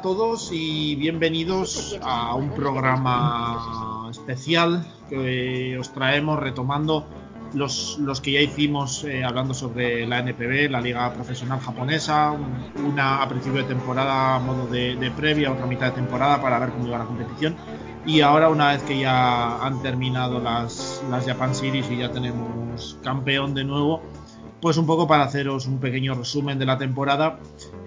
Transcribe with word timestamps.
a 0.00 0.02
todos 0.02 0.48
y 0.50 0.96
bienvenidos 0.96 1.98
a 2.00 2.34
un 2.34 2.52
programa 2.52 4.08
especial 4.10 4.86
que 5.10 5.76
os 5.78 5.92
traemos 5.92 6.40
retomando 6.40 7.06
los, 7.52 7.98
los 7.98 8.22
que 8.22 8.32
ya 8.32 8.40
hicimos 8.40 9.04
eh, 9.04 9.22
hablando 9.22 9.52
sobre 9.52 10.06
la 10.06 10.20
NPB, 10.20 10.70
la 10.70 10.80
Liga 10.80 11.12
Profesional 11.12 11.60
Japonesa, 11.60 12.34
una 12.82 13.22
a 13.22 13.28
principio 13.28 13.60
de 13.60 13.68
temporada 13.68 14.36
a 14.36 14.38
modo 14.38 14.66
de, 14.68 14.96
de, 14.96 15.10
previa, 15.10 15.52
otra 15.52 15.66
mitad 15.66 15.88
de 15.88 15.92
temporada 15.92 16.40
para 16.40 16.58
ver 16.58 16.70
cómo 16.70 16.86
iba 16.86 16.96
la 16.96 17.04
competición. 17.04 17.54
Y 18.06 18.22
ahora, 18.22 18.48
una 18.48 18.68
vez 18.72 18.82
que 18.84 18.98
ya 18.98 19.58
han 19.62 19.82
terminado 19.82 20.40
las, 20.40 21.04
las 21.10 21.26
Japan 21.26 21.54
Series 21.54 21.90
y 21.90 21.98
ya 21.98 22.10
tenemos 22.10 22.96
campeón 23.02 23.52
de 23.52 23.64
nuevo, 23.64 24.00
pues 24.62 24.78
un 24.78 24.86
poco 24.86 25.06
para 25.06 25.24
haceros 25.24 25.66
un 25.66 25.78
pequeño 25.78 26.14
resumen 26.14 26.58
de 26.58 26.64
la 26.64 26.78
temporada 26.78 27.38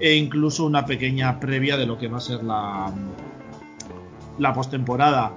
e 0.03 0.17
incluso 0.17 0.65
una 0.65 0.85
pequeña 0.85 1.39
previa 1.39 1.77
de 1.77 1.85
lo 1.85 1.97
que 1.97 2.09
va 2.09 2.17
a 2.17 2.19
ser 2.19 2.43
la, 2.43 2.91
la 4.37 4.53
postemporada. 4.53 5.31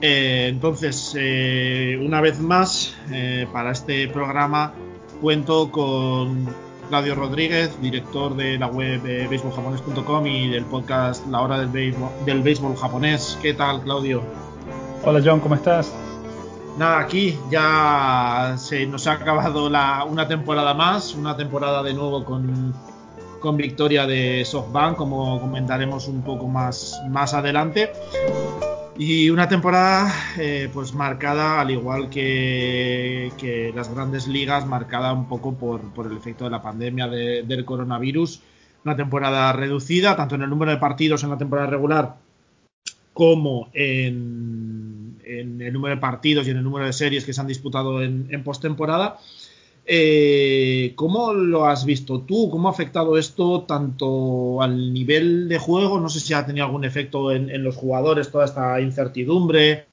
Eh, 0.00 0.46
entonces, 0.48 1.16
eh, 1.18 2.00
una 2.00 2.20
vez 2.20 2.38
más, 2.38 2.94
eh, 3.10 3.48
para 3.52 3.72
este 3.72 4.06
programa 4.06 4.72
cuento 5.20 5.68
con 5.72 6.46
Claudio 6.90 7.16
Rodríguez, 7.16 7.76
director 7.82 8.36
de 8.36 8.56
la 8.56 8.68
web 8.68 9.02
baseballjaponés.com 9.28 10.26
y 10.28 10.48
del 10.48 10.64
podcast 10.66 11.26
La 11.26 11.40
Hora 11.40 11.58
del 11.58 11.70
Béisbol, 11.70 12.10
del 12.24 12.40
béisbol 12.40 12.76
Japonés. 12.76 13.36
¿Qué 13.42 13.52
tal, 13.52 13.82
Claudio? 13.82 14.22
Hola, 15.02 15.20
John, 15.24 15.40
¿cómo 15.40 15.56
estás? 15.56 15.92
Nada, 16.78 17.00
aquí 17.00 17.36
ya 17.50 18.54
se 18.58 18.86
nos 18.86 19.08
ha 19.08 19.14
acabado 19.14 19.68
la, 19.68 20.04
una 20.04 20.28
temporada 20.28 20.72
más, 20.72 21.16
una 21.16 21.36
temporada 21.36 21.82
de 21.82 21.94
nuevo 21.94 22.24
con, 22.24 22.72
con 23.44 23.58
victoria 23.58 24.06
de 24.06 24.42
SoftBank, 24.42 24.96
como 24.96 25.38
comentaremos 25.38 26.08
un 26.08 26.22
poco 26.22 26.48
más, 26.48 27.02
más 27.10 27.34
adelante. 27.34 27.92
Y 28.96 29.28
una 29.28 29.46
temporada 29.50 30.10
eh, 30.38 30.70
pues 30.72 30.94
marcada, 30.94 31.60
al 31.60 31.70
igual 31.70 32.08
que, 32.08 33.30
que, 33.36 33.70
las 33.76 33.94
grandes 33.94 34.28
ligas, 34.28 34.66
marcada 34.66 35.12
un 35.12 35.28
poco 35.28 35.52
por, 35.56 35.82
por 35.92 36.06
el 36.06 36.16
efecto 36.16 36.44
de 36.44 36.50
la 36.52 36.62
pandemia 36.62 37.06
de, 37.06 37.42
del 37.42 37.66
coronavirus. 37.66 38.40
Una 38.82 38.96
temporada 38.96 39.52
reducida, 39.52 40.16
tanto 40.16 40.36
en 40.36 40.42
el 40.42 40.48
número 40.48 40.70
de 40.70 40.78
partidos 40.78 41.22
en 41.22 41.28
la 41.28 41.36
temporada 41.36 41.68
regular 41.68 42.16
como 43.12 43.68
en, 43.74 45.18
en, 45.22 45.60
el 45.60 45.72
número 45.72 45.96
de 45.96 46.00
partidos 46.00 46.46
y 46.46 46.50
en 46.50 46.56
el 46.56 46.64
número 46.64 46.86
de 46.86 46.94
series 46.94 47.26
que 47.26 47.34
se 47.34 47.42
han 47.42 47.46
disputado 47.46 48.02
en, 48.02 48.26
en 48.30 48.42
postemporada. 48.42 49.18
Eh, 49.86 50.92
¿Cómo 50.96 51.34
lo 51.34 51.66
has 51.66 51.84
visto 51.84 52.22
tú? 52.22 52.48
¿Cómo 52.50 52.68
ha 52.68 52.70
afectado 52.70 53.18
esto 53.18 53.62
tanto 53.62 54.62
al 54.62 54.92
nivel 54.94 55.48
de 55.48 55.58
juego? 55.58 56.00
No 56.00 56.08
sé 56.08 56.20
si 56.20 56.32
ha 56.32 56.46
tenido 56.46 56.64
algún 56.66 56.84
efecto 56.84 57.32
en, 57.32 57.62
los 57.62 57.76
jugadores, 57.76 58.30
toda 58.30 58.46
esta 58.46 58.80
incertidumbre, 58.80 59.88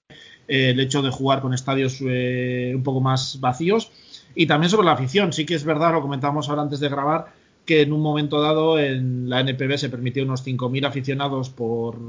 eh, 0.47 0.69
el 0.69 0.79
hecho 0.79 1.01
de 1.01 1.11
jugar 1.11 1.41
con 1.41 1.53
estadios 1.53 1.97
eh, 2.01 2.71
un 2.75 2.83
poco 2.83 3.01
más 3.01 3.39
vacíos. 3.41 3.91
Y 4.33 4.47
también 4.47 4.69
sobre 4.69 4.85
la 4.85 4.93
afición. 4.93 5.33
Sí 5.33 5.45
que 5.45 5.55
es 5.55 5.65
verdad, 5.65 5.91
lo 5.91 6.01
comentábamos 6.01 6.47
ahora 6.47 6.61
antes 6.61 6.79
de 6.79 6.87
grabar, 6.87 7.33
que 7.65 7.81
en 7.81 7.91
un 7.91 8.01
momento 8.01 8.41
dado 8.41 8.79
en 8.79 9.29
la 9.29 9.41
NPB 9.41 9.77
se 9.77 9.89
permitió 9.89 10.23
unos 10.23 10.45
5.000 10.45 10.87
aficionados 10.87 11.49
por, 11.49 11.99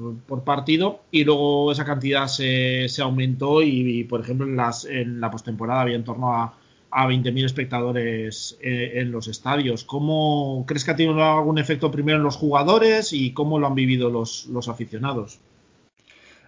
partido 0.44 1.00
y 1.10 1.24
luego 1.24 1.72
esa 1.72 1.84
cantidad 1.84 2.28
se, 2.28 2.88
se 2.88 3.02
aumentó 3.02 3.60
y, 3.60 4.00
y, 4.00 4.04
por 4.04 4.20
ejemplo, 4.20 4.46
en, 4.46 4.56
las, 4.56 4.84
en 4.84 5.20
la 5.20 5.30
postemporada 5.30 5.82
había 5.82 5.96
en 5.96 6.04
torno 6.04 6.32
a, 6.32 6.54
a 6.92 7.06
20.000 7.06 7.44
espectadores 7.44 8.58
eh, 8.62 8.92
en 8.96 9.10
los 9.10 9.26
estadios. 9.26 9.84
¿Cómo 9.84 10.64
crees 10.66 10.84
que 10.84 10.90
ha 10.90 10.96
tenido 10.96 11.22
algún 11.24 11.58
efecto 11.58 11.90
primero 11.90 12.18
en 12.18 12.24
los 12.24 12.36
jugadores 12.36 13.12
y 13.12 13.32
cómo 13.32 13.58
lo 13.58 13.66
han 13.66 13.74
vivido 13.74 14.10
los, 14.10 14.46
los 14.46 14.68
aficionados? 14.68 15.40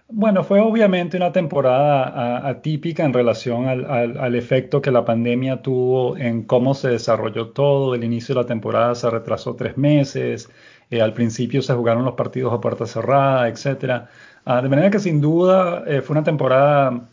Bueno, 0.07 0.43
fue 0.43 0.59
obviamente 0.59 1.17
una 1.17 1.31
temporada 1.31 2.47
atípica 2.47 3.03
en 3.03 3.11
relación 3.11 3.65
al, 3.65 3.85
al, 4.19 4.35
efecto 4.35 4.79
que 4.79 4.91
la 4.91 5.03
pandemia 5.03 5.63
tuvo 5.63 6.15
en 6.15 6.43
cómo 6.43 6.75
se 6.75 6.89
desarrolló 6.89 7.49
todo. 7.49 7.95
El 7.95 8.03
inicio 8.03 8.35
de 8.35 8.41
la 8.41 8.47
temporada 8.47 8.93
se 8.93 9.09
retrasó 9.09 9.55
tres 9.55 9.77
meses, 9.77 10.47
eh, 10.91 11.01
al 11.01 11.13
principio 11.13 11.63
se 11.63 11.73
jugaron 11.73 12.05
los 12.05 12.13
partidos 12.13 12.53
a 12.53 12.61
puerta 12.61 12.85
cerrada, 12.85 13.47
etc. 13.49 14.03
Ah, 14.45 14.61
de 14.61 14.69
manera 14.69 14.91
que 14.91 14.99
sin 14.99 15.21
duda 15.21 15.83
eh, 15.87 16.01
fue 16.01 16.13
una 16.13 16.23
temporada 16.23 17.09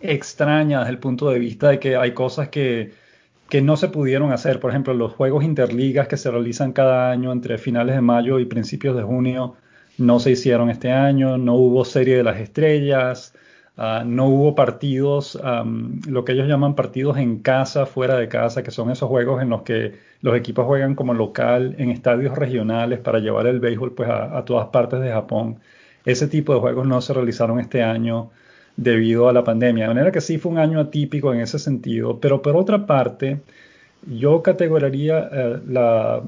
extraña 0.00 0.80
desde 0.80 0.92
el 0.92 0.98
punto 0.98 1.30
de 1.30 1.38
vista 1.38 1.68
de 1.70 1.78
que 1.78 1.96
hay 1.96 2.12
cosas 2.12 2.48
que, 2.48 2.92
que 3.48 3.62
no 3.62 3.76
se 3.76 3.88
pudieron 3.88 4.32
hacer. 4.32 4.60
Por 4.60 4.70
ejemplo, 4.70 4.94
los 4.94 5.12
juegos 5.12 5.44
interligas 5.44 6.08
que 6.08 6.16
se 6.16 6.30
realizan 6.30 6.72
cada 6.72 7.10
año 7.10 7.32
entre 7.32 7.58
finales 7.58 7.94
de 7.94 8.00
mayo 8.00 8.38
y 8.38 8.46
principios 8.46 8.96
de 8.96 9.02
junio 9.02 9.56
no 9.98 10.20
se 10.20 10.32
hicieron 10.32 10.70
este 10.70 10.92
año, 10.92 11.38
no 11.38 11.54
hubo 11.54 11.84
serie 11.84 12.16
de 12.16 12.22
las 12.22 12.38
estrellas, 12.38 13.34
uh, 13.78 14.04
no 14.04 14.26
hubo 14.26 14.54
partidos, 14.54 15.36
um, 15.36 16.00
lo 16.06 16.24
que 16.24 16.32
ellos 16.32 16.48
llaman 16.48 16.74
partidos 16.74 17.16
en 17.18 17.38
casa, 17.38 17.86
fuera 17.86 18.16
de 18.16 18.28
casa, 18.28 18.62
que 18.62 18.70
son 18.70 18.90
esos 18.90 19.08
juegos 19.08 19.40
en 19.42 19.48
los 19.50 19.62
que 19.62 19.94
los 20.20 20.36
equipos 20.36 20.66
juegan 20.66 20.94
como 20.94 21.14
local 21.14 21.76
en 21.78 21.90
estadios 21.90 22.36
regionales 22.36 22.98
para 23.00 23.20
llevar 23.20 23.46
el 23.46 23.60
béisbol 23.60 23.94
pues, 23.94 24.10
a 24.10 24.44
todas 24.44 24.68
partes 24.68 25.00
de 25.00 25.10
Japón. 25.10 25.60
Ese 26.04 26.28
tipo 26.28 26.54
de 26.54 26.60
juegos 26.60 26.86
no 26.86 27.00
se 27.00 27.14
realizaron 27.14 27.58
este 27.58 27.82
año 27.82 28.30
debido 28.76 29.28
a 29.28 29.32
la 29.32 29.44
pandemia. 29.44 29.84
De 29.84 29.88
manera 29.94 30.12
que 30.12 30.20
sí 30.20 30.38
fue 30.38 30.52
un 30.52 30.58
año 30.58 30.80
atípico 30.80 31.32
en 31.32 31.40
ese 31.40 31.58
sentido, 31.58 32.20
pero 32.20 32.42
por 32.42 32.56
otra 32.56 32.86
parte, 32.86 33.40
yo 34.06 34.42
categorizaría 34.42 35.28
eh, 35.32 35.60
la, 35.66 36.22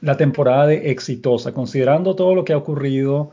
la 0.00 0.16
temporada 0.16 0.66
de 0.66 0.90
exitosa, 0.90 1.52
considerando 1.52 2.14
todo 2.14 2.34
lo 2.34 2.44
que 2.44 2.52
ha 2.52 2.56
ocurrido. 2.56 3.30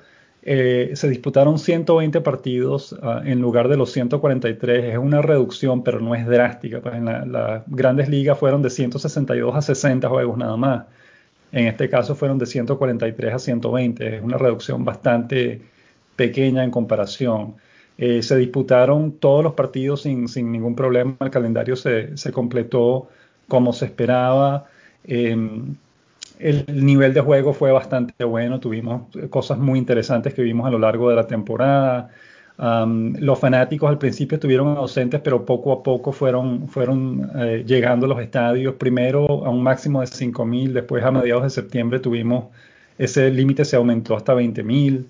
Eh, 0.47 0.91
se 0.93 1.09
disputaron 1.09 1.57
120 1.57 2.21
partidos 2.21 2.91
uh, 2.93 3.25
en 3.25 3.41
lugar 3.41 3.67
de 3.67 3.77
los 3.77 3.91
143. 3.91 4.93
Es 4.93 4.97
una 4.97 5.23
reducción, 5.23 5.83
pero 5.83 5.99
no 5.99 6.13
es 6.13 6.27
drástica. 6.27 6.81
Pues 6.81 6.95
en 6.95 7.05
las 7.05 7.27
la 7.27 7.63
grandes 7.65 8.09
ligas 8.09 8.37
fueron 8.37 8.61
de 8.61 8.69
162 8.69 9.55
a 9.55 9.61
60 9.63 10.07
juegos 10.07 10.37
nada 10.37 10.55
más. 10.55 10.85
En 11.51 11.67
este 11.67 11.89
caso 11.89 12.15
fueron 12.15 12.37
de 12.37 12.45
143 12.45 13.33
a 13.33 13.39
120. 13.39 14.17
Es 14.17 14.23
una 14.23 14.37
reducción 14.37 14.85
bastante 14.85 15.61
pequeña 16.15 16.63
en 16.63 16.69
comparación. 16.69 17.55
Eh, 17.97 18.21
se 18.23 18.35
disputaron 18.37 19.13
todos 19.13 19.43
los 19.43 19.53
partidos 19.53 20.01
sin, 20.01 20.27
sin 20.27 20.51
ningún 20.51 20.75
problema. 20.75 21.15
El 21.21 21.29
calendario 21.29 21.75
se, 21.75 22.17
se, 22.17 22.31
completó 22.31 23.09
como 23.47 23.73
se 23.73 23.85
esperaba. 23.85 24.65
Eh, 25.05 25.35
el 26.39 26.65
nivel 26.85 27.13
de 27.13 27.21
juego 27.21 27.53
fue 27.53 27.71
bastante 27.71 28.23
bueno, 28.25 28.59
tuvimos 28.59 29.03
cosas 29.29 29.57
muy 29.57 29.79
interesantes 29.79 30.33
que 30.33 30.41
vimos 30.41 30.67
a 30.67 30.69
lo 30.69 30.79
largo 30.79 31.09
de 31.09 31.15
la 31.15 31.27
temporada. 31.27 32.11
Los 32.57 33.39
fanáticos 33.39 33.89
al 33.89 33.97
principio 33.97 34.35
estuvieron 34.35 34.77
ausentes, 34.77 35.19
pero 35.21 35.45
poco 35.45 35.73
a 35.73 35.83
poco 35.83 36.11
fueron, 36.11 36.67
fueron 36.67 37.29
eh, 37.35 37.63
llegando 37.65 38.05
a 38.05 38.09
los 38.09 38.19
estadios. 38.19 38.75
Primero 38.75 39.45
a 39.45 39.49
un 39.49 39.63
máximo 39.63 40.01
de 40.01 40.07
5.000, 40.07 40.71
después 40.71 41.03
a 41.03 41.11
mediados 41.11 41.43
de 41.43 41.49
septiembre 41.49 41.99
tuvimos 41.99 42.45
ese 42.97 43.29
límite 43.29 43.65
se 43.65 43.75
aumentó 43.75 44.15
hasta 44.15 44.33
20.000. 44.33 45.05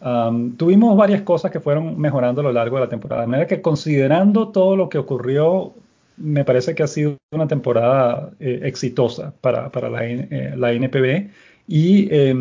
Um, 0.00 0.56
tuvimos 0.56 0.96
varias 0.96 1.22
cosas 1.22 1.50
que 1.50 1.60
fueron 1.60 1.98
mejorando 1.98 2.42
a 2.42 2.44
lo 2.44 2.52
largo 2.52 2.76
de 2.76 2.82
la 2.82 2.88
temporada. 2.88 3.22
De 3.22 3.28
manera 3.28 3.46
que 3.46 3.62
considerando 3.62 4.48
todo 4.48 4.76
lo 4.76 4.88
que 4.88 4.98
ocurrió, 4.98 5.74
me 6.16 6.44
parece 6.44 6.74
que 6.74 6.82
ha 6.82 6.86
sido 6.86 7.16
una 7.30 7.46
temporada 7.46 8.30
eh, 8.40 8.60
exitosa 8.64 9.34
para, 9.40 9.70
para 9.70 9.90
la, 9.90 10.04
eh, 10.04 10.54
la, 10.56 10.72
NPB 10.72 11.30
y 11.66 12.08
eh, 12.10 12.34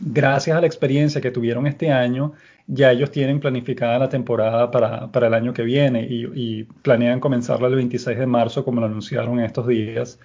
gracias 0.00 0.56
a 0.56 0.60
la 0.60 0.66
experiencia 0.66 1.20
que 1.20 1.30
tuvieron 1.30 1.66
este 1.66 1.90
año, 1.92 2.32
ya 2.66 2.92
ellos 2.92 3.10
tienen 3.10 3.40
planificada 3.40 3.98
la 3.98 4.08
temporada 4.08 4.70
para, 4.70 5.10
para 5.10 5.28
el 5.28 5.34
año 5.34 5.52
que 5.52 5.62
viene 5.62 6.06
y, 6.08 6.26
y, 6.34 6.64
planean 6.82 7.20
comenzarla 7.20 7.68
el 7.68 7.74
26 7.76 8.18
de 8.18 8.26
marzo, 8.26 8.64
como 8.64 8.80
lo 8.80 8.86
anunciaron 8.86 9.38
en 9.38 9.44
estos 9.46 9.66
días, 9.66 10.18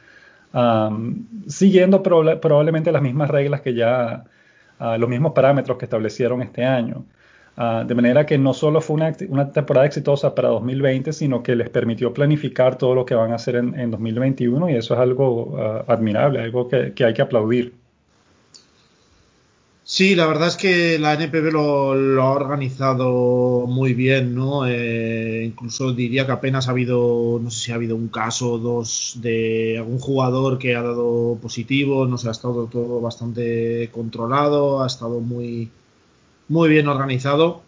um, 0.54 1.26
siguiendo 1.48 2.04
proba 2.04 2.40
probablemente 2.42 2.92
las 2.92 3.02
mismas 3.02 3.30
reglas 3.30 3.62
que 3.62 3.74
ya, 3.74 4.26
uh, 4.84 4.98
los 4.98 5.10
mismos 5.10 5.32
parámetros 5.34 5.78
que 5.78 5.86
establecieron 5.86 6.42
este 6.42 6.66
año. 6.66 7.06
Uh, 7.56 7.86
de 7.86 7.94
manera 7.94 8.26
que 8.26 8.38
no 8.38 8.54
solo 8.54 8.82
fue 8.82 8.96
una, 8.96 9.52
temporada 9.52 9.86
exitosa 9.86 10.34
para 10.34 10.50
2020, 10.50 11.14
sino 11.14 11.44
que 11.44 11.56
les 11.56 11.70
permitió 11.70 12.12
planificar 12.12 12.78
todo 12.78 12.96
lo 12.96 13.06
que 13.06 13.14
van 13.14 13.32
a 13.32 13.36
hacer 13.36 13.56
en, 13.58 13.80
en 13.80 13.92
2021 13.92 14.70
y 14.72 14.76
eso 14.76 14.96
es 14.96 15.00
algo 15.00 15.46
uh, 15.46 15.92
admirable, 15.92 16.40
algo 16.42 16.68
que, 16.68 16.94
hay 17.04 17.14
que 17.14 17.22
aplaudir. 17.22 17.74
Sí, 19.86 20.16
la 20.16 20.26
verdad 20.28 20.48
es 20.48 20.56
que 20.56 20.98
la 20.98 21.14
NPB 21.14 21.52
lo, 21.52 21.94
lo 21.94 22.24
ha 22.24 22.32
organizado 22.32 23.66
muy 23.68 23.94
bien, 23.94 24.34
¿no? 24.34 24.66
Eh, 24.66 25.44
incluso 25.46 25.92
diría 25.92 26.26
que 26.26 26.32
apenas 26.32 26.68
ha 26.68 26.72
habido, 26.72 27.38
no 27.42 27.52
sé 27.52 27.66
si 27.66 27.72
ha 27.74 27.76
habido 27.76 27.98
un 27.98 28.08
caso 28.08 28.54
o 28.54 28.58
dos 28.60 29.18
de 29.22 29.78
algún 29.78 30.00
jugador 30.00 30.58
que 30.58 30.76
ha 30.76 30.82
dado 30.82 31.38
positivo, 31.42 32.06
no 32.06 32.18
sé, 32.18 32.30
ha 32.30 32.32
estado 32.32 32.68
todo 32.68 33.02
bastante 33.02 33.90
controlado, 33.92 34.82
ha 34.84 34.88
estado 34.88 35.20
muy, 35.20 35.70
muy 36.50 36.70
bien 36.70 36.88
organizado 36.88 37.64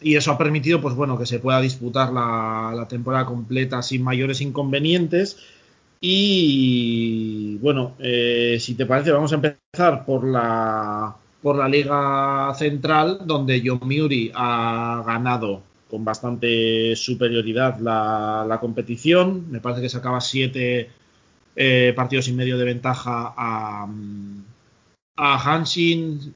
y 0.00 0.16
eso 0.16 0.32
ha 0.32 0.38
permitido 0.38 0.80
pues 0.80 0.94
bueno 0.94 1.18
que 1.18 1.26
se 1.26 1.38
pueda 1.40 1.60
disputar 1.60 2.12
la, 2.12 2.72
la, 2.74 2.88
temporada 2.88 3.26
completa 3.26 3.82
sin 3.82 4.02
mayores 4.02 4.40
inconvenientes 4.40 5.38
Y 6.00 7.58
bueno, 7.58 7.94
eh, 8.00 8.58
si 8.60 8.74
te 8.74 8.86
parece, 8.86 9.12
vamos 9.12 9.32
a 9.32 9.36
empezar 9.36 10.04
por 10.04 10.24
la, 10.26 11.16
por 11.42 11.56
la 11.56 11.68
Liga 11.68 12.54
Central, 12.54 13.18
donde 13.24 13.60
Yomiuri 13.60 14.30
ha 14.34 15.02
ganado 15.04 15.62
con 15.90 16.04
bastante 16.04 16.96
superioridad 16.96 17.78
la, 17.80 18.58
competición. 18.60 19.50
Me 19.50 19.60
parece 19.60 19.82
que 19.82 19.88
sacaba 19.88 20.20
siete 20.20 20.88
eh, 21.56 21.92
partidos 21.94 22.28
y 22.28 22.32
medio 22.32 22.56
de 22.56 22.64
ventaja 22.64 23.34
a, 23.36 23.88
a 25.16 25.54
Hanshin. 25.54 26.34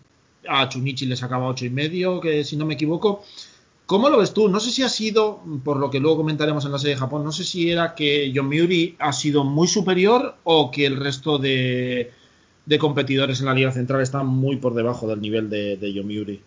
A 0.49 0.69
Chunichi 0.69 1.06
le 1.06 1.17
sacaba 1.17 1.49
ocho 1.49 1.64
y 1.64 1.70
medio, 1.70 2.20
que 2.20 2.44
si 2.44 2.56
no 2.56 2.67
me 2.67 2.75
equivoco. 2.75 3.25
¿Cómo 3.87 4.11
lo 4.11 4.19
ves 4.19 4.35
tú? 4.35 4.49
No 4.49 4.59
sé 4.59 4.73
si 4.73 4.82
ha 4.82 4.88
sido, 4.88 5.41
por 5.64 5.76
lo 5.76 5.91
que 5.91 6.00
luego 6.00 6.19
comentaremos 6.19 6.64
en 6.64 6.73
la 6.73 6.79
serie 6.79 6.97
de 6.97 7.00
Japón, 7.00 7.25
no 7.25 7.31
sé 7.31 7.44
si 7.44 7.70
era 7.70 7.94
que 7.94 8.32
Yomiuri 8.32 8.97
ha 8.99 9.12
sido 9.12 9.44
muy 9.44 9.69
superior 9.69 10.35
o 10.43 10.73
que 10.73 10.87
el 10.87 10.97
resto 10.97 11.38
de, 11.38 12.12
competidores 12.78 13.40
en 13.40 13.46
la 13.46 13.54
Liga 13.54 13.72
Central 13.72 14.00
están 14.00 14.26
muy 14.26 14.56
por 14.56 14.74
debajo 14.74 15.06
del 15.06 15.20
nivel 15.20 15.48
de, 15.48 15.76
de 15.76 15.92
Yomiuri. 15.92 16.42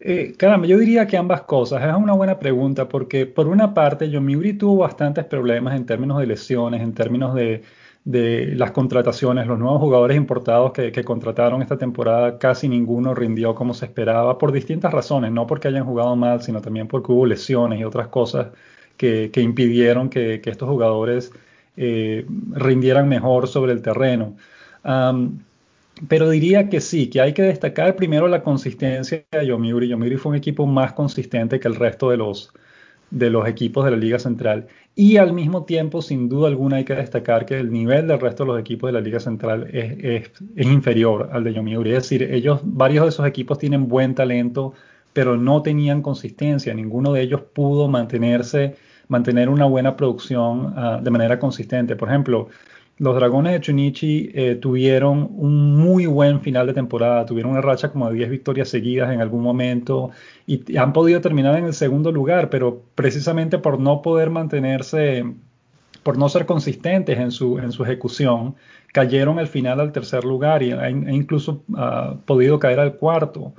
Eh, 0.00 0.34
caramba, 0.36 0.66
yo 0.66 0.76
diría 0.78 1.06
que 1.06 1.16
ambas 1.16 1.42
cosas. 1.42 1.82
Es 1.82 1.94
una 1.94 2.12
buena 2.12 2.38
pregunta 2.38 2.88
porque 2.88 3.26
por 3.26 3.48
una 3.48 3.72
parte 3.74 4.10
Yomiuri 4.10 4.54
tuvo 4.54 4.78
bastantes 4.78 5.24
problemas 5.24 5.76
en 5.76 5.86
términos 5.86 6.18
de 6.18 6.26
lesiones, 6.26 6.82
en 6.82 6.92
términos 6.92 7.34
de, 7.34 7.62
de 8.04 8.54
las 8.56 8.70
contrataciones, 8.72 9.46
los 9.46 9.58
nuevos 9.58 9.80
jugadores 9.80 10.16
importados 10.16 10.72
que, 10.72 11.04
contrataron 11.04 11.62
esta 11.62 11.78
temporada, 11.78 12.38
casi 12.38 12.68
ninguno 12.68 13.14
rindió 13.14 13.54
como 13.54 13.72
se 13.72 13.86
esperaba 13.86 14.36
por 14.38 14.52
distintas 14.52 14.92
razones, 14.92 15.32
no 15.32 15.46
porque 15.46 15.68
hayan 15.68 15.86
jugado 15.86 16.14
mal, 16.14 16.42
sino 16.42 16.60
también 16.60 16.86
porque 16.86 17.12
hubo 17.12 17.24
lesiones 17.24 17.80
y 17.80 17.84
otras 17.84 18.08
cosas 18.08 18.48
que, 18.98 19.30
impidieron 19.36 20.10
que, 20.10 20.40
estos 20.44 20.68
jugadores 20.68 21.32
eh, 21.76 22.26
rindieran 22.50 23.08
mejor 23.08 23.48
sobre 23.48 23.72
el 23.72 23.80
terreno. 23.82 24.36
Pero 26.08 26.28
diría 26.28 26.68
que 26.68 26.80
sí, 26.80 27.08
que 27.08 27.20
hay 27.20 27.32
que 27.32 27.42
destacar 27.42 27.96
primero 27.96 28.28
la 28.28 28.42
consistencia 28.42 29.24
de 29.30 29.46
Yomiuri. 29.46 29.88
Yomiuri 29.88 30.16
fue 30.16 30.30
un 30.30 30.36
equipo 30.36 30.66
más 30.66 30.92
consistente 30.92 31.60
que 31.60 31.68
el 31.68 31.76
resto 31.76 32.10
de 32.10 32.16
los, 32.16 32.52
de 33.10 33.30
los 33.30 33.46
equipos 33.48 33.84
de 33.84 33.92
la 33.92 33.96
Liga 33.96 34.18
Central. 34.18 34.66
Y 34.96 35.16
al 35.16 35.32
mismo 35.32 35.64
tiempo, 35.64 36.02
sin 36.02 36.28
duda 36.28 36.48
alguna, 36.48 36.76
hay 36.76 36.84
que 36.84 36.94
destacar 36.94 37.46
que 37.46 37.58
el 37.58 37.72
nivel 37.72 38.08
del 38.08 38.20
resto 38.20 38.44
de 38.44 38.48
los 38.48 38.60
equipos 38.60 38.88
de 38.88 38.92
la 38.92 39.00
Liga 39.00 39.20
Central 39.20 39.68
es, 39.72 40.30
inferior 40.56 41.30
al 41.32 41.44
de 41.44 41.54
Yomiuri. 41.54 41.90
Es 41.92 42.04
decir, 42.04 42.22
ellos, 42.22 42.60
varios 42.62 43.04
de 43.04 43.08
esos 43.10 43.26
equipos 43.26 43.58
tienen 43.58 43.88
buen 43.88 44.14
talento, 44.14 44.74
pero 45.12 45.36
no 45.36 45.62
tenían 45.62 46.02
consistencia. 46.02 46.74
Ninguno 46.74 47.12
de 47.12 47.22
ellos 47.22 47.40
pudo 47.52 47.88
mantenerse, 47.88 48.74
mantener 49.08 49.48
una 49.48 49.64
buena 49.66 49.96
producción 49.96 50.74
ah, 50.76 51.00
de 51.02 51.10
manera 51.10 51.38
consistente. 51.38 51.96
Por 51.96 52.08
ejemplo, 52.08 52.48
los 52.98 53.16
Dragones 53.16 53.52
de 53.52 53.60
Chunichi 53.60 54.30
eh, 54.34 54.54
tuvieron 54.54 55.28
un 55.36 55.76
muy 55.76 56.06
buen 56.06 56.40
final 56.40 56.66
de 56.66 56.74
temporada, 56.74 57.26
tuvieron 57.26 57.52
una 57.52 57.60
racha 57.60 57.90
como 57.90 58.08
de 58.08 58.14
10 58.16 58.30
victorias 58.30 58.68
seguidas 58.68 59.12
en 59.12 59.20
algún 59.20 59.42
momento 59.42 60.10
y 60.46 60.76
han 60.76 60.92
podido 60.92 61.20
terminar 61.20 61.58
en 61.58 61.64
el 61.64 61.74
segundo 61.74 62.12
lugar, 62.12 62.50
pero 62.50 62.82
precisamente 62.94 63.58
por 63.58 63.80
no 63.80 64.00
poder 64.00 64.30
mantenerse, 64.30 65.24
por 66.04 66.18
no 66.18 66.28
ser 66.28 66.46
consistentes 66.46 67.18
en 67.18 67.32
su, 67.32 67.58
en 67.58 67.72
su 67.72 67.82
ejecución, 67.82 68.54
cayeron 68.92 69.40
al 69.40 69.48
final 69.48 69.80
al 69.80 69.90
tercer 69.90 70.24
lugar 70.24 70.62
y 70.62 70.70
e 70.70 70.90
incluso 70.90 71.64
uh, 71.70 72.16
podido 72.24 72.60
caer 72.60 72.78
al 72.78 72.94
cuarto. 72.96 73.54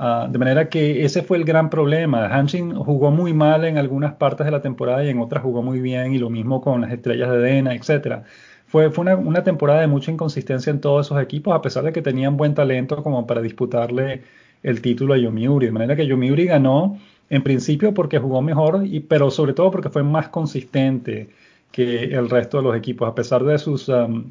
Ah, 0.00 0.28
de 0.30 0.38
manera 0.38 0.68
que 0.68 1.04
ese 1.04 1.22
fue 1.22 1.38
el 1.38 1.44
gran 1.44 1.70
problema. 1.70 2.26
Hanshin 2.26 2.72
jugó 2.76 3.10
muy 3.10 3.32
mal 3.34 3.64
en 3.64 3.78
algunas 3.78 4.14
partes 4.14 4.44
de 4.46 4.52
la 4.52 4.62
temporada 4.62 5.04
y 5.04 5.08
en 5.08 5.18
otras 5.18 5.42
jugó 5.42 5.60
muy 5.62 5.80
bien, 5.80 6.14
y 6.14 6.18
lo 6.18 6.30
mismo 6.30 6.60
con 6.60 6.82
las 6.82 6.92
estrellas 6.92 7.30
de 7.30 7.38
Dena, 7.38 7.74
etcétera 7.74 8.22
fue, 8.68 8.90
fue 8.90 9.14
una, 9.14 9.42
temporada 9.44 9.80
de 9.80 9.86
mucha 9.86 10.10
inconsistencia 10.10 10.70
en 10.70 10.80
todos 10.80 11.06
esos 11.06 11.20
equipos, 11.22 11.54
a 11.54 11.62
pesar 11.62 11.84
de 11.84 11.92
que 11.92 12.02
tenían 12.02 12.36
buen 12.36 12.54
talento 12.54 13.02
como 13.02 13.26
para 13.26 13.40
disputarle 13.40 14.22
el 14.62 14.82
título 14.82 15.14
a 15.14 15.18
Yomiuri. 15.18 15.66
De 15.66 15.72
manera 15.72 15.96
que 15.96 16.06
Yomiuri 16.06 16.44
ganó 16.44 16.98
en 17.30 17.42
principio 17.42 17.94
porque 17.94 18.18
jugó 18.18 18.42
mejor, 18.42 18.86
y, 18.86 19.00
pero 19.00 19.30
sobre 19.30 19.54
todo 19.54 19.70
porque 19.70 19.88
fue 19.88 20.02
más 20.02 20.28
consistente 20.28 21.30
que 21.72 22.04
el 22.04 22.28
resto 22.28 22.58
de 22.58 22.64
los 22.64 22.76
equipos. 22.76 23.08
A 23.08 23.14
pesar 23.14 23.42
de 23.44 23.58
sus, 23.58 23.88
um, 23.88 24.30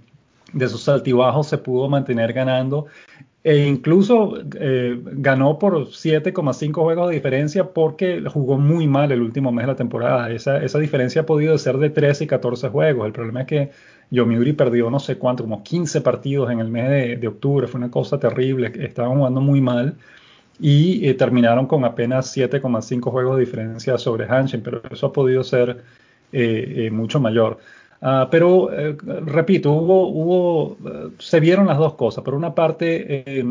de 0.54 0.68
sus 0.68 0.88
altibajos, 0.88 1.48
se 1.48 1.58
pudo 1.58 1.90
mantener 1.90 2.32
ganando. 2.32 2.86
E 3.44 3.66
incluso 3.66 4.36
eh, 4.60 5.00
ganó 5.04 5.58
por 5.58 5.88
7,5 5.88 6.74
juegos 6.74 7.10
de 7.10 7.16
diferencia 7.16 7.64
porque 7.64 8.22
jugó 8.28 8.58
muy 8.58 8.88
mal 8.88 9.12
el 9.12 9.22
último 9.22 9.52
mes 9.52 9.64
de 9.64 9.72
la 9.72 9.76
temporada. 9.76 10.30
Esa, 10.32 10.62
esa 10.64 10.80
diferencia 10.80 11.22
ha 11.22 11.26
podido 11.26 11.58
ser 11.58 11.78
de 11.78 11.90
13 11.90 12.26
y 12.26 12.28
14 12.28 12.70
juegos. 12.70 13.06
El 13.08 13.14
problema 13.14 13.42
es 13.42 13.48
que 13.48 13.72
Yomiuri 14.10 14.54
perdió 14.54 14.90
no 14.90 15.00
sé 15.00 15.18
cuánto, 15.18 15.44
como 15.44 15.64
15 15.64 16.02
partidos 16.02 16.50
en 16.52 16.60
el 16.60 16.70
mes 16.70 17.20
de, 17.20 17.28
octubre, 17.28 17.68
fue 17.68 17.80
una 17.80 17.92
cosa 17.92 18.20
terrible, 18.20 18.72
estaban 18.76 19.18
jugando 19.18 19.42
muy 19.42 19.62
mal 19.62 19.98
y 20.60 21.08
eh, 21.08 21.14
terminaron 21.14 21.68
con 21.68 21.86
apenas 21.86 22.36
7,5 22.36 23.12
juegos 23.12 23.38
de 23.38 23.46
diferencia 23.46 23.98
sobre 23.98 24.26
Hanshin, 24.26 24.62
pero 24.62 24.82
eso 24.90 25.08
ha 25.08 25.14
podido 25.14 25.44
ser 25.44 25.84
eh, 26.32 26.86
eh, 26.88 26.92
mucho 26.92 27.20
mayor. 27.20 27.60
Ah, 28.02 28.28
pero 28.32 28.70
repito, 29.26 29.72
hubo, 29.72 30.08
hubo, 30.10 30.78
se 31.20 31.40
vieron 31.40 31.68
las 31.68 31.78
dos 31.80 31.96
cosas. 31.96 32.24
Por 32.24 32.36
una 32.36 32.54
parte, 32.54 33.44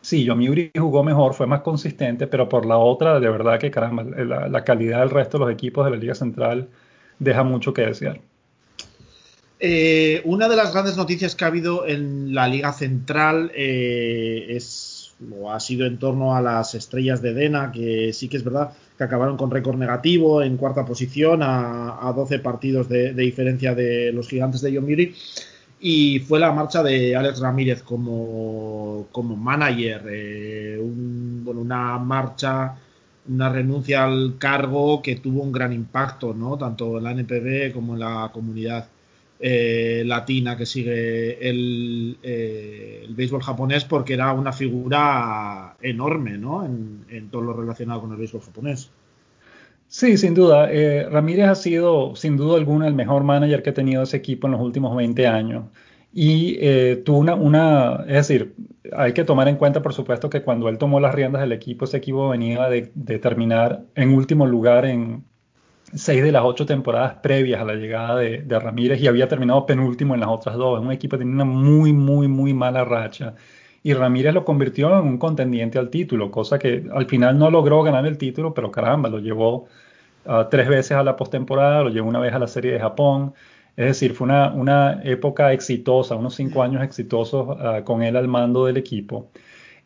sí, 0.00 0.24
Yomiuri 0.24 0.70
jugó 0.78 1.02
mejor, 1.02 1.34
fue 1.34 1.46
más 1.46 1.62
consistente, 1.62 2.26
pero 2.28 2.48
por 2.48 2.64
la 2.66 2.78
otra, 2.78 3.20
de 3.20 3.28
verdad 3.28 3.58
que 3.58 3.70
caramba, 3.70 4.04
la, 4.04 4.48
la 4.48 4.64
calidad 4.64 5.00
del 5.00 5.10
resto 5.10 5.38
de 5.38 5.44
los 5.46 5.52
equipos 5.52 5.84
de 5.84 5.90
la 5.90 5.96
Liga 5.96 6.14
Central 6.14 6.68
deja 7.18 7.42
mucho 7.42 7.74
que 7.74 7.82
desear. 7.82 8.20
Eh, 9.64 10.22
una 10.24 10.48
de 10.48 10.56
las 10.56 10.72
grandes 10.72 10.96
noticias 10.96 11.36
que 11.36 11.44
ha 11.44 11.46
habido 11.46 11.86
en 11.86 12.34
la 12.34 12.48
Liga 12.48 12.72
Central 12.72 13.52
eh, 13.54 14.46
es 14.48 15.14
o 15.40 15.52
ha 15.52 15.60
sido 15.60 15.86
en 15.86 15.98
torno 15.98 16.34
a 16.34 16.42
las 16.42 16.74
estrellas 16.74 17.22
de 17.22 17.32
Dena, 17.32 17.70
que 17.70 18.12
sí 18.12 18.26
que 18.28 18.38
es 18.38 18.42
verdad 18.42 18.72
que 18.98 19.04
acabaron 19.04 19.36
con 19.36 19.52
récord 19.52 19.76
negativo 19.76 20.42
en 20.42 20.56
cuarta 20.56 20.84
posición 20.84 21.42
a, 21.44 22.12
12 22.12 22.40
partidos 22.40 22.88
de, 22.88 23.12
diferencia 23.12 23.72
de 23.72 24.10
los 24.12 24.28
gigantes 24.28 24.62
de 24.62 24.72
Yomiuri. 24.72 25.14
Y 25.78 26.18
fue 26.18 26.40
la 26.40 26.50
marcha 26.50 26.82
de 26.82 27.14
Alex 27.14 27.38
Ramírez 27.38 27.82
como, 27.84 29.06
como 29.12 29.36
manager, 29.36 30.02
eh, 30.10 30.80
una 30.80 31.98
marcha 31.98 32.74
una 33.28 33.48
renuncia 33.48 34.02
al 34.02 34.34
cargo 34.38 35.00
que 35.00 35.14
tuvo 35.14 35.42
un 35.42 35.52
gran 35.52 35.72
impacto, 35.72 36.34
¿no? 36.34 36.58
Tanto 36.58 36.98
en 36.98 37.04
la 37.04 37.12
NPB 37.12 37.72
como 37.72 37.94
en 37.94 38.00
la 38.00 38.28
comunidad 38.32 38.88
eh, 39.44 40.04
latina 40.06 40.56
que 40.56 40.66
sigue 40.66 41.48
el, 41.48 42.16
eh, 42.22 43.06
béisbol 43.08 43.42
japonés 43.42 43.84
porque 43.84 44.14
era 44.14 44.32
una 44.32 44.52
figura 44.52 45.76
enorme 45.82 46.38
¿no? 46.38 46.64
en, 46.64 47.28
todo 47.28 47.42
lo 47.42 47.52
relacionado 47.52 48.02
con 48.02 48.12
el 48.12 48.18
béisbol 48.18 48.40
japonés. 48.40 48.92
Sí, 49.88 50.16
sin 50.16 50.34
duda. 50.34 50.72
Eh, 50.72 51.08
Ramírez 51.10 51.48
ha 51.48 51.54
sido, 51.56 52.14
sin 52.14 52.36
duda 52.36 52.56
alguna, 52.56 52.86
el 52.86 52.94
mejor 52.94 53.24
manager 53.24 53.64
que 53.64 53.70
ha 53.70 53.74
tenido 53.74 54.04
ese 54.04 54.18
equipo 54.18 54.46
en 54.46 54.52
los 54.52 54.60
últimos 54.60 54.96
20 54.96 55.26
años. 55.26 55.64
Y 56.14 56.58
tuvo 57.04 57.18
una, 57.18 57.34
una, 57.34 58.04
es 58.06 58.28
decir, 58.28 58.54
hay 58.96 59.12
que 59.12 59.24
tomar 59.24 59.48
en 59.48 59.56
cuenta, 59.56 59.82
por 59.82 59.92
supuesto, 59.92 60.30
que 60.30 60.42
cuando 60.42 60.68
él 60.68 60.78
tomó 60.78 61.00
las 61.00 61.14
riendas 61.16 61.42
del 61.42 61.50
equipo, 61.50 61.84
ese 61.84 61.96
equipo 61.96 62.28
venía 62.28 62.68
de, 62.68 62.92
de 62.94 63.18
terminar 63.18 63.82
en 63.96 64.14
último 64.14 64.46
lugar 64.46 64.84
en, 64.84 65.24
seis 65.94 66.22
de 66.22 66.32
las 66.32 66.42
ocho 66.44 66.66
temporadas 66.66 67.14
previas 67.22 67.60
a 67.60 67.64
la 67.64 67.74
llegada 67.74 68.16
de, 68.16 68.58
Ramírez 68.58 69.00
y 69.00 69.06
había 69.08 69.28
terminado 69.28 69.66
penúltimo 69.66 70.14
en 70.14 70.20
las 70.20 70.30
otras 70.30 70.56
dos. 70.56 70.80
Es 70.80 70.84
un 70.84 70.92
equipo 70.92 71.16
que 71.16 71.24
tenía 71.24 71.34
una 71.34 71.44
muy, 71.44 71.92
muy, 71.92 72.28
muy 72.28 72.54
mala 72.54 72.84
racha. 72.84 73.34
Y 73.82 73.94
Ramírez 73.94 74.32
lo 74.34 74.44
convirtió 74.44 74.98
en 74.98 75.06
un 75.06 75.18
contendiente 75.18 75.78
al 75.78 75.90
título, 75.90 76.30
cosa 76.30 76.58
que 76.58 76.84
al 76.92 77.06
final 77.06 77.38
no 77.38 77.50
logró 77.50 77.82
ganar 77.82 78.06
el 78.06 78.16
título, 78.18 78.54
pero 78.54 78.70
caramba, 78.70 79.08
lo 79.08 79.18
llevó 79.18 79.66
uh, 80.26 80.44
tres 80.50 80.68
veces 80.68 80.92
a 80.92 81.02
la 81.02 81.16
postemporada, 81.16 81.82
lo 81.82 81.90
llevó 81.90 82.08
una 82.08 82.20
vez 82.20 82.32
a 82.32 82.38
la 82.38 82.46
Serie 82.48 82.72
de 82.72 82.80
Japón. 82.80 83.34
Es 83.76 83.86
decir, 83.86 84.14
fue 84.14 84.26
una, 84.26 84.52
una 84.52 85.02
época 85.04 85.52
exitosa, 85.52 86.14
unos 86.14 86.34
cinco 86.34 86.62
años 86.62 86.82
exitosos 86.82 87.48
uh, 87.48 87.84
con 87.84 88.02
él 88.02 88.16
al 88.16 88.28
mando 88.28 88.66
del 88.66 88.76
equipo. 88.76 89.30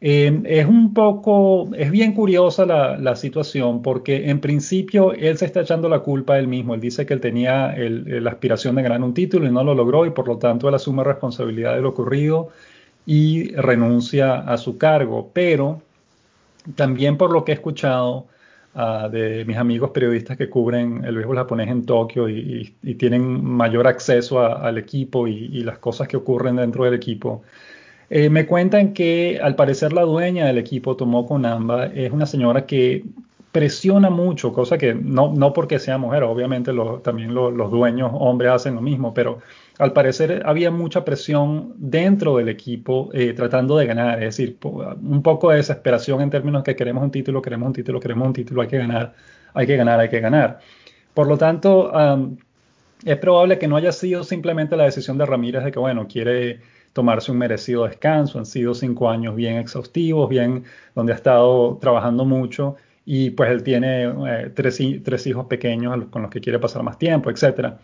Eh, 0.00 0.42
es 0.44 0.66
un 0.66 0.92
poco, 0.92 1.74
es 1.74 1.90
bien 1.90 2.12
curiosa 2.12 2.66
la, 2.66 3.16
situación 3.16 3.80
porque 3.80 4.28
en 4.28 4.40
principio 4.40 5.12
él 5.12 5.38
se 5.38 5.46
está 5.46 5.62
echando 5.62 5.88
la 5.88 6.00
culpa 6.00 6.34
a 6.34 6.38
él 6.38 6.48
mismo. 6.48 6.74
Él 6.74 6.80
dice 6.80 7.06
que 7.06 7.14
él 7.14 7.20
tenía 7.20 7.74
la 7.76 8.30
aspiración 8.30 8.76
de 8.76 8.82
ganar 8.82 9.02
un 9.02 9.14
título 9.14 9.46
y 9.46 9.50
no 9.50 9.64
lo 9.64 9.74
logró 9.74 10.04
y 10.06 10.10
por 10.10 10.28
lo 10.28 10.38
tanto 10.38 10.68
él 10.68 10.74
asume 10.74 11.02
responsabilidad 11.04 11.74
de 11.74 11.80
lo 11.82 11.90
ocurrido 11.90 12.50
y 13.06 13.52
renuncia 13.54 14.40
a 14.40 14.58
su 14.58 14.76
cargo. 14.78 15.30
Pero 15.32 15.82
también 16.74 17.16
por 17.16 17.32
lo 17.32 17.44
que 17.44 17.52
he 17.52 17.54
escuchado 17.54 18.26
ah, 18.74 19.08
de 19.10 19.44
mis 19.46 19.56
amigos 19.56 19.90
periodistas 19.92 20.36
que 20.36 20.50
cubren 20.50 21.04
el 21.04 21.16
béisbol 21.16 21.36
japonés 21.36 21.70
en 21.70 21.86
Tokio 21.86 22.28
y, 22.28 22.76
tienen 22.98 23.44
mayor 23.44 23.86
acceso 23.86 24.40
al 24.40 24.78
equipo 24.78 25.26
y 25.28 25.62
las 25.62 25.78
cosas 25.78 26.08
que 26.08 26.16
ocurren 26.16 26.56
dentro 26.56 26.84
del 26.84 26.94
equipo, 26.94 27.42
eh, 28.10 28.30
me 28.30 28.46
cuentan 28.46 28.92
que 28.92 29.40
al 29.42 29.56
parecer 29.56 29.92
la 29.92 30.02
dueña 30.02 30.46
del 30.46 30.58
equipo, 30.58 30.96
Tomoko 30.96 31.38
Namba, 31.38 31.86
es 31.86 32.12
una 32.12 32.26
señora 32.26 32.66
que 32.66 33.04
presiona 33.56 34.10
mucho, 34.10 34.52
cosa 34.52 34.76
que 34.76 34.94
no, 34.94 35.32
no 35.32 35.54
porque 35.54 35.78
sea 35.78 35.96
mujer, 35.96 36.24
obviamente 36.24 36.72
también 37.02 37.34
los 37.34 37.70
dueños 37.70 38.10
hombres 38.12 38.50
hacen 38.50 38.74
lo 38.74 38.82
mismo, 38.82 39.14
pero 39.14 39.38
al 39.78 39.94
parecer 39.94 40.42
había 40.44 40.70
mucha 40.70 41.06
presión 41.06 41.72
dentro 41.78 42.36
del 42.36 42.50
equipo 42.50 43.08
eh, 43.14 43.32
tratando 43.32 43.78
de 43.78 43.86
ganar, 43.86 44.22
es 44.22 44.36
decir, 44.36 44.58
un 44.62 45.22
poco 45.22 45.50
de 45.50 45.56
desesperación 45.56 46.20
en 46.20 46.28
términos 46.28 46.64
que 46.64 46.76
queremos 46.76 47.02
un 47.02 47.10
título, 47.10 47.40
queremos 47.40 47.68
un 47.68 47.72
título, 47.72 47.98
queremos 47.98 48.26
un 48.26 48.34
título, 48.34 48.60
hay 48.60 48.68
que 48.68 48.76
ganar, 48.78 49.14
hay 49.54 49.66
que 49.66 49.76
ganar, 49.76 50.00
hay 50.00 50.10
que 50.10 50.20
ganar. 50.20 50.58
Por 51.14 51.26
lo 51.26 51.38
tanto, 51.38 51.90
es 53.04 53.16
probable 53.18 53.58
que 53.58 53.68
no 53.68 53.76
haya 53.76 53.92
sido 53.92 54.24
simplemente 54.24 54.76
la 54.76 54.84
decisión 54.84 55.18
de 55.18 55.26
Ramírez 55.26 55.64
de 55.64 55.72
que, 55.72 55.78
bueno, 55.78 56.06
quiere 56.08 56.60
tomarse 56.92 57.30
un 57.30 57.38
merecido 57.38 57.84
descanso, 57.84 58.38
han 58.38 58.46
sido 58.46 58.74
cinco 58.74 59.10
años 59.10 59.36
bien 59.36 59.56
exhaustivos, 59.56 60.30
bien 60.30 60.64
donde 60.94 61.12
ha 61.12 61.16
estado 61.16 61.76
trabajando 61.78 62.24
mucho 62.24 62.76
y 63.04 63.30
pues 63.30 63.50
él 63.50 63.62
tiene 63.62 64.04
eh, 64.04 64.50
tres, 64.54 64.80
tres, 65.04 65.26
hijos 65.26 65.46
pequeños 65.46 66.06
con 66.10 66.22
los 66.22 66.30
que 66.30 66.40
quiere 66.40 66.58
pasar 66.58 66.82
más 66.82 66.98
tiempo, 66.98 67.30
etc. 67.30 67.74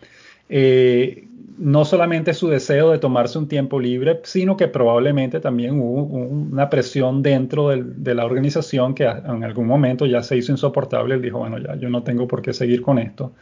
Eh, 0.49 1.27
no 1.57 1.85
solamente 1.85 2.33
su 2.33 2.49
deseo 2.49 2.91
de 2.91 2.97
tomarse 2.97 3.37
un 3.37 3.47
tiempo 3.47 3.79
libre, 3.79 4.19
sino 4.23 4.57
que 4.57 4.67
probablemente 4.67 5.39
también 5.39 5.79
hubo 5.79 6.03
una 6.03 6.69
presión 6.69 7.21
dentro 7.21 7.69
de 7.69 8.15
la 8.15 8.25
organización 8.25 8.95
que 8.95 9.05
en 9.05 9.43
algún 9.43 9.67
momento 9.67 10.05
ya 10.05 10.23
se 10.23 10.35
hizo 10.35 10.51
insoportable. 10.51 11.15
Él 11.15 11.21
dijo, 11.21 11.39
bueno, 11.39 11.59
ya 11.59 11.75
yo 11.75 11.89
no 11.89 12.03
tengo 12.03 12.27
por 12.27 12.41
qué 12.41 12.53
seguir 12.53 12.81
con 12.81 12.97
esto, 12.97 13.33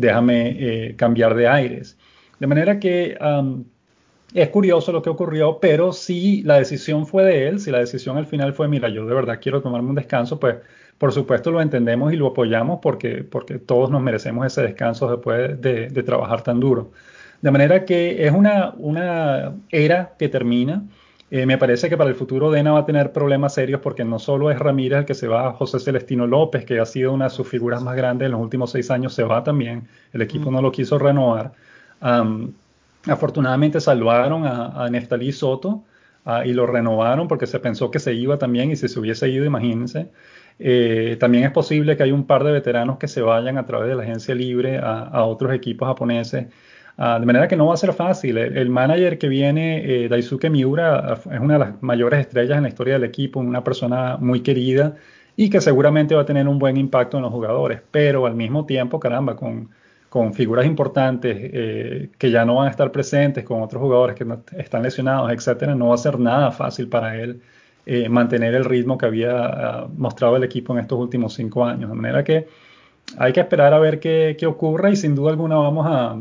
déjame 0.00 0.56
eh, 0.58 0.96
cambiar 0.96 1.34
de 1.34 1.48
aires. 1.48 1.98
De 2.38 2.46
manera 2.46 2.78
que 2.78 3.18
es 4.32 4.48
curioso 4.48 4.92
lo 4.92 5.02
que 5.02 5.10
ocurrió, 5.10 5.58
pero 5.60 5.92
si 5.92 6.42
la 6.42 6.58
decisión 6.58 7.06
fue 7.06 7.24
de 7.24 7.48
él, 7.48 7.60
si 7.60 7.70
la 7.70 7.78
decisión 7.78 8.16
al 8.16 8.26
final 8.26 8.54
fue, 8.54 8.68
mira, 8.68 8.88
yo 8.88 9.04
de 9.06 9.14
verdad 9.14 9.38
quiero 9.42 9.60
tomarme 9.60 9.90
un 9.90 9.96
descanso, 9.96 10.40
pues 10.40 10.56
por 10.98 11.12
supuesto 11.12 11.50
lo 11.50 11.60
entendemos 11.60 12.12
y 12.12 12.16
lo 12.16 12.28
apoyamos 12.28 12.80
porque, 12.80 13.24
porque 13.24 13.58
todos 13.58 13.90
nos 13.90 14.02
merecemos 14.02 14.46
ese 14.46 14.62
descanso 14.62 15.10
después 15.10 15.60
de 15.60 16.02
trabajar 16.02 16.42
tan 16.42 16.60
duro. 16.60 16.92
De 17.42 17.50
manera 17.50 17.84
que 17.84 18.26
es 18.26 18.32
una, 18.32 18.74
una 18.76 19.54
era 19.70 20.14
que 20.18 20.28
termina. 20.28 20.82
Eh, 21.30 21.46
me 21.46 21.58
parece 21.58 21.88
que 21.88 21.96
para 21.96 22.10
el 22.10 22.16
futuro 22.16 22.50
Dena 22.50 22.72
va 22.72 22.80
a 22.80 22.86
tener 22.86 23.12
problemas 23.12 23.54
serios 23.54 23.80
porque 23.80 24.04
no 24.04 24.18
solo 24.18 24.50
es 24.50 24.58
Ramírez 24.58 25.00
el 25.00 25.04
que 25.04 25.14
se 25.14 25.28
va, 25.28 25.52
José 25.52 25.78
Celestino 25.78 26.26
López, 26.26 26.64
que 26.64 26.80
ha 26.80 26.86
sido 26.86 27.12
una 27.12 27.26
de 27.26 27.30
sus 27.30 27.46
figuras 27.48 27.82
más 27.82 27.96
grandes 27.96 28.26
en 28.26 28.32
los 28.32 28.40
últimos 28.40 28.72
seis 28.72 28.90
años, 28.90 29.14
se 29.14 29.22
va 29.22 29.44
también. 29.44 29.88
El 30.12 30.22
equipo 30.22 30.50
mm. 30.50 30.54
no 30.54 30.62
lo 30.62 30.72
quiso 30.72 30.98
renovar. 30.98 31.52
afortunadamente 33.06 33.80
salvaron 33.80 34.44
a, 34.46 34.84
a 34.84 34.90
Neftalí 34.90 35.32
Soto 35.32 35.84
y 36.44 36.52
lo 36.52 36.66
renovaron 36.66 37.28
porque 37.28 37.46
se 37.46 37.58
pensó 37.60 37.90
que 37.90 37.98
se 37.98 38.12
iba 38.14 38.38
también 38.38 38.70
y 38.70 38.76
si 38.76 38.88
se 38.88 39.00
hubiese 39.00 39.28
ido, 39.28 39.44
imagínense. 39.44 40.10
Eh, 40.58 41.16
también 41.18 41.44
es 41.44 41.52
posible 41.52 41.96
que 41.96 42.02
hay 42.02 42.12
un 42.12 42.26
par 42.26 42.44
de 42.44 42.52
veteranos 42.52 42.98
que 42.98 43.08
se 43.08 43.22
vayan 43.22 43.56
a 43.56 43.64
través 43.64 43.88
de 43.88 43.94
la 43.94 44.02
agencia 44.02 44.34
libre 44.34 44.78
a, 44.78 45.04
a 45.04 45.24
otros 45.24 45.54
equipos 45.54 45.88
japoneses. 45.88 46.48
Ah, 47.02 47.18
de 47.18 47.24
manera 47.24 47.48
que 47.48 47.56
no 47.56 47.66
va 47.66 47.72
a 47.74 47.76
ser 47.78 47.94
fácil. 47.94 48.36
El, 48.36 48.68
manager 48.68 49.16
que 49.16 49.26
viene, 49.26 50.04
eh, 50.04 50.08
Daisuke 50.10 50.50
Miura, 50.50 51.18
es 51.32 51.40
una 51.40 51.54
de 51.54 51.60
las 51.60 51.82
mayores 51.82 52.20
estrellas 52.20 52.58
en 52.58 52.64
la 52.64 52.68
historia 52.68 52.92
del 52.94 53.04
equipo, 53.04 53.40
una 53.40 53.64
persona 53.64 54.18
muy 54.18 54.42
querida 54.42 54.96
y 55.34 55.48
que 55.48 55.62
seguramente 55.62 56.14
va 56.14 56.22
a 56.22 56.24
tener 56.26 56.46
un 56.46 56.58
buen 56.58 56.76
impacto 56.76 57.16
en 57.16 57.22
los 57.22 57.32
jugadores, 57.32 57.80
pero 57.90 58.26
al 58.26 58.34
mismo 58.34 58.66
tiempo, 58.66 59.00
caramba, 59.00 59.34
con, 59.34 59.70
con 60.10 60.34
figuras 60.34 60.66
importantes 60.66 61.38
eh, 61.40 62.10
que 62.18 62.30
ya 62.30 62.44
no 62.44 62.56
van 62.56 62.68
a 62.68 62.70
estar 62.70 62.92
presentes, 62.92 63.44
con 63.44 63.62
otros 63.62 63.80
jugadores 63.80 64.14
que 64.14 64.26
están 64.58 64.82
lesionados, 64.82 65.32
etcétera, 65.32 65.74
no 65.74 65.88
va 65.88 65.94
a 65.94 65.98
ser 65.98 66.18
nada 66.18 66.50
fácil 66.50 66.88
para 66.90 67.16
él 67.16 67.40
eh, 67.86 68.10
mantener 68.10 68.54
el 68.54 68.66
ritmo 68.66 68.98
que 68.98 69.06
había 69.06 69.46
ah, 69.46 69.88
mostrado 69.96 70.36
el 70.36 70.44
equipo 70.44 70.74
en 70.74 70.80
estos 70.80 70.98
últimos 70.98 71.32
cinco 71.32 71.64
años. 71.64 71.88
De 71.88 71.96
manera 71.96 72.22
que 72.24 72.46
hay 73.16 73.32
que 73.32 73.40
esperar 73.40 73.72
a 73.72 73.78
ver 73.78 74.00
qué, 74.00 74.36
qué 74.38 74.44
ocurre 74.44 74.90
y 74.92 74.96
sin 74.96 75.14
duda 75.14 75.30
alguna 75.30 75.56
vamos 75.56 75.86
a 75.88 76.18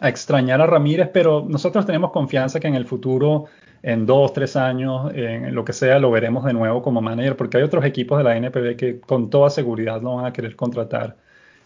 a 0.00 0.08
extrañar 0.08 0.60
a 0.60 0.66
Ramírez, 0.66 1.10
pero 1.12 1.44
nosotros 1.48 1.86
tenemos 1.86 2.12
confianza 2.12 2.60
que 2.60 2.68
en 2.68 2.74
el 2.74 2.86
futuro, 2.86 3.46
en 3.82 4.06
dos, 4.06 4.32
tres 4.32 4.56
años, 4.56 5.12
en 5.14 5.54
lo 5.54 5.64
que 5.64 5.72
sea, 5.72 5.98
lo 5.98 6.10
veremos 6.10 6.44
de 6.44 6.52
nuevo 6.52 6.82
como 6.82 7.00
manager, 7.00 7.36
porque 7.36 7.58
hay 7.58 7.62
otros 7.62 7.84
equipos 7.84 8.18
de 8.18 8.24
la 8.24 8.36
NPB 8.36 8.76
que 8.76 9.00
con 9.00 9.30
toda 9.30 9.50
seguridad 9.50 10.00
lo 10.02 10.16
van 10.16 10.26
a 10.26 10.32
querer 10.32 10.56
contratar 10.56 11.16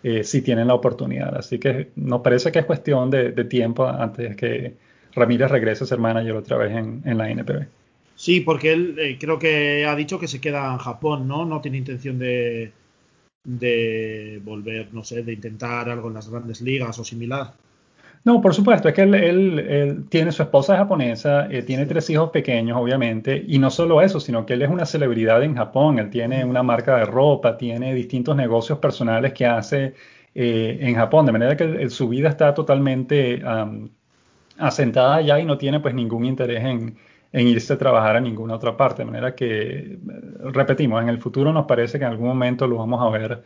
eh, 0.02 0.24
si 0.24 0.42
tienen 0.42 0.68
la 0.68 0.74
oportunidad. 0.74 1.36
Así 1.36 1.58
que 1.58 1.90
nos 1.96 2.22
parece 2.22 2.50
que 2.50 2.58
es 2.60 2.64
cuestión 2.64 3.10
de, 3.10 3.32
tiempo 3.44 3.86
antes 3.86 4.36
que 4.36 4.74
Ramírez 5.14 5.50
regrese 5.50 5.84
a 5.84 5.86
ser 5.86 5.98
manager 5.98 6.36
otra 6.36 6.56
vez 6.56 6.72
en, 6.72 7.18
la 7.18 7.30
NPB. 7.30 7.66
Sí, 8.16 8.40
porque 8.40 8.72
él 8.72 8.96
eh, 8.98 9.16
creo 9.18 9.38
que 9.38 9.86
ha 9.86 9.94
dicho 9.94 10.18
que 10.18 10.28
se 10.28 10.40
queda 10.40 10.72
en 10.72 10.78
Japón, 10.78 11.28
¿no? 11.28 11.44
No 11.44 11.60
tiene 11.60 11.78
intención 11.78 12.18
de, 12.18 12.72
de 13.44 14.40
volver, 14.44 14.92
no 14.92 15.04
sé, 15.04 15.22
de 15.22 15.32
intentar 15.32 15.88
algo 15.88 16.08
en 16.08 16.14
las 16.14 16.28
grandes 16.28 16.60
ligas 16.60 16.98
o 16.98 17.04
similar. 17.04 17.52
No, 18.24 18.40
por 18.40 18.54
supuesto, 18.54 18.88
es 18.88 18.94
que 18.94 19.02
él, 19.02 20.06
tiene 20.08 20.30
su 20.30 20.42
esposa 20.44 20.76
japonesa, 20.76 21.48
eh, 21.50 21.62
tiene 21.64 21.86
tres 21.86 22.08
hijos 22.08 22.30
pequeños, 22.30 22.78
obviamente, 22.78 23.44
y 23.48 23.58
no 23.58 23.68
solo 23.68 24.00
eso, 24.00 24.20
sino 24.20 24.46
que 24.46 24.52
él 24.54 24.62
es 24.62 24.70
una 24.70 24.86
celebridad 24.86 25.42
en 25.42 25.56
Japón, 25.56 25.98
él 25.98 26.08
tiene 26.08 26.44
una 26.44 26.62
marca 26.62 26.96
de 26.98 27.04
ropa, 27.04 27.56
tiene 27.56 27.92
distintos 27.94 28.36
negocios 28.36 28.78
personales 28.78 29.32
que 29.32 29.44
hace 29.46 29.94
eh, 30.36 30.78
en 30.80 30.94
Japón, 30.94 31.26
de 31.26 31.32
manera 31.32 31.56
que 31.56 31.90
su 31.90 32.08
vida 32.08 32.28
está 32.28 32.54
totalmente 32.54 33.42
asentada 34.58 35.16
allá 35.16 35.40
y 35.40 35.44
no 35.44 35.58
tiene 35.58 35.80
pues 35.80 35.94
ningún 35.94 36.24
interés 36.24 36.64
en, 36.64 36.96
en 37.32 37.48
irse 37.48 37.72
a 37.72 37.78
trabajar 37.78 38.16
a 38.16 38.20
ninguna 38.20 38.54
otra 38.54 38.76
parte, 38.76 39.02
de 39.02 39.06
manera 39.06 39.34
que, 39.34 39.98
repetimos, 40.52 41.02
en 41.02 41.08
el 41.08 41.18
futuro 41.18 41.52
nos 41.52 41.66
parece 41.66 41.98
que 41.98 42.04
en 42.04 42.12
algún 42.12 42.28
momento 42.28 42.66
lo 42.66 42.76
vamos 42.76 43.00
a 43.02 43.10
ver 43.10 43.42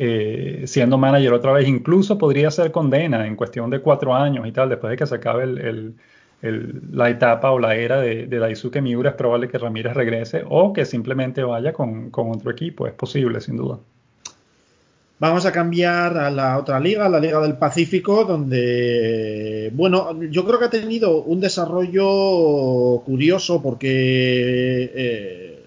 eh, 0.00 0.62
siendo 0.66 0.96
manager 0.96 1.32
otra 1.32 1.52
vez. 1.52 1.66
Incluso 1.66 2.18
podría 2.18 2.52
ser 2.52 2.70
condena 2.70 3.26
en 3.26 3.34
cuestión 3.34 3.68
de 3.68 3.80
cuatro 3.80 4.14
años 4.14 4.46
y 4.46 4.52
tal, 4.52 4.68
después 4.68 4.92
de 4.92 4.96
que 4.96 5.06
se 5.06 5.16
acabe 5.16 5.92
la 6.40 7.10
etapa 7.10 7.50
o 7.50 7.58
la 7.58 7.74
era 7.74 8.00
de, 8.00 8.28
Daisuke 8.28 8.80
Miura, 8.80 9.10
es 9.10 9.16
probable 9.16 9.48
que 9.48 9.58
Ramírez 9.58 9.94
regrese 9.94 10.44
o 10.48 10.72
que 10.72 10.84
simplemente 10.84 11.42
vaya 11.42 11.72
con, 11.72 12.12
otro 12.12 12.50
equipo. 12.52 12.86
Es 12.86 12.92
posible, 12.92 13.40
sin 13.40 13.56
duda. 13.56 13.80
Vamos 15.18 15.44
a 15.46 15.50
cambiar 15.50 16.16
a 16.16 16.30
la 16.30 16.58
otra 16.58 16.78
liga, 16.78 17.08
la 17.08 17.18
Liga 17.18 17.40
del 17.40 17.56
Pacífico, 17.56 18.24
donde, 18.24 19.72
bueno, 19.74 20.22
yo 20.30 20.44
creo 20.44 20.60
que 20.60 20.66
ha 20.66 20.70
tenido 20.70 21.24
un 21.24 21.40
desarrollo 21.40 23.00
curioso 23.04 23.60
porque 23.60 24.92
eh, 24.94 25.64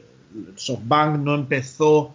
SoftBank 0.55 1.19
no 1.19 1.35
empezó 1.35 2.13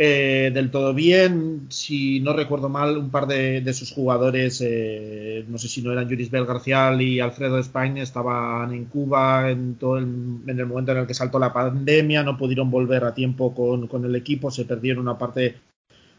eh, 0.00 0.52
del 0.54 0.70
todo 0.70 0.94
bien. 0.94 1.66
Si 1.70 2.20
no 2.20 2.32
recuerdo 2.32 2.68
mal, 2.68 2.96
un 2.96 3.10
par 3.10 3.26
de, 3.26 3.72
sus 3.74 3.92
jugadores, 3.92 4.60
eh, 4.64 5.44
no 5.48 5.58
sé 5.58 5.68
si 5.68 5.82
no 5.82 5.92
eran 5.92 6.08
Juris 6.08 6.30
Belgarcial 6.30 7.02
y 7.02 7.18
Alfredo 7.18 7.58
España, 7.58 8.02
estaban 8.02 8.72
en 8.72 8.84
Cuba 8.84 9.50
en, 9.50 9.74
todo 9.74 9.98
el, 9.98 10.04
en 10.46 10.58
el 10.58 10.66
momento 10.66 10.92
en 10.92 10.98
el 10.98 11.06
que 11.06 11.14
saltó 11.14 11.38
la 11.40 11.52
pandemia, 11.52 12.22
no 12.22 12.36
pudieron 12.38 12.70
volver 12.70 13.04
a 13.04 13.14
tiempo 13.14 13.52
con, 13.54 13.88
con 13.88 14.04
el 14.04 14.14
equipo, 14.14 14.50
se 14.52 14.64
perdieron 14.64 15.02
una 15.02 15.18
parte 15.18 15.56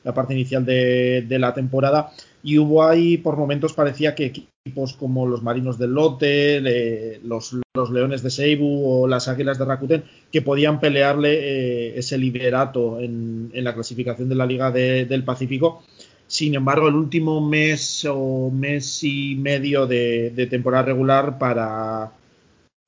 la 0.04 0.14
parte 0.14 0.34
inicial 0.34 0.66
de, 0.66 1.26
la 1.40 1.54
temporada 1.54 2.12
y 2.44 2.58
hubo 2.58 2.84
ahí 2.84 3.18
por 3.18 3.38
momentos 3.38 3.74
parecía 3.74 4.16
que 4.16 4.26
equipos 4.26 4.94
como 4.94 5.26
los 5.26 5.44
Marinos 5.44 5.78
del 5.78 5.92
Lote, 5.92 7.20
los, 7.24 7.54
Leones 7.92 8.24
de 8.24 8.30
Seibu 8.30 8.86
o 8.86 9.08
las 9.08 9.28
Águilas 9.28 9.58
de 9.58 9.66
Rakuten 9.66 10.04
que 10.32 10.42
podían 10.42 10.80
pelearle 10.80 11.34
eh, 11.34 12.00
ese 12.00 12.18
liderato 12.18 13.00
en, 13.00 13.52
la 13.54 13.74
clasificación 13.74 14.30
de 14.30 14.36
la 14.36 14.46
Liga 14.46 14.72
del 14.72 15.24
Pacífico. 15.24 15.84
Sin 16.28 16.54
embargo, 16.54 16.90
el 16.90 16.96
último 16.96 17.42
mes 17.42 18.06
o 18.08 18.52
mes 18.52 19.04
y 19.04 19.36
medio 19.36 19.88
de 19.88 20.48
temporada 20.50 20.84
regular 20.84 21.40
para, 21.40 22.12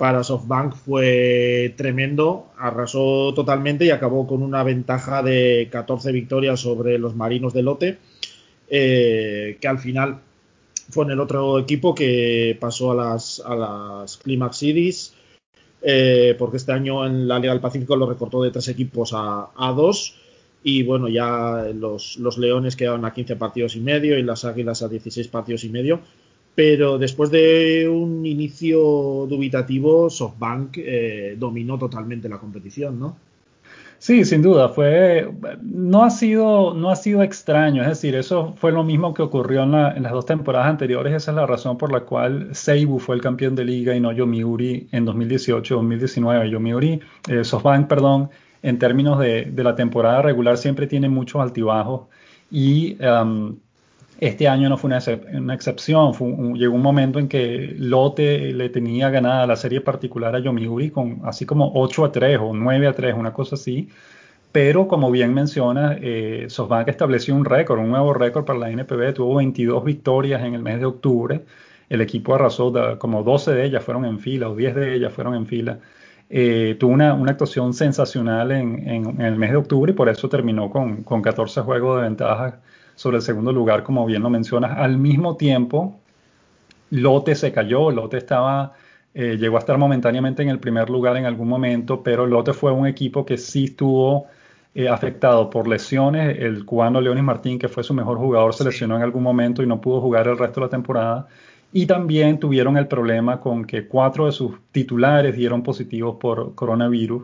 para 0.02 0.24
SoftBank 0.24 0.74
fue 0.74 1.76
tremendo, 1.78 2.48
arrasó 2.58 3.36
totalmente 3.36 3.86
y 3.86 3.92
acabó 3.92 4.26
con 4.26 4.42
una 4.42 4.64
ventaja 4.64 5.22
de 5.22 5.70
14 5.72 6.12
victorias 6.12 6.60
sobre 6.60 6.98
los 6.98 7.16
Marinos 7.16 7.54
de 7.54 7.62
Lote, 7.62 7.98
eh, 8.72 9.58
que 9.62 9.68
al 9.68 9.78
final 9.78 10.22
fue 10.90 11.06
en 11.06 11.12
el 11.12 11.20
otro 11.20 11.60
equipo 11.60 11.94
que 11.94 12.58
pasó 12.60 12.92
a 12.92 12.96
las, 12.96 13.42
a 13.46 13.56
las 13.56 14.18
Climax 14.18 14.58
Series, 14.58 15.14
eh, 15.84 16.36
porque 16.40 16.58
este 16.58 16.72
año 16.72 17.06
en 17.06 17.28
la 17.28 17.38
Liga 17.38 17.54
del 17.54 17.62
Pacífico 17.62 17.96
lo 17.96 18.10
recortó 18.10 18.42
de 18.42 18.52
tres 18.52 18.68
equipos 18.70 19.12
a, 19.14 19.74
dos. 19.76 20.16
Y 20.64 20.84
bueno, 20.84 21.10
ya 21.10 21.68
los, 21.74 22.18
los 22.18 22.38
Leones 22.38 22.76
quedaron 22.76 23.04
a 23.04 23.14
15 23.14 23.36
partidos 23.36 23.76
y 23.76 23.82
medio 23.82 24.18
y 24.18 24.24
las 24.24 24.46
Águilas 24.46 24.84
a 24.84 24.88
16 24.88 25.28
partidos 25.28 25.64
y 25.64 25.70
medio 25.70 26.02
pero 26.56 26.98
después 26.98 27.32
de 27.32 27.88
un 27.88 28.26
inicio 28.26 29.26
dubitativo, 29.30 30.10
SoftBank 30.10 30.78
eh, 30.78 31.36
dominó 31.38 31.78
totalmente 31.78 32.28
la 32.28 32.40
competición, 32.40 33.00
¿no? 33.00 33.18
Sí, 34.02 34.26
sin 34.26 34.42
duda, 34.42 34.70
fue, 34.70 35.32
no 35.62 36.04
ha 36.04 36.10
sido, 36.10 36.74
no 36.74 36.90
ha 36.90 36.96
sido 36.96 37.22
extraño, 37.22 37.84
es 37.84 37.90
decir, 37.90 38.16
eso 38.16 38.56
fue 38.58 38.72
lo 38.72 38.84
mismo 38.84 39.14
que 39.14 39.22
ocurrió 39.22 39.62
en, 39.62 40.02
las 40.02 40.12
dos 40.12 40.26
temporadas 40.26 40.70
anteriores, 40.70 41.14
esa 41.14 41.30
es 41.30 41.36
la 41.38 41.46
razón 41.46 41.78
por 41.78 41.92
la 41.92 42.00
cual 42.00 42.50
Seibu 42.56 42.98
fue 42.98 43.14
el 43.16 43.22
campeón 43.22 43.54
de 43.54 43.64
liga 43.64 43.96
y 43.96 44.00
no 44.00 44.12
Yomiuri 44.12 44.88
en 44.92 45.06
2018-2019. 45.06 46.50
Yomiuri, 46.50 47.00
eh, 47.30 47.44
SoftBank, 47.44 47.88
perdón, 47.88 48.32
en 48.64 48.80
términos 48.80 49.20
de, 49.20 49.54
la 49.56 49.76
temporada 49.76 50.24
regular 50.24 50.58
siempre 50.58 50.88
tiene 50.88 51.08
muchos 51.08 51.40
altibajos 51.40 52.08
y 52.50 52.98
um, 53.06 53.56
este 54.22 54.48
año 54.48 54.70
no 54.70 54.78
fue 54.78 54.88
una, 54.88 55.54
excepción. 55.56 56.14
llegó 56.56 56.76
un 56.76 56.82
momento 56.84 57.18
en 57.18 57.28
que 57.28 57.74
Lotte 57.80 58.54
le 58.54 58.70
tenía 58.70 59.10
ganada 59.10 59.48
la 59.48 59.56
serie 59.56 59.82
particular 59.82 60.36
a 60.36 60.40
Yomiuri 60.40 60.92
con 60.92 61.22
así 61.26 61.48
como 61.48 61.72
8 61.74 62.06
a 62.06 62.12
3 62.12 62.40
o 62.40 62.54
9 62.54 62.88
a 62.88 62.94
3, 62.94 63.16
una 63.16 63.34
cosa 63.34 63.56
así. 63.56 63.90
Pero 64.52 64.88
como 64.88 65.10
bien 65.10 65.34
menciona, 65.34 65.98
eh, 66.00 66.46
SoftBank 66.50 66.90
estableció 66.90 67.36
un 67.36 67.46
récord, 67.46 67.80
un 67.80 67.90
nuevo 67.90 68.14
récord 68.14 68.46
para 68.46 68.60
la 68.60 68.70
NPB. 68.70 69.14
Tuvo 69.16 69.36
22 69.36 69.84
victorias 69.84 70.44
en 70.44 70.54
el 70.54 70.62
mes 70.62 70.80
de 70.80 70.86
octubre. 70.86 71.42
El 71.90 72.02
equipo 72.02 72.36
arrasó, 72.36 72.72
como 73.00 73.24
12 73.24 73.54
de 73.54 73.66
ellas 73.66 73.84
fueron 73.84 74.06
en 74.06 74.20
fila 74.20 74.50
o 74.50 74.56
10 74.56 74.76
de 74.76 74.96
ellas 74.96 75.12
fueron 75.14 75.34
en 75.34 75.48
fila. 75.48 75.80
Eh, 76.30 76.78
tuvo 76.80 76.94
una, 76.94 77.14
actuación 77.14 77.74
sensacional 77.74 78.52
en, 78.52 79.20
el 79.20 79.36
mes 79.38 79.52
de 79.52 79.58
octubre 79.58 79.92
y 79.92 79.96
por 79.96 80.10
eso 80.10 80.30
terminó 80.30 80.70
con, 80.70 81.04
con 81.04 81.22
14 81.24 81.62
juegos 81.62 81.98
de 81.98 82.04
ventaja 82.04 82.62
sobre 82.96 83.18
el 83.18 83.24
segundo 83.24 83.52
lugar, 83.52 83.84
como 83.84 84.06
bien 84.06 84.22
lo 84.24 84.30
mencionas. 84.30 84.78
Al 84.78 84.98
mismo 84.98 85.38
tiempo, 85.38 86.00
Lote 86.92 87.36
se 87.36 87.52
cayó, 87.52 87.92
Lote 87.92 88.18
estaba, 88.18 88.74
eh, 89.14 89.38
llegó 89.38 89.58
a 89.58 89.60
estar 89.60 89.78
momentáneamente 89.78 90.44
en 90.44 90.50
el 90.50 90.60
primer 90.60 90.90
lugar 90.90 91.18
en 91.18 91.26
algún 91.26 91.48
momento, 91.48 92.04
pero 92.04 92.26
Lote 92.28 92.54
fue 92.54 92.72
un 92.72 92.88
equipo 92.88 93.26
que 93.26 93.38
sí 93.38 93.66
estuvo 93.66 94.28
eh, 94.74 94.88
afectado 94.88 95.50
por 95.50 95.68
lesiones. 95.68 96.38
El 96.40 96.66
cubano 96.66 97.02
Leonis 97.02 97.24
Martín, 97.24 97.60
que 97.60 97.68
fue 97.68 97.84
su 97.84 97.94
mejor 97.94 98.18
jugador, 98.18 98.54
se 98.54 98.64
lesionó 98.64 98.96
en 98.96 99.04
algún 99.04 99.24
momento 99.24 99.64
y 99.64 99.68
no 99.68 99.82
pudo 99.82 100.02
jugar 100.02 100.28
el 100.28 100.38
resto 100.38 100.62
de 100.62 100.66
la 100.68 100.70
temporada. 100.70 101.28
Y 101.74 101.86
también 101.86 102.40
tuvieron 102.40 102.78
el 102.78 102.88
problema 102.88 103.40
con 103.40 103.66
que 103.66 103.88
cuatro 103.88 104.26
de 104.26 104.34
sus 104.34 104.54
titulares 104.72 105.36
dieron 105.36 105.64
positivos 105.64 106.18
por 106.20 106.54
coronavirus 106.56 107.24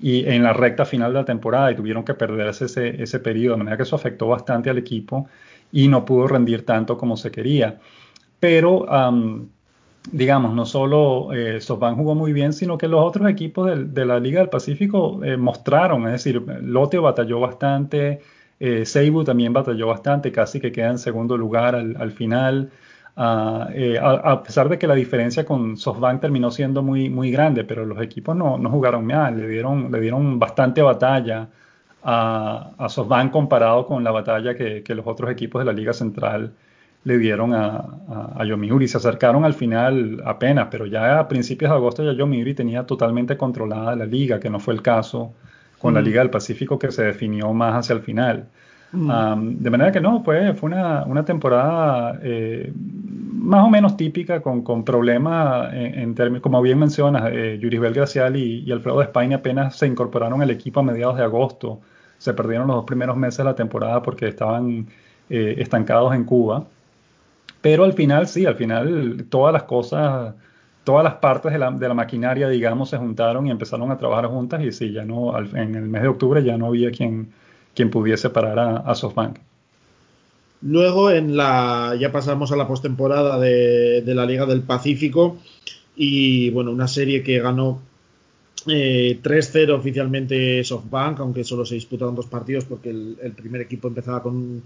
y 0.00 0.28
en 0.28 0.42
la 0.42 0.52
recta 0.52 0.84
final 0.84 1.12
de 1.12 1.20
la 1.20 1.24
temporada 1.24 1.72
y 1.72 1.76
tuvieron 1.76 2.04
que 2.04 2.14
perderse 2.14 2.66
ese, 2.66 3.02
ese 3.02 3.18
periodo, 3.20 3.54
de 3.54 3.58
manera 3.58 3.76
que 3.76 3.82
eso 3.82 3.96
afectó 3.96 4.28
bastante 4.28 4.70
al 4.70 4.78
equipo 4.78 5.28
y 5.72 5.88
no 5.88 6.04
pudo 6.04 6.28
rendir 6.28 6.64
tanto 6.64 6.96
como 6.96 7.16
se 7.16 7.30
quería. 7.30 7.78
Pero, 8.40 8.86
digamos, 10.12 10.54
no 10.54 10.64
solo 10.64 11.32
eh, 11.32 11.58
jugó 11.60 12.14
muy 12.14 12.32
bien, 12.32 12.52
sino 12.52 12.78
que 12.78 12.88
los 12.88 13.04
otros 13.04 13.28
equipos 13.28 13.70
de 13.92 14.06
la 14.06 14.20
Liga 14.20 14.40
del 14.40 14.48
Pacífico 14.48 15.22
eh, 15.24 15.36
mostraron, 15.36 16.06
es 16.06 16.12
decir, 16.12 16.42
Loteo 16.62 17.02
batalló 17.02 17.40
bastante, 17.40 18.20
eh, 18.60 18.84
Seibu 18.86 19.24
también 19.24 19.52
batalló 19.52 19.88
bastante, 19.88 20.30
casi 20.32 20.60
que 20.60 20.72
queda 20.72 20.90
en 20.90 20.98
segundo 20.98 21.36
lugar 21.36 21.74
al 21.74 22.12
final. 22.12 22.70
Eh, 23.20 23.98
a, 24.00 24.42
pesar 24.44 24.68
de 24.68 24.78
que 24.78 24.86
la 24.86 24.94
diferencia 24.94 25.44
con 25.44 25.76
SoftBank 25.76 26.20
terminó 26.20 26.52
siendo 26.52 26.82
muy, 26.84 27.10
muy 27.10 27.32
grande, 27.32 27.64
pero 27.64 27.84
los 27.84 28.00
equipos 28.00 28.36
no, 28.36 28.58
jugaron 28.70 29.04
mal, 29.06 29.36
le 29.36 29.48
dieron, 29.48 29.90
le 29.90 30.00
dieron 30.00 30.38
bastante 30.38 30.82
batalla 30.82 31.48
a, 32.04 32.86
SoftBank 32.88 33.32
comparado 33.32 33.86
con 33.86 34.04
la 34.04 34.12
batalla 34.12 34.54
que, 34.54 34.84
los 34.94 35.04
otros 35.06 35.30
equipos 35.32 35.60
de 35.60 35.66
la 35.66 35.72
Liga 35.72 35.92
Central 35.92 36.52
le 37.02 37.18
dieron 37.18 37.54
a, 37.54 37.84
a, 38.36 38.44
Yomiuri. 38.44 38.86
Se 38.86 38.98
acercaron 38.98 39.44
al 39.44 39.54
final 39.54 40.22
apenas, 40.24 40.68
pero 40.70 40.86
ya 40.86 41.18
a 41.18 41.26
principios 41.26 41.72
de 41.72 41.76
agosto 41.76 42.04
ya 42.04 42.12
Yomiuri 42.12 42.54
tenía 42.54 42.86
totalmente 42.86 43.36
controlada 43.36 43.96
la 43.96 44.06
liga, 44.06 44.38
que 44.38 44.48
no 44.48 44.60
fue 44.60 44.74
el 44.74 44.82
caso 44.82 45.34
con 45.80 45.94
la 45.94 46.00
mm. 46.00 46.04
Liga 46.04 46.20
del 46.20 46.30
Pacífico 46.30 46.78
que 46.78 46.92
se 46.92 47.02
definió 47.02 47.52
más 47.52 47.74
hacia 47.74 47.94
el 47.94 48.00
final. 48.02 48.48
Mm. 48.90 49.58
de 49.58 49.70
manera 49.70 49.92
que 49.92 50.00
no, 50.00 50.22
fue, 50.24 50.54
fue 50.54 50.70
una, 50.70 51.04
una 51.04 51.22
temporada 51.22 52.18
eh, 52.22 52.72
más 52.74 53.64
o 53.64 53.70
menos 53.70 53.96
típica, 53.96 54.40
con, 54.40 54.62
con 54.62 54.84
problemas 54.84 55.72
en, 55.72 56.14
términos, 56.14 56.42
como 56.42 56.60
bien 56.60 56.78
mencionas, 56.78 57.30
eh, 57.32 57.58
Yuribel 57.60 57.94
Gracial 57.94 58.36
y, 58.36 58.70
Alfredo 58.70 58.98
de 58.98 59.04
España 59.04 59.36
apenas 59.36 59.76
se 59.76 59.86
incorporaron 59.86 60.42
al 60.42 60.50
equipo 60.50 60.80
a 60.80 60.82
mediados 60.82 61.16
de 61.16 61.24
agosto. 61.24 61.80
Se 62.18 62.34
perdieron 62.34 62.66
los 62.66 62.76
dos 62.76 62.84
primeros 62.84 63.16
meses 63.16 63.38
de 63.38 63.44
la 63.44 63.54
temporada 63.54 64.02
porque 64.02 64.28
estaban 64.28 64.86
eh, 65.30 65.54
estancados 65.58 66.14
en 66.14 66.24
Cuba. 66.24 66.66
Pero 67.60 67.84
al 67.84 67.92
final, 67.92 68.26
sí, 68.26 68.46
al 68.46 68.56
final 68.56 69.26
todas 69.28 69.52
las 69.52 69.64
cosas, 69.64 70.34
todas 70.84 71.04
las 71.04 71.14
partes 71.14 71.52
de 71.52 71.58
la, 71.58 71.70
de 71.70 71.88
la 71.88 71.94
maquinaria, 71.94 72.48
digamos, 72.48 72.90
se 72.90 72.98
juntaron 72.98 73.46
y 73.46 73.50
empezaron 73.50 73.90
a 73.90 73.98
trabajar 73.98 74.26
juntas 74.26 74.62
y 74.62 74.72
sí, 74.72 74.92
ya 74.92 75.04
no, 75.04 75.38
en 75.38 75.74
el 75.74 75.88
mes 75.88 76.02
de 76.02 76.08
octubre 76.08 76.42
ya 76.44 76.56
no 76.56 76.66
había 76.66 76.90
quien, 76.90 77.32
quien 77.78 77.90
pudiese 77.90 78.28
parar 78.30 78.58
a, 78.84 78.92
SoftBank. 78.92 79.38
Luego 80.62 81.12
en 81.12 81.36
la 81.36 81.96
ya 81.96 82.10
pasamos 82.10 82.50
a 82.50 82.56
la 82.56 82.66
postemporada 82.66 83.38
de, 83.38 84.02
la 84.04 84.26
Liga 84.26 84.46
del 84.46 84.62
Pacífico 84.62 85.36
y 85.94 86.50
bueno, 86.50 86.72
una 86.72 86.88
serie 86.88 87.22
que 87.22 87.38
ganó 87.38 87.80
3-0 88.66 89.54
eh, 89.54 89.70
oficialmente 89.70 90.64
SoftBank, 90.64 91.20
aunque 91.20 91.44
solo 91.44 91.64
se 91.64 91.76
disputaron 91.76 92.16
dos 92.16 92.26
partidos 92.26 92.64
porque 92.64 92.90
el, 92.90 93.32
primer 93.36 93.60
equipo 93.60 93.86
empezaba 93.86 94.24
con, 94.24 94.64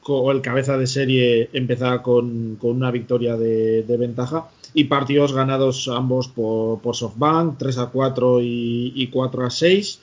con, 0.00 0.34
el 0.34 0.40
cabeza 0.40 0.78
de 0.78 0.86
serie 0.86 1.50
empezaba 1.52 2.02
con, 2.02 2.56
con 2.56 2.70
una 2.70 2.90
victoria 2.90 3.36
de, 3.36 3.96
ventaja 3.98 4.48
y 4.72 4.84
partidos 4.84 5.34
ganados 5.34 5.88
ambos 5.88 6.28
por, 6.28 6.80
SoftBank 6.96 7.58
3 7.58 7.76
a 7.76 7.86
4 7.88 8.40
y, 8.40 8.92
y 8.96 9.08
4 9.08 9.44
a 9.44 9.50
6 9.50 10.00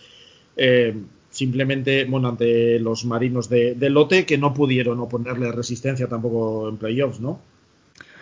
simplemente, 1.38 2.06
bueno, 2.06 2.30
ante 2.30 2.80
los 2.80 3.06
marinos 3.06 3.48
de, 3.48 3.76
Lote, 3.92 4.26
que 4.26 4.40
no 4.40 4.56
pudieron 4.56 5.00
oponerle 5.00 5.52
resistencia 5.52 6.08
tampoco 6.08 6.68
en 6.68 6.78
playoffs, 6.78 7.20
¿no? 7.20 7.40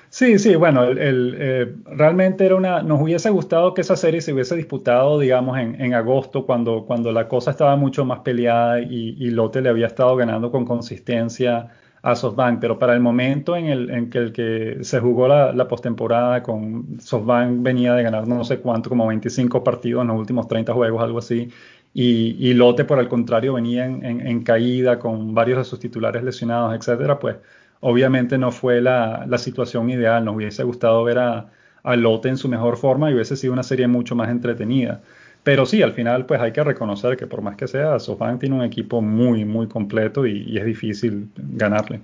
Sí, 0.10 0.38
sí, 0.38 0.56
bueno, 0.56 0.84
el, 0.84 1.36
eh, 1.40 1.74
realmente 1.86 2.46
era 2.46 2.56
una, 2.56 2.84
nos 2.84 3.02
hubiese 3.02 3.30
gustado 3.30 3.74
que 3.74 3.82
esa 3.82 3.96
serie 3.96 4.20
se 4.20 4.34
hubiese 4.34 4.58
disputado, 4.58 5.18
digamos, 5.18 5.58
en, 5.58 5.94
agosto, 5.94 6.46
cuando, 6.46 6.84
cuando 6.86 7.14
la 7.14 7.30
cosa 7.30 7.52
estaba 7.52 7.78
mucho 7.78 8.04
más 8.04 8.20
peleada 8.20 8.82
y, 8.82 9.30
Lote 9.30 9.62
le 9.62 9.70
había 9.70 9.88
estado 9.88 10.14
ganando 10.18 10.52
con 10.52 10.66
consistencia 10.66 11.70
a 12.02 12.16
SoftBank, 12.16 12.60
pero 12.60 12.78
para 12.78 12.94
el 12.94 13.00
momento 13.00 13.56
en 13.56 13.66
el 13.66 13.90
en 13.90 14.10
que, 14.10 14.18
el 14.20 14.32
que 14.32 14.78
se 14.82 15.00
jugó 15.00 15.28
la, 15.28 15.54
la 15.54 15.68
postemporada 15.68 16.44
con 16.44 17.00
SoftBank 17.00 17.64
venía 17.64 17.94
de 17.94 18.04
ganar 18.04 18.28
no 18.28 18.44
sé 18.44 18.60
cuánto, 18.60 18.90
como 18.90 19.08
25 19.08 19.64
partidos 19.64 20.02
en 20.02 20.10
los 20.10 20.20
últimos 20.20 20.48
30 20.48 20.72
juegos, 20.74 21.02
algo 21.02 21.18
así, 21.18 21.50
y, 21.98 22.54
Lote, 22.56 22.84
por 22.84 23.00
el 23.00 23.08
contrario, 23.08 23.54
venía 23.54 23.86
en, 23.86 24.44
caída 24.44 25.00
con 25.00 25.34
varios 25.34 25.60
de 25.60 25.64
sus 25.64 25.80
titulares 25.80 26.24
lesionados, 26.24 26.76
etcétera, 26.76 27.18
pues 27.20 27.38
obviamente 27.80 28.38
no 28.38 28.52
fue 28.52 28.82
la, 28.82 29.26
situación 29.38 29.90
ideal. 29.90 30.26
Nos 30.26 30.36
hubiese 30.36 30.64
gustado 30.64 31.06
ver 31.06 31.20
a, 31.20 31.50
Lote 31.96 32.28
en 32.28 32.36
su 32.36 32.50
mejor 32.50 32.76
forma 32.76 33.10
y 33.10 33.14
hubiese 33.14 33.38
sido 33.38 33.54
una 33.54 33.64
serie 33.64 33.88
mucho 33.88 34.14
más 34.14 34.28
entretenida. 34.28 35.02
Pero 35.42 35.66
sí, 35.66 35.82
al 35.82 35.94
final, 35.94 36.26
pues 36.26 36.42
hay 36.42 36.52
que 36.52 36.66
reconocer 36.66 37.16
que 37.16 37.28
por 37.28 37.42
más 37.42 37.56
que 37.56 37.66
sea, 37.66 37.98
SoftBank 37.98 38.42
tiene 38.42 38.56
un 38.56 38.64
equipo 38.64 39.02
muy, 39.02 39.46
muy 39.46 39.68
completo 39.68 40.28
y, 40.28 40.58
es 40.58 40.66
difícil 40.66 41.30
ganarle. 41.38 42.02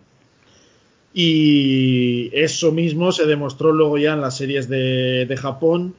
Y 1.13 2.29
eso 2.31 2.71
mismo 2.71 3.11
se 3.11 3.25
demostró 3.25 3.73
luego 3.73 3.97
ya 3.97 4.13
en 4.13 4.21
las 4.21 4.37
series 4.37 4.69
de, 4.69 5.37
Japón 5.37 5.95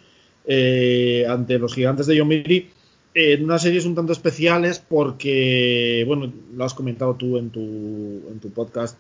eh, 0.47 1.27
ante 1.29 1.59
los 1.59 1.75
gigantes 1.75 2.07
de 2.07 2.17
Yomiuri 2.17 2.71
en 3.15 3.45
unas 3.45 3.63
series 3.63 3.85
un 3.85 3.95
tanto 3.95 4.13
especiales 4.13 4.79
porque, 4.79 6.05
bueno, 6.07 6.33
lo 6.55 6.65
has 6.65 6.75
comentado 6.75 7.15
tú 7.15 7.37
en 7.37 7.51
tu, 7.51 7.61
en 7.61 8.41
tu 8.41 8.51
podcast 8.51 8.97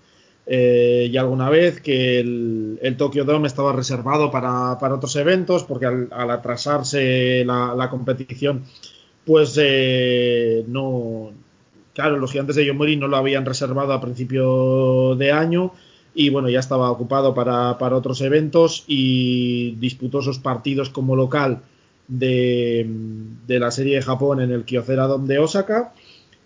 eh, 0.46 1.08
ya 1.12 1.20
alguna 1.20 1.48
vez, 1.50 1.80
que 1.80 2.18
el, 2.18 2.78
el, 2.82 2.96
Tokyo 2.96 3.24
Dome 3.24 3.46
estaba 3.46 3.72
reservado 3.72 4.30
para, 4.30 4.72
otros 4.72 5.14
eventos 5.16 5.62
porque 5.64 5.86
al, 5.86 6.08
atrasarse 6.10 7.44
la, 7.44 7.88
competición, 7.90 8.64
pues 9.24 9.56
eh, 9.62 10.64
no, 10.66 11.30
claro, 11.94 12.18
los 12.18 12.32
gigantes 12.32 12.56
de 12.56 12.66
Yomori 12.66 12.96
no 12.96 13.06
lo 13.06 13.16
habían 13.16 13.46
reservado 13.46 13.92
a 13.92 14.00
principio 14.00 15.14
de 15.14 15.30
año 15.30 15.72
y 16.14 16.28
bueno, 16.30 16.50
ya 16.50 16.58
estaba 16.58 16.90
ocupado 16.90 17.34
para, 17.34 17.78
para 17.78 17.96
otros 17.96 18.20
eventos 18.20 18.84
y 18.88 19.76
disputó 19.76 20.18
esos 20.18 20.40
partidos 20.40 20.90
como 20.90 21.14
local 21.14 21.62
de, 22.08 22.86
la 23.48 23.70
serie 23.70 23.96
de 23.96 24.02
Japón 24.02 24.40
en 24.40 24.50
el 24.50 24.64
Kyocera 24.64 25.06
Dome 25.06 25.28
de 25.28 25.38
Osaka 25.38 25.92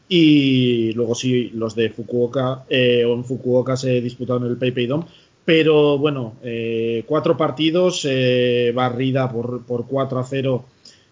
y 0.09 0.92
luego 0.92 1.14
sí 1.14 1.51
los 1.55 1.75
de 1.75 1.90
Fukuoka 1.90 2.64
eh, 2.69 3.05
o 3.05 3.14
en 3.14 3.25
Fukuoka 3.25 3.77
se 3.77 4.01
disputaron 4.01 4.45
el 4.45 4.57
PayPay 4.57 4.87
Dome 4.87 5.07
pero 5.45 5.99
bueno 5.99 6.35
eh, 6.42 7.05
cuatro 7.07 7.37
partidos 7.37 8.07
eh, 8.09 8.73
barrida 8.75 9.31
por, 9.31 9.62
por 9.64 9.87
4 9.87 10.19
a 10.19 10.25
0 10.25 10.64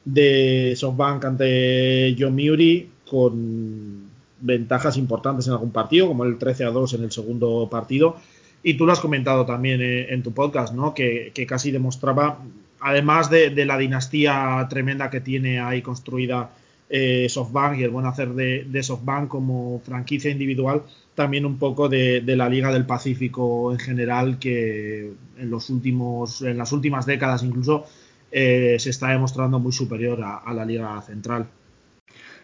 de 0.04 0.74
SoftBank 0.76 1.24
ante 1.24 2.14
Yomiuri 2.14 2.90
con 3.08 4.04
ventajas 4.40 4.96
importantes 4.96 5.46
en 5.46 5.54
algún 5.54 5.70
partido 5.70 6.06
como 6.06 6.24
el 6.24 6.38
13 6.38 6.64
a 6.64 6.70
2 6.70 6.94
en 6.94 7.04
el 7.04 7.12
segundo 7.12 7.68
partido 7.70 8.16
y 8.62 8.74
tú 8.74 8.86
lo 8.86 8.92
has 8.92 9.00
comentado 9.00 9.44
también 9.44 9.80
en 9.82 10.22
tu 10.22 10.32
podcast 10.32 10.74
¿no? 10.74 10.94
que, 10.94 11.32
que 11.34 11.46
casi 11.46 11.70
demostraba 11.70 12.38
además 12.84 13.30
de, 13.30 13.50
la 13.64 13.78
dinastía 13.78 14.66
tremenda 14.68 15.08
que 15.08 15.20
tiene 15.20 15.58
ahí 15.58 15.80
construida 15.80 16.50
eh, 16.90 17.26
SoftBank 17.30 17.78
y 17.78 17.82
el 17.82 17.88
buen 17.90 18.04
hacer 18.04 18.34
de, 18.34 18.82
SoftBank 18.82 19.26
como 19.26 19.80
franquicia 19.80 20.30
individual, 20.30 20.82
también 21.14 21.46
un 21.46 21.58
poco 21.58 21.88
de, 21.88 22.22
la 22.26 22.46
Liga 22.46 22.70
del 22.70 22.84
Pacífico 22.84 23.72
en 23.72 23.78
general, 23.78 24.38
que 24.38 25.12
en 25.38 25.50
los 25.50 25.70
últimos, 25.70 26.42
en 26.42 26.58
las 26.58 26.72
últimas 26.72 27.06
décadas 27.06 27.42
incluso, 27.42 27.86
eh, 28.30 28.76
se 28.78 28.90
está 28.90 29.08
demostrando 29.08 29.58
muy 29.58 29.72
superior 29.72 30.20
a, 30.22 30.52
la 30.52 30.66
Liga 30.66 31.00
Central. 31.00 31.46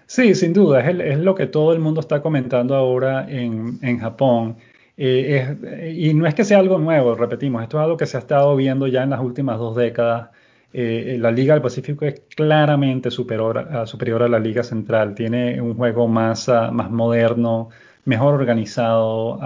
Sí, 0.06 0.34
sin 0.34 0.54
duda, 0.54 0.88
es, 0.88 1.18
lo 1.18 1.34
que 1.34 1.48
todo 1.48 1.74
el 1.74 1.80
mundo 1.80 2.00
está 2.00 2.22
comentando 2.22 2.74
ahora 2.74 3.30
en, 3.30 3.98
Japón. 3.98 4.56
Eh, 5.02 5.94
y 5.96 6.12
no 6.14 6.26
es 6.26 6.34
que 6.34 6.44
sea 6.44 6.58
algo 6.58 6.78
nuevo, 6.78 7.14
repetimos, 7.14 7.62
esto 7.62 7.78
es 7.78 7.84
algo 7.84 7.96
que 7.96 8.06
se 8.06 8.16
ha 8.18 8.20
estado 8.20 8.54
viendo 8.56 8.86
ya 8.86 9.02
en 9.02 9.10
las 9.10 9.20
últimas 9.20 9.58
dos 9.58 9.76
décadas. 9.76 10.30
Eh, 10.72 11.16
la 11.18 11.30
Liga 11.30 11.54
del 11.54 11.62
Pacífico 11.62 12.04
es 12.04 12.22
claramente 12.36 13.10
superior 13.10 13.58
a, 13.58 13.86
superior 13.86 14.22
a 14.22 14.28
la 14.28 14.38
Liga 14.38 14.62
Central, 14.62 15.14
tiene 15.14 15.60
un 15.60 15.74
juego 15.74 16.06
más, 16.06 16.48
ah, 16.48 16.70
más 16.70 16.90
moderno, 16.90 17.70
mejor 18.04 18.34
organizado, 18.34 19.38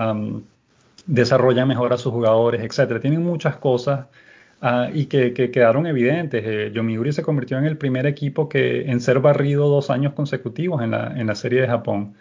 desarrolla 1.06 1.66
mejor 1.66 1.92
a 1.92 1.98
sus 1.98 2.12
jugadores, 2.12 2.62
etc. 2.62 3.00
Tienen 3.00 3.22
muchas 3.22 3.56
cosas 3.56 4.06
Ah, 4.66 4.88
y 4.94 5.06
que, 5.06 5.34
quedaron 5.34 5.86
evidentes. 5.86 6.42
Eh, 6.46 6.70
Yomiuri 6.72 7.12
se 7.12 7.22
convirtió 7.22 7.58
en 7.58 7.66
el 7.66 7.76
primer 7.76 8.06
equipo 8.06 8.48
que, 8.48 8.90
en 8.90 9.00
ser 9.00 9.20
barrido 9.20 9.68
dos 9.68 9.90
años 9.90 10.14
consecutivos 10.14 10.82
en 10.82 10.92
la, 10.92 11.12
en 11.14 11.26
la 11.26 11.34
serie 11.34 11.60
de 11.60 11.66
Japón. 11.66 12.14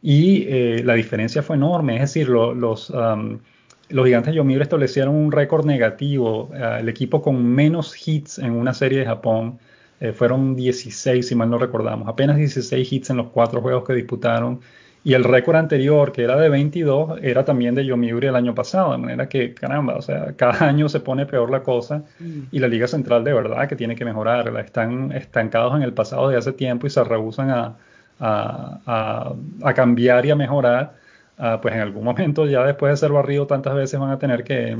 Y 0.00 0.46
eh, 0.48 0.82
la 0.84 0.94
diferencia 0.94 1.42
fue 1.42 1.56
enorme, 1.56 1.96
es 1.96 2.02
decir, 2.02 2.28
los, 2.28 2.54
los 2.90 4.04
gigantes 4.06 4.32
de 4.32 4.36
Yomiuri 4.36 4.62
establecieron 4.62 5.14
un 5.14 5.32
récord 5.32 5.64
negativo. 5.66 6.50
Ah, 6.54 6.78
el 6.80 6.88
equipo 6.88 7.20
con 7.20 7.44
menos 7.44 7.96
hits 8.06 8.38
en 8.38 8.52
una 8.52 8.74
serie 8.74 9.00
de 9.00 9.06
Japón 9.06 9.58
eh, 10.00 10.12
fueron 10.12 10.54
16, 10.54 11.26
si 11.26 11.34
mal 11.34 11.50
no 11.50 11.58
recordamos, 11.58 12.06
apenas 12.08 12.36
16 12.36 12.92
hits 12.92 13.10
en 13.10 13.16
los 13.16 13.28
cuatro 13.30 13.60
juegos 13.60 13.84
que 13.84 13.94
disputaron 13.94 14.60
y 15.04 15.14
el 15.14 15.24
récord 15.24 15.56
anterior, 15.56 16.12
que 16.12 16.22
era 16.22 16.36
de 16.36 16.48
22, 16.48 17.20
era 17.22 17.44
también 17.44 17.74
de 17.74 17.84
Yomiuri 17.84 18.26
el 18.26 18.36
año 18.36 18.54
pasado. 18.54 18.92
De 18.92 18.98
manera 18.98 19.28
que, 19.28 19.54
caramba, 19.54 19.96
o 19.96 20.02
sea, 20.02 20.34
cada 20.36 20.66
año 20.68 20.88
se 20.88 21.00
pone 21.00 21.24
peor 21.24 21.50
la 21.50 21.62
cosa 21.62 22.04
mm. 22.18 22.40
y 22.50 22.58
la 22.58 22.68
Liga 22.68 22.86
Central 22.86 23.24
de 23.24 23.32
verdad 23.32 23.68
que 23.68 23.76
tiene 23.76 23.94
que 23.96 24.04
mejorar. 24.04 24.54
Están 24.58 25.12
estancados 25.12 25.76
en 25.76 25.82
el 25.82 25.94
pasado 25.94 26.28
de 26.28 26.36
hace 26.36 26.52
tiempo 26.52 26.86
y 26.86 26.90
se 26.90 27.02
rehusan 27.04 27.50
a, 27.50 27.76
a, 28.20 29.34
a, 29.62 29.74
cambiar 29.74 30.26
y 30.26 30.30
a 30.30 30.36
mejorar. 30.36 30.94
Ah, 31.38 31.58
pues 31.60 31.74
en 31.74 31.80
algún 31.80 32.04
momento, 32.10 32.46
ya 32.46 32.64
después 32.64 32.92
de 32.92 32.96
ser 32.96 33.12
barrido 33.12 33.46
tantas 33.46 33.74
veces, 33.74 33.98
van 34.00 34.10
a 34.10 34.18
tener 34.18 34.44
que, 34.44 34.76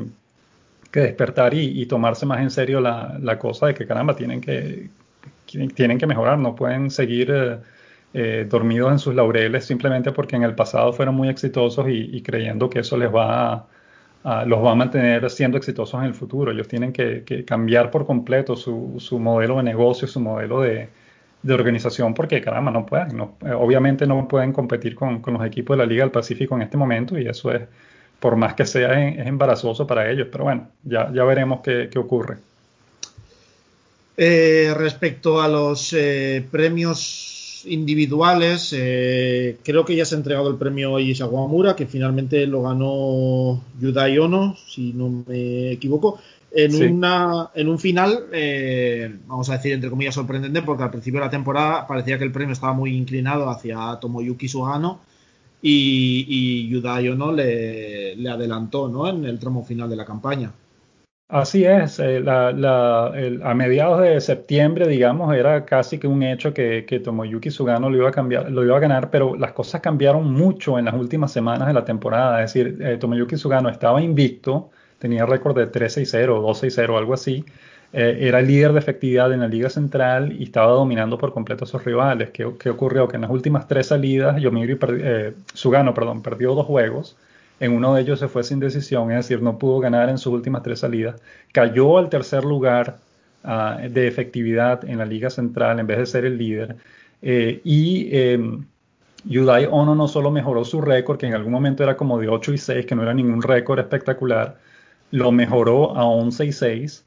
que 0.90 1.00
despertar 1.00 1.54
y, 1.54 1.86
tomarse 1.86 2.26
más 2.26 2.40
en 2.40 2.50
serio 2.50 2.80
la, 2.80 3.18
la, 3.20 3.38
cosa 3.38 3.66
de 3.66 3.74
que, 3.74 3.86
caramba, 3.86 4.16
tienen 4.16 4.40
que, 4.40 4.90
tienen 5.74 5.98
que 5.98 6.06
mejorar, 6.06 6.38
no 6.38 6.54
pueden 6.54 6.90
seguir. 6.90 7.30
Eh, 7.30 7.58
eh, 8.14 8.46
dormidos 8.48 8.90
en 8.90 8.98
sus 8.98 9.14
laureles 9.14 9.66
simplemente 9.66 10.12
porque 10.12 10.34
en 10.34 10.42
el 10.42 10.54
pasado 10.54 10.94
fueron 10.94 11.14
muy 11.14 11.28
exitosos 11.28 11.86
y, 11.90 12.22
creyendo 12.22 12.70
que 12.70 12.78
eso 12.80 12.96
les 12.96 13.14
va 13.14 13.66
a, 14.24 14.44
los 14.46 14.64
va 14.64 14.72
a 14.72 14.74
mantener 14.74 15.28
siendo 15.30 15.58
exitosos 15.58 16.00
en 16.00 16.06
el 16.06 16.14
futuro. 16.14 16.50
Ellos 16.50 16.68
tienen 16.68 16.92
que, 16.92 17.44
cambiar 17.46 17.90
por 17.90 18.06
completo 18.06 18.56
su, 18.56 19.18
modelo 19.20 19.58
de 19.58 19.62
negocio, 19.62 20.08
su 20.08 20.20
modelo 20.20 20.62
de, 20.62 20.88
organización, 21.46 22.14
porque 22.14 22.40
caramba, 22.40 22.70
no 22.70 22.86
pueden. 22.86 23.20
Eh, 23.20 23.52
obviamente 23.52 24.06
no 24.06 24.26
pueden 24.28 24.52
competir 24.52 24.94
con, 24.94 25.22
los 25.24 25.46
equipos 25.46 25.76
de 25.76 25.84
la 25.84 25.88
Liga 25.88 26.04
del 26.04 26.10
Pacífico 26.10 26.56
en 26.56 26.62
este 26.62 26.76
momento 26.76 27.18
y 27.18 27.26
eso 27.26 27.52
es, 27.52 27.62
por 28.20 28.36
más 28.36 28.54
que 28.54 28.66
sea, 28.66 29.08
es, 29.08 29.26
embarazoso 29.26 29.86
para 29.86 30.10
ellos. 30.10 30.28
Pero 30.30 30.44
bueno, 30.44 30.68
ya, 30.84 31.10
ya 31.12 31.24
veremos 31.24 31.60
qué, 31.62 31.90
ocurre. 31.96 32.36
Eh, 34.16 34.74
respecto 34.76 35.40
a 35.40 35.48
los 35.48 35.94
premios 36.50 37.38
individuales, 37.64 38.72
eh, 38.76 39.58
creo 39.62 39.84
que 39.84 39.96
ya 39.96 40.04
se 40.04 40.14
ha 40.14 40.18
entregado 40.18 40.50
el 40.50 40.56
premio 40.56 40.96
a 40.96 41.00
Isawamura, 41.00 41.76
que 41.76 41.86
finalmente 41.86 42.46
lo 42.46 42.62
ganó 42.62 43.62
Yudai 43.80 44.18
Ono, 44.18 44.56
si 44.68 44.92
no 44.92 45.24
me 45.26 45.72
equivoco, 45.72 46.20
en, 46.50 46.94
una, 46.94 47.50
en 47.54 47.68
un 47.68 47.78
final, 47.78 48.26
eh, 48.32 49.18
vamos 49.26 49.50
a 49.50 49.54
decir 49.54 49.72
entre 49.72 49.90
comillas 49.90 50.14
sorprendente, 50.14 50.62
porque 50.62 50.82
al 50.82 50.90
principio 50.90 51.20
de 51.20 51.26
la 51.26 51.30
temporada 51.30 51.86
parecía 51.86 52.18
que 52.18 52.24
el 52.24 52.32
premio 52.32 52.52
estaba 52.52 52.72
muy 52.72 52.96
inclinado 52.96 53.48
hacia 53.48 53.98
Tomoyuki 54.00 54.48
Sugano 54.48 55.00
y, 55.60 56.24
y 56.28 56.68
Yudai 56.68 57.08
Ono 57.08 57.32
le, 57.32 58.16
le 58.16 58.30
adelantó 58.30 58.88
¿no? 58.88 59.08
en 59.08 59.24
el 59.24 59.38
tramo 59.38 59.64
final 59.64 59.90
de 59.90 59.96
la 59.96 60.04
campaña. 60.04 60.52
Así 61.30 61.62
es, 61.62 61.98
eh, 62.00 62.24
a 62.26 63.54
mediados 63.54 64.00
de 64.00 64.18
septiembre, 64.18 64.88
digamos, 64.88 65.34
era 65.34 65.66
casi 65.66 65.98
que 65.98 66.06
un 66.06 66.22
hecho 66.22 66.54
que, 66.54 67.02
Tomoyuki 67.04 67.50
Sugano 67.50 67.90
lo 67.90 67.98
iba, 67.98 68.08
a 68.08 68.12
cambiar, 68.12 68.50
lo 68.50 68.64
iba 68.64 68.78
a 68.78 68.80
ganar, 68.80 69.10
pero 69.10 69.36
las 69.36 69.52
cosas 69.52 69.82
cambiaron 69.82 70.32
mucho 70.32 70.78
en 70.78 70.86
las 70.86 70.94
últimas 70.94 71.30
semanas 71.30 71.68
de 71.68 71.74
la 71.74 71.84
temporada. 71.84 72.42
Es 72.42 72.54
decir, 72.54 72.78
eh, 72.80 72.96
Tomoyuki 72.96 73.36
Sugano 73.36 73.68
estaba 73.68 74.00
invicto, 74.00 74.70
tenía 74.98 75.26
récord 75.26 75.56
de 75.56 75.70
3-6-0, 75.70 76.40
2-6-0, 76.42 76.96
algo 76.96 77.14
así. 77.14 77.44
Eh, 77.92 78.18
era 78.20 78.42
líder 78.42 78.72
de 78.72 78.80
efectividad 78.80 79.32
en 79.32 79.40
la 79.40 79.48
Liga 79.48 79.70
Central 79.70 80.32
y 80.38 80.44
estaba 80.44 80.72
dominando 80.72 81.16
por 81.16 81.32
completo 81.32 81.64
a 81.64 81.66
sus 81.66 81.84
rivales. 81.84 82.30
¿Qué, 82.30 82.44
ocurrió? 82.44 83.08
Que 83.08 83.16
en 83.16 83.22
las 83.22 83.30
últimas 83.30 83.66
tres 83.66 83.86
salidas, 83.86 84.40
Yomiuri 84.40 84.78
Sugano 85.54 85.94
perdón, 85.94 86.22
perdió 86.22 86.54
dos 86.54 86.66
juegos 86.66 87.16
en 87.60 87.72
uno 87.72 87.94
de 87.94 88.02
ellos 88.02 88.20
se 88.20 88.28
fue 88.28 88.44
sin 88.44 88.60
decisión, 88.60 89.10
es 89.10 89.28
decir, 89.28 89.42
no 89.42 89.58
pudo 89.58 89.80
ganar 89.80 90.08
en 90.08 90.18
sus 90.18 90.32
últimas 90.32 90.62
tres 90.62 90.80
salidas. 90.80 91.20
Cayó 91.52 91.98
al 91.98 92.08
tercer 92.08 92.44
lugar 92.44 92.98
ah, 93.44 93.78
de 93.90 94.06
efectividad 94.06 94.84
en 94.88 94.98
la 94.98 95.04
Liga 95.04 95.30
Central 95.30 95.80
en 95.80 95.86
vez 95.86 95.98
de 95.98 96.06
ser 96.06 96.24
el 96.24 96.38
líder. 96.38 96.76
Eh, 97.20 97.60
y 97.64 98.08
eh, 98.12 98.58
Yudai 99.24 99.66
Ono 99.70 99.94
no 99.94 100.06
solo 100.06 100.30
mejoró 100.30 100.64
su 100.64 100.80
récord, 100.80 101.18
que 101.18 101.26
en 101.26 101.34
algún 101.34 101.52
momento 101.52 101.82
era 101.82 101.96
como 101.96 102.18
de 102.18 102.28
8 102.28 102.52
y 102.52 102.58
6, 102.58 102.86
que 102.86 102.94
no 102.94 103.02
era 103.02 103.12
ningún 103.12 103.42
récord 103.42 103.80
espectacular, 103.80 104.56
lo 105.10 105.32
mejoró 105.32 105.96
a 105.96 106.04
11 106.04 106.46
y 106.46 106.52
6. 106.52 107.04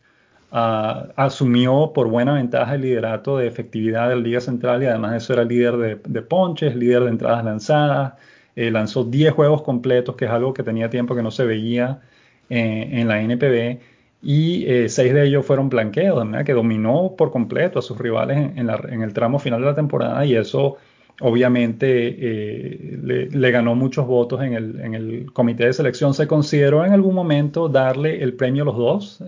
Ah, 0.54 1.08
asumió 1.16 1.92
por 1.94 2.08
buena 2.10 2.34
ventaja 2.34 2.76
el 2.76 2.82
liderato 2.82 3.38
de 3.38 3.48
efectividad 3.48 4.10
de 4.10 4.16
la 4.16 4.22
Liga 4.22 4.42
Central 4.42 4.84
y 4.84 4.86
además 4.88 5.12
de 5.12 5.18
eso 5.18 5.34
era 5.34 5.44
líder 5.46 5.78
de, 5.78 5.96
de 6.06 6.22
ponches, 6.22 6.76
líder 6.76 7.04
de 7.04 7.10
entradas 7.10 7.46
lanzadas, 7.46 8.14
eh, 8.56 8.70
lanzó 8.72 9.04
10 9.06 9.34
juegos 9.34 9.62
completos, 9.62 10.16
que 10.16 10.26
es 10.26 10.32
algo 10.32 10.54
que 10.54 10.64
tenía 10.64 10.90
tiempo 10.90 11.16
que 11.16 11.24
no 11.24 11.32
se 11.32 11.46
veía 11.46 12.02
eh, 12.50 12.90
en 12.92 13.08
la 13.08 13.22
NPB, 13.22 13.80
y 14.22 14.66
eh, 14.68 14.90
seis 14.90 15.14
de 15.14 15.26
ellos 15.26 15.46
fueron 15.46 15.70
blanqueos, 15.70 16.24
que 16.46 16.54
dominó 16.54 17.16
por 17.18 17.32
completo 17.32 17.80
a 17.80 17.82
sus 17.82 17.98
rivales 17.98 18.38
en, 18.56 18.70
el 19.02 19.14
tramo 19.14 19.40
final 19.40 19.62
de 19.62 19.68
la 19.68 19.76
temporada, 19.76 20.26
y 20.26 20.36
eso 20.36 20.78
obviamente 21.22 22.98
le, 23.02 23.52
ganó 23.52 23.76
muchos 23.76 24.06
votos 24.06 24.42
en 24.42 24.94
el, 24.94 25.32
comité 25.34 25.66
de 25.66 25.74
selección. 25.74 26.14
Se 26.14 26.28
consideró 26.28 26.86
en 26.86 26.92
algún 26.92 27.16
momento 27.16 27.70
darle 27.70 28.22
el 28.22 28.34
premio 28.34 28.64
a 28.64 28.66
los 28.66 28.78
dos, 28.78 29.24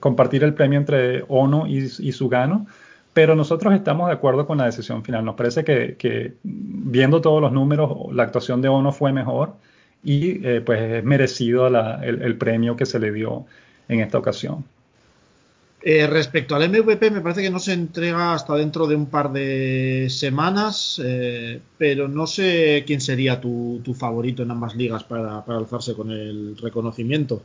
compartir 0.00 0.44
el 0.44 0.54
premio 0.54 0.78
entre 0.78 1.24
Ono 1.28 1.66
y, 1.66 1.78
y 1.78 2.12
Sugano, 2.12 2.66
pero 3.18 3.34
nosotros 3.34 3.74
estamos 3.74 4.06
de 4.06 4.14
acuerdo 4.14 4.46
con 4.46 4.58
la 4.58 4.66
decisión 4.66 5.02
final. 5.02 5.24
Nos 5.24 5.34
parece 5.34 5.64
que, 5.64 6.34
viendo 6.44 7.20
todos 7.20 7.42
los 7.42 7.50
números, 7.50 7.90
la 8.12 8.22
actuación 8.22 8.62
de 8.62 8.68
Ono 8.68 8.92
fue 8.92 9.12
mejor 9.12 9.54
y 10.04 10.46
eh, 10.46 10.62
pues 10.64 10.80
es 10.80 11.02
merecido 11.04 11.66
el, 11.66 12.36
premio 12.38 12.76
que 12.76 12.86
se 12.86 13.00
le 13.00 13.10
dio 13.10 13.44
en 13.88 13.98
esta 13.98 14.18
ocasión. 14.18 14.64
Eh, 15.80 16.06
respecto 16.08 16.56
al 16.56 16.68
MVP, 16.68 17.10
me 17.10 17.20
parece 17.20 17.42
que 17.42 17.50
no 17.50 17.60
se 17.60 17.72
entrega 17.72 18.34
hasta 18.34 18.56
dentro 18.56 18.86
de 18.88 18.96
un 18.96 19.06
par 19.06 19.30
de 19.30 20.08
semanas, 20.10 21.00
eh, 21.04 21.60
pero 21.78 22.08
no 22.08 22.26
sé 22.26 22.82
quién 22.84 23.00
sería 23.00 23.40
tu, 23.40 23.80
favorito 23.94 24.42
en 24.42 24.50
ambas 24.50 24.74
ligas 24.74 25.04
para 25.04 25.38
alzarse 25.46 25.94
con 25.94 26.10
el 26.10 26.56
reconocimiento. 26.56 27.42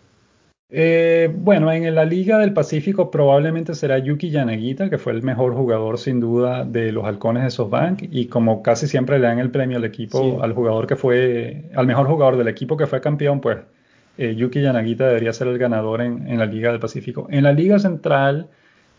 Eh, 0.75 1.31
bueno, 1.31 1.71
en 1.71 1.93
la 1.93 2.03
Liga 2.03 2.39
del 2.39 2.51
Pacífico 2.51 3.11
probablemente 3.11 3.75
será 3.75 3.99
Yuki 3.99 4.31
Yanagita, 4.31 4.89
que 4.89 4.97
fue 4.97 5.13
el 5.13 5.21
mejor 5.21 5.53
jugador 5.53 5.99
sin 5.99 6.19
duda 6.19 6.65
de 6.65 6.91
los 6.91 7.05
halcones 7.05 7.43
de 7.43 7.51
SoftBank 7.51 8.07
y 8.09 8.25
como 8.25 8.63
casi 8.63 8.87
siempre 8.87 9.19
le 9.19 9.27
dan 9.27 9.37
el 9.37 9.51
premio 9.51 9.77
al 9.77 9.85
equipo, 9.85 10.41
al 10.41 10.53
jugador 10.53 10.87
que 10.87 10.95
fue, 10.95 11.69
al 11.75 11.85
mejor 11.85 12.07
jugador 12.07 12.37
del 12.37 12.47
equipo 12.47 12.75
que 12.75 12.87
fue 12.87 13.01
campeón, 13.01 13.39
pues 13.39 13.59
eh, 14.17 14.35
Yuki 14.35 14.61
Yanagita 14.61 15.07
debería 15.07 15.33
ser 15.33 15.47
el 15.47 15.57
ganador 15.57 16.01
en, 16.01 16.37
la 16.37 16.45
Liga 16.45 16.71
del 16.71 16.79
Pacífico. 16.79 17.27
En 17.29 17.43
la 17.43 17.51
Liga 17.51 17.79
Central, 17.79 18.47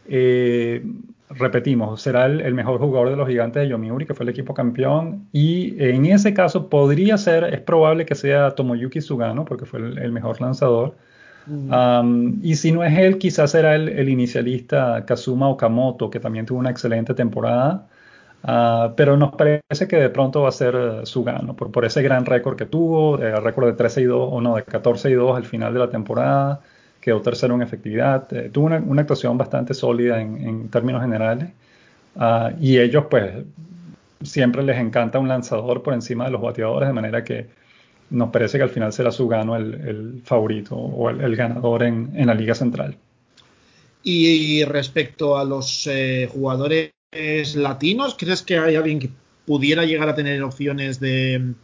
eh, 0.09 0.85
repetimos, 1.31 2.01
será 2.03 2.27
el, 2.27 2.55
mejor 2.55 2.79
jugador 2.79 3.11
de 3.11 3.17
los 3.17 3.29
gigantes 3.29 3.63
de 3.63 3.69
Yomiuri, 3.69 4.07
que 4.07 4.15
fue 4.15 4.25
el 4.25 4.31
equipo 4.31 4.55
campeón, 4.55 5.27
y 5.33 5.75
en 5.83 6.07
ese 6.07 6.35
caso 6.35 6.69
podría 6.69 7.17
ser, 7.19 7.45
es 7.45 7.61
probable 7.61 8.07
que 8.07 8.15
sea 8.15 8.53
Tomoyuki 8.53 9.01
Sugano, 9.01 9.45
porque 9.45 9.67
fue 9.67 9.81
el 9.81 10.13
mejor 10.13 10.41
lanzador 10.41 10.95
y 12.43 12.55
si 12.57 12.73
no 12.73 12.85
es 12.85 12.99
él, 12.99 13.19
quizás 13.19 13.51
será 13.51 13.75
el, 13.75 14.09
inicialista 14.09 15.05
Kazuma 15.07 15.49
Okamoto, 15.49 16.09
que 16.11 16.21
también 16.21 16.47
tuvo 16.47 16.59
una 16.59 16.71
excelente 16.71 17.15
temporada. 17.15 17.87
Ah, 18.47 18.93
pero 18.95 19.17
nos 19.17 19.33
parece 19.35 19.89
que 19.89 19.97
de 19.97 20.11
pronto 20.11 20.43
va 20.43 20.51
a 20.51 20.53
ser 20.53 20.77
uh, 20.77 21.07
Sugano, 21.07 21.57
por, 21.57 21.73
por, 21.73 21.87
ese 21.87 22.03
gran 22.03 22.27
récord 22.27 22.57
que 22.59 22.67
tuvo, 22.67 23.19
el 23.19 23.43
récord 23.43 23.67
de 23.69 23.73
13 23.73 24.03
y 24.03 24.05
2, 24.05 24.29
o 24.33 24.41
no, 24.43 24.57
de 24.57 24.65
14 24.65 25.11
y 25.11 25.15
2 25.15 25.37
al 25.37 25.45
final 25.47 25.73
de 25.73 25.81
la 25.81 25.89
temporada, 25.89 26.61
quedó 27.01 27.23
tercero 27.23 27.55
en 27.55 27.63
efectividad, 27.63 28.31
eh, 28.35 28.51
tuvo 28.53 28.67
una, 28.67 29.01
actuación 29.01 29.39
bastante 29.39 29.73
sólida 29.73 30.21
en, 30.21 30.69
términos 30.69 31.01
generales. 31.01 31.53
Ah, 32.17 32.53
y 32.61 32.79
ellos, 32.79 33.07
pues, 33.11 33.33
siempre 34.23 34.63
les 34.63 34.79
encanta 34.79 35.19
un 35.19 35.29
lanzador 35.29 35.83
por 35.83 35.95
encima 35.95 36.27
de 36.27 36.31
los 36.33 36.43
bateadores, 36.43 36.89
de 36.89 36.93
manera 36.93 37.25
que 37.25 37.49
nos 38.11 38.31
parece 38.31 38.59
que 38.59 38.65
al 38.65 38.71
final 38.71 38.93
será 38.93 39.11
Sugano 39.11 39.57
el, 39.57 39.75
el 39.75 40.23
favorito 40.23 40.77
o 40.77 41.09
el, 41.11 41.37
ganador 41.37 41.83
en, 41.83 42.27
la 42.27 42.35
Liga 42.35 42.55
Central. 42.55 42.97
Y 44.03 44.65
respecto 44.65 45.39
a 45.39 45.45
los 45.45 45.87
eh, 45.87 46.29
jugadores 46.31 46.94
latinos, 47.57 48.17
¿crees 48.19 48.43
que 48.43 48.59
hay 48.59 48.77
alguien 48.77 48.99
que 48.99 49.11
pudiera 49.47 49.85
llegar 49.85 50.09
a 50.09 50.15
tener 50.15 50.43
opciones 50.43 51.01
de, 51.01 51.55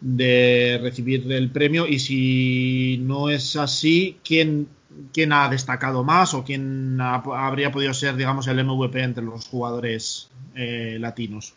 de 0.00 0.78
recibir 0.82 1.30
el 1.32 1.50
premio 1.50 1.86
y 1.86 1.98
si 1.98 2.98
no 3.02 3.30
es 3.30 3.56
así, 3.56 4.18
¿quién, 4.24 4.68
quién 5.12 5.32
ha 5.32 5.48
destacado 5.48 6.04
más 6.04 6.34
o 6.34 6.44
quién 6.44 6.98
habría 7.00 7.72
podido 7.72 7.94
ser, 7.94 8.16
digamos, 8.16 8.46
el 8.46 8.62
MVP 8.64 9.02
entre 9.02 9.24
los 9.24 9.46
jugadores 9.46 10.30
eh, 10.54 10.98
latinos? 11.00 11.54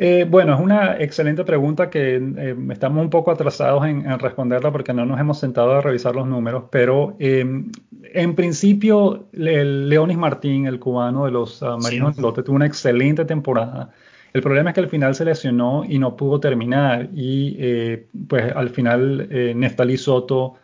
Eh, 0.00 0.24
bueno, 0.30 0.54
es 0.54 0.60
una 0.60 0.96
excelente 0.96 1.42
pregunta 1.42 1.90
que 1.90 2.14
eh, 2.14 2.56
estamos 2.70 3.02
un 3.02 3.10
poco 3.10 3.32
atrasados 3.32 3.84
en, 3.84 4.16
responderla 4.20 4.70
porque 4.70 4.94
no 4.94 5.04
nos 5.04 5.18
hemos 5.18 5.40
sentado 5.40 5.72
a 5.72 5.80
revisar 5.80 6.14
los 6.14 6.24
números, 6.24 6.66
pero 6.70 7.16
em, 7.18 7.72
en 8.14 8.36
principio 8.36 9.26
Leonis 9.32 10.16
Martín, 10.16 10.66
el 10.66 10.78
cubano 10.78 11.24
de 11.24 11.32
los 11.32 11.60
uh, 11.62 11.78
Marinos 11.82 12.14
sí. 12.14 12.22
Lote, 12.22 12.44
tuvo 12.44 12.54
una 12.54 12.66
excelente 12.66 13.24
temporada. 13.24 13.90
El 14.32 14.40
problema 14.40 14.70
es 14.70 14.74
que 14.74 14.82
al 14.82 14.88
final 14.88 15.16
se 15.16 15.24
lesionó 15.24 15.84
y 15.84 15.98
no 15.98 16.14
pudo 16.14 16.38
terminar 16.38 17.08
y 17.12 17.56
eh, 17.58 18.06
pues 18.28 18.52
al 18.54 18.70
final 18.70 19.28
Neftali 19.56 19.96
Soto 19.96 20.54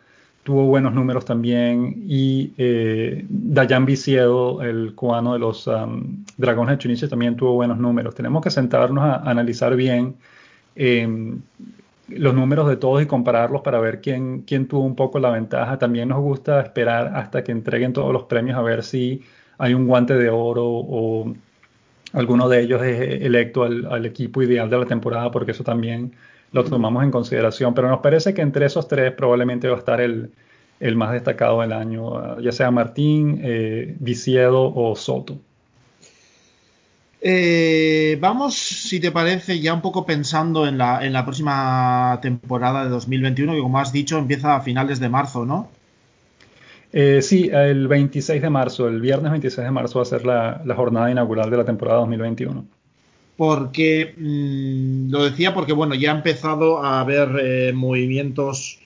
tuvo 0.45 0.65
buenos 0.67 0.93
números 0.93 1.25
también 1.25 2.03
y 2.07 2.53
eh, 2.59 3.25
Dayan 3.27 3.83
Viciedo, 3.83 4.61
el 4.61 4.93
cubano 4.93 5.33
de 5.33 5.39
los 5.39 5.65
um, 5.65 6.23
Dragones 6.37 6.73
de 6.73 6.77
Chuniche, 6.77 7.07
también 7.07 7.35
tuvo 7.35 7.53
buenos 7.53 7.79
números. 7.79 8.13
Tenemos 8.13 8.43
que 8.43 8.51
sentarnos 8.51 9.03
a, 9.03 9.15
analizar 9.27 9.75
bien 9.75 10.17
em, 10.75 11.41
los 12.09 12.35
números 12.35 12.69
de 12.69 12.77
todos 12.77 13.01
y 13.01 13.07
compararlos 13.07 13.63
para 13.63 13.79
ver 13.79 14.01
quién, 14.01 14.43
quién 14.43 14.67
tuvo 14.67 14.83
un 14.83 14.95
poco 14.95 15.17
la 15.17 15.31
ventaja. 15.31 15.79
También 15.79 16.09
nos 16.09 16.19
gusta 16.19 16.61
esperar 16.61 17.13
hasta 17.15 17.43
que 17.43 17.51
entreguen 17.51 17.91
todos 17.91 18.13
los 18.13 18.25
premios 18.25 18.55
a 18.55 18.61
ver 18.61 18.83
si 18.83 19.23
hay 19.57 19.73
un 19.73 19.87
guante 19.87 20.13
de 20.13 20.29
oro 20.29 20.63
o 20.67 21.33
alguno 22.13 22.47
de 22.49 22.61
ellos 22.61 22.83
es 22.83 23.23
electo 23.23 23.63
al, 23.63 23.87
al 23.87 24.05
equipo 24.05 24.43
ideal 24.43 24.69
de 24.69 24.77
la 24.77 24.85
temporada, 24.85 25.31
porque 25.31 25.51
eso 25.53 25.63
también 25.63 26.13
lo 26.51 26.63
tomamos 26.63 27.03
en 27.03 27.11
consideración, 27.11 27.73
pero 27.73 27.89
nos 27.89 27.99
parece 27.99 28.33
que 28.33 28.41
entre 28.41 28.65
esos 28.65 28.87
tres 28.87 29.11
probablemente 29.13 29.67
va 29.67 29.75
a 29.75 29.79
estar 29.79 30.01
el, 30.01 30.31
el 30.79 30.95
más 30.95 31.11
destacado 31.11 31.61
del 31.61 31.73
año, 31.73 32.39
ya 32.39 32.51
sea 32.51 32.71
Martín, 32.71 33.39
eh, 33.43 33.95
Viciedo 33.99 34.73
o 34.73 34.95
Soto. 34.95 35.37
Eh, 37.21 38.17
vamos, 38.21 38.55
si 38.55 38.99
te 38.99 39.11
parece, 39.11 39.59
ya 39.59 39.73
un 39.73 39.81
poco 39.81 40.05
pensando 40.05 40.67
en 40.67 40.77
la, 40.77 41.03
en 41.03 41.11
la 41.11 41.25
próxima 41.25 42.19
temporada 42.21 42.83
de 42.83 42.89
2021, 42.89 43.53
que 43.53 43.61
como 43.61 43.79
has 43.79 43.91
dicho 43.91 44.17
empieza 44.17 44.55
a 44.55 44.61
finales 44.61 44.99
de 44.99 45.09
marzo, 45.09 45.45
¿no? 45.45 45.69
Eh, 46.93 47.21
sí, 47.21 47.49
el 47.51 47.87
26 47.87 48.41
de 48.41 48.49
marzo, 48.49 48.87
el 48.87 49.01
viernes 49.01 49.31
26 49.31 49.65
de 49.65 49.71
marzo 49.71 49.99
va 49.99 50.03
a 50.03 50.05
ser 50.05 50.25
la, 50.25 50.61
la 50.63 50.75
jornada 50.75 51.09
inaugural 51.09 51.49
de 51.49 51.57
la 51.57 51.65
temporada 51.65 51.99
2021 51.99 52.65
porque 53.37 54.13
mmm, 54.17 55.09
lo 55.11 55.23
decía 55.23 55.53
porque 55.53 55.73
bueno 55.73 55.95
ya 55.95 56.11
ha 56.11 56.15
empezado 56.15 56.83
a 56.83 57.01
haber 57.01 57.29
eh, 57.41 57.73
movimientos 57.73 58.79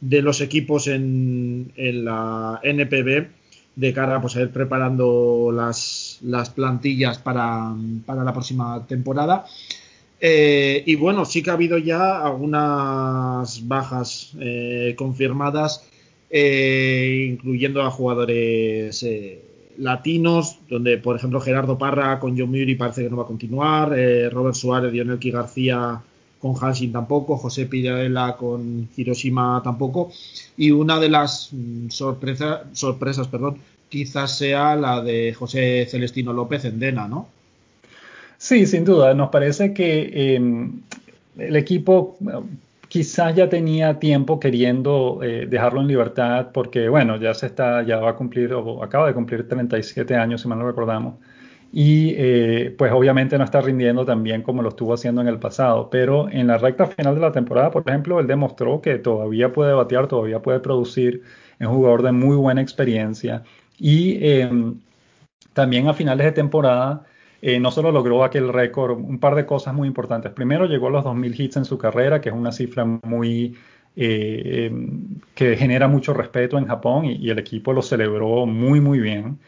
de 0.00 0.22
los 0.22 0.40
equipos 0.40 0.86
en, 0.86 1.72
en, 1.76 2.04
la 2.04 2.60
NPB 2.62 3.28
de 3.76 3.92
cara 3.92 4.20
pues, 4.20 4.36
a 4.36 4.42
ir 4.42 4.50
preparando 4.50 5.50
las, 5.52 6.18
las 6.22 6.50
plantillas 6.50 7.18
para, 7.18 7.74
la 8.06 8.32
próxima 8.32 8.86
temporada. 8.86 9.46
Eh, 10.18 10.82
y 10.86 10.94
bueno 10.96 11.26
sí 11.26 11.42
que 11.42 11.50
ha 11.50 11.54
habido 11.54 11.76
ya 11.76 12.24
algunas 12.24 13.68
bajas 13.68 14.32
eh, 14.40 14.94
confirmadas 14.96 15.84
eh, 16.30 17.28
incluyendo 17.32 17.82
a 17.82 17.90
jugadores 17.90 19.04
latinos, 19.78 20.58
donde 20.68 20.98
por 20.98 21.16
ejemplo 21.16 21.40
Gerardo 21.40 21.78
Parra 21.78 22.18
con 22.18 22.38
John 22.38 22.50
Muri 22.50 22.74
parece 22.74 23.02
que 23.02 23.10
no 23.10 23.16
va 23.16 23.24
a 23.24 23.26
continuar, 23.26 23.98
eh, 23.98 24.28
Robert 24.30 24.54
Suárez, 24.54 24.92
Dionelki 24.92 25.30
García 25.30 26.00
con 26.40 26.54
Hanshin 26.60 26.92
tampoco, 26.92 27.36
José 27.36 27.66
Pirela 27.66 28.36
con 28.36 28.88
Hiroshima 28.96 29.60
tampoco, 29.64 30.12
y 30.56 30.70
una 30.70 30.98
de 31.00 31.08
las 31.08 31.50
mm, 31.52 31.88
sorpresa, 31.88 32.64
sorpresas, 32.72 33.28
perdón, 33.28 33.58
quizás 33.88 34.36
sea 34.36 34.76
la 34.76 35.02
de 35.02 35.34
José 35.34 35.86
Celestino 35.88 36.32
López 36.32 36.64
en 36.64 36.78
Dena, 36.78 37.08
¿no? 37.08 37.28
Sí, 38.38 38.66
sin 38.66 38.84
duda, 38.84 39.14
nos 39.14 39.30
parece 39.30 39.72
que 39.72 40.10
eh, 40.12 40.70
el 41.38 41.56
equipo 41.56 42.16
quizás 42.96 43.34
ya 43.34 43.46
tenía 43.50 43.98
tiempo 43.98 44.40
queriendo 44.40 45.20
eh, 45.22 45.46
dejarlo 45.46 45.82
en 45.82 45.86
libertad 45.86 46.48
porque, 46.50 46.88
bueno, 46.88 47.18
ya 47.18 47.34
se 47.34 47.44
está, 47.44 47.82
ya 47.82 47.98
va 47.98 48.12
a 48.12 48.16
cumplir, 48.16 48.54
o 48.54 48.82
acaba 48.82 49.06
de 49.06 49.12
cumplir 49.12 49.46
37 49.46 50.14
años, 50.16 50.40
si 50.40 50.48
mal 50.48 50.58
no 50.58 50.66
recordamos. 50.66 51.16
Y 51.70 52.14
eh, 52.16 52.74
pues 52.78 52.90
obviamente 52.92 53.36
no 53.36 53.44
está 53.44 53.60
rindiendo 53.60 54.06
tan 54.06 54.22
bien 54.22 54.40
como 54.40 54.62
lo 54.62 54.70
estuvo 54.70 54.94
haciendo 54.94 55.20
en 55.20 55.28
el 55.28 55.38
pasado, 55.38 55.90
pero 55.90 56.30
en 56.30 56.46
la 56.46 56.56
recta 56.56 56.86
final 56.86 57.14
de 57.14 57.20
la 57.20 57.32
temporada, 57.32 57.70
por 57.70 57.86
ejemplo, 57.86 58.18
él 58.18 58.26
demostró 58.26 58.80
que 58.80 58.96
todavía 58.98 59.52
puede 59.52 59.74
batear, 59.74 60.06
todavía 60.06 60.40
puede 60.40 60.60
producir, 60.60 61.22
es 61.58 61.68
jugador 61.68 62.02
de 62.02 62.12
muy 62.12 62.36
buena 62.36 62.62
experiencia. 62.62 63.42
Y 63.78 64.16
eh, 64.22 64.50
también 65.52 65.86
a 65.88 65.92
finales 65.92 66.24
de 66.24 66.32
temporada 66.32 67.04
eh, 67.42 67.60
no 67.60 67.70
solo 67.70 67.92
logró 67.92 68.24
aquel 68.24 68.52
récord, 68.52 68.98
un 68.98 69.18
par 69.18 69.34
de 69.34 69.46
cosas 69.46 69.74
muy 69.74 69.88
importantes. 69.88 70.32
Primero 70.32 70.66
llegó 70.66 70.88
a 70.88 70.90
los 70.90 71.04
2.000 71.04 71.40
hits 71.40 71.56
en 71.56 71.64
su 71.64 71.78
carrera, 71.78 72.20
que 72.20 72.30
es 72.30 72.34
una 72.34 72.52
cifra 72.52 72.84
muy 72.84 73.56
eh, 73.96 74.70
que 75.34 75.56
genera 75.56 75.88
mucho 75.88 76.12
respeto 76.14 76.58
en 76.58 76.66
Japón 76.66 77.06
y, 77.06 77.12
y, 77.14 77.30
el 77.30 77.38
equipo 77.38 77.72
lo 77.72 77.82
celebró 77.82 78.46
muy 78.46 78.80
muy 78.80 79.00
bien. 79.00 79.38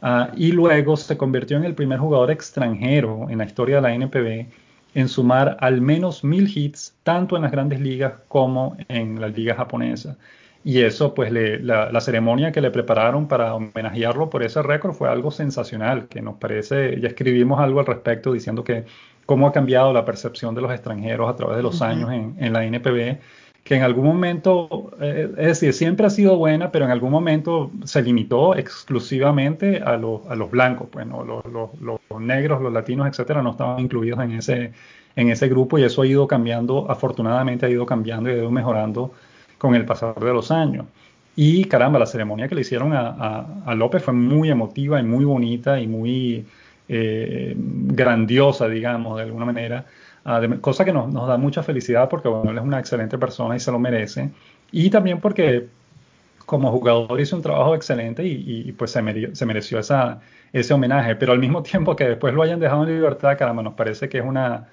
Uh, 0.00 0.30
y 0.36 0.52
luego 0.52 0.96
se 0.96 1.16
convirtió 1.16 1.56
en 1.56 1.64
el 1.64 1.74
primer 1.74 1.98
jugador 1.98 2.30
extranjero 2.30 3.26
en 3.28 3.38
la 3.38 3.44
historia 3.44 3.76
de 3.76 3.82
la 3.82 3.94
NPB 3.94 4.46
en 4.94 5.08
sumar 5.08 5.56
al 5.60 5.80
menos 5.80 6.22
mil 6.24 6.48
hits 6.52 6.96
tanto 7.02 7.36
en 7.36 7.42
las 7.42 7.52
grandes 7.52 7.80
ligas 7.80 8.14
como 8.28 8.76
en 8.88 9.20
la 9.20 9.28
liga 9.28 9.54
japonesa. 9.54 10.16
Y 10.64 10.82
eso, 10.82 11.14
pues 11.14 11.30
le, 11.32 11.60
la, 11.60 11.90
la, 11.92 12.00
ceremonia 12.00 12.52
que 12.52 12.60
le 12.60 12.70
prepararon 12.70 13.28
para 13.28 13.54
homenajearlo 13.54 14.28
por 14.28 14.42
ese 14.42 14.60
récord 14.62 14.92
fue 14.92 15.08
algo 15.08 15.30
sensacional, 15.30 16.08
que 16.08 16.20
nos 16.20 16.36
parece, 16.36 17.00
ya 17.00 17.08
escribimos 17.08 17.60
algo 17.60 17.80
al 17.80 17.86
respecto 17.86 18.32
diciendo 18.32 18.64
que 18.64 18.84
cómo 19.24 19.46
ha 19.46 19.52
cambiado 19.52 19.92
la 19.92 20.04
percepción 20.04 20.54
de 20.54 20.62
los 20.62 20.72
extranjeros 20.72 21.28
a 21.30 21.36
través 21.36 21.58
de 21.58 21.62
los 21.62 21.80
uh 21.80 21.84
-huh. 21.84 21.88
años 21.88 22.10
en, 22.10 22.36
en, 22.38 22.52
la 22.52 22.64
NPB, 22.64 23.18
que 23.62 23.76
en 23.76 23.82
algún 23.82 24.06
momento, 24.06 24.90
eh, 25.00 25.28
es 25.36 25.46
decir, 25.60 25.74
siempre 25.74 26.06
ha 26.06 26.10
sido 26.10 26.36
buena, 26.38 26.72
pero 26.72 26.86
en 26.86 26.90
algún 26.90 27.10
momento 27.10 27.70
se 27.84 28.02
limitó 28.02 28.56
exclusivamente 28.56 29.82
a, 29.84 29.96
lo, 29.96 30.22
a 30.28 30.34
los 30.34 30.50
blancos, 30.50 30.88
pues 30.90 31.06
¿no? 31.06 31.24
los, 31.24 31.44
los, 31.44 31.70
los, 31.80 32.20
negros, 32.20 32.62
los 32.62 32.72
latinos, 32.72 33.06
etcétera, 33.06 33.42
no 33.42 33.50
estaban 33.50 33.80
incluidos 33.80 34.20
en 34.20 34.32
ese, 34.32 34.72
en 35.14 35.28
ese 35.30 35.48
grupo 35.48 35.78
y 35.78 35.84
eso 35.84 36.02
ha 36.02 36.06
ido 36.06 36.26
cambiando, 36.26 36.90
afortunadamente 36.90 37.66
ha 37.66 37.68
ido 37.68 37.84
cambiando 37.84 38.30
y 38.30 38.32
ha 38.32 38.36
ido 38.38 38.50
mejorando 38.50 39.12
con 39.58 39.74
el 39.74 39.84
pasar 39.84 40.14
de 40.14 40.32
los 40.32 40.50
años. 40.50 40.86
Y 41.36 41.64
caramba, 41.66 41.98
la 41.98 42.06
ceremonia 42.06 42.48
que 42.48 42.54
le 42.54 42.62
hicieron 42.62 42.92
a, 42.92 43.08
a, 43.08 43.46
a 43.66 43.74
López 43.74 44.02
fue 44.02 44.14
muy 44.14 44.50
emotiva 44.50 44.98
y 45.00 45.04
muy 45.04 45.24
bonita 45.24 45.78
y 45.80 45.86
muy 45.86 46.46
eh, 46.88 47.54
grandiosa, 47.56 48.68
digamos, 48.68 49.16
de 49.18 49.24
alguna 49.24 49.44
manera, 49.44 49.84
de, 50.40 50.60
cosa 50.60 50.84
que 50.84 50.92
nos, 50.92 51.12
nos, 51.12 51.28
da 51.28 51.36
mucha 51.36 51.62
felicidad 51.62 52.08
porque 52.08 52.28
bueno, 52.28 52.50
él 52.50 52.58
es 52.58 52.64
una 52.64 52.78
excelente 52.78 53.18
persona 53.18 53.56
y 53.56 53.60
se 53.60 53.70
lo 53.70 53.78
merece. 53.78 54.30
Y 54.72 54.90
también 54.90 55.20
porque 55.20 55.68
como 56.46 56.72
jugador 56.72 57.20
hizo 57.20 57.36
un 57.36 57.42
trabajo 57.42 57.74
excelente 57.74 58.24
y, 58.24 58.64
y 58.68 58.72
pues 58.72 58.90
se, 58.90 59.02
mere, 59.02 59.34
se 59.36 59.46
mereció 59.46 59.78
esa, 59.78 60.20
ese 60.52 60.74
homenaje, 60.74 61.14
pero 61.16 61.32
al 61.32 61.38
mismo 61.38 61.62
tiempo 61.70 61.94
que 61.94 62.04
después 62.08 62.34
lo 62.34 62.42
hayan 62.42 62.60
dejado 62.60 62.84
en 62.84 62.94
libertad, 62.94 63.36
caramba, 63.38 63.62
nos 63.62 63.74
parece 63.74 64.08
que 64.08 64.18
es 64.18 64.24
una, 64.24 64.68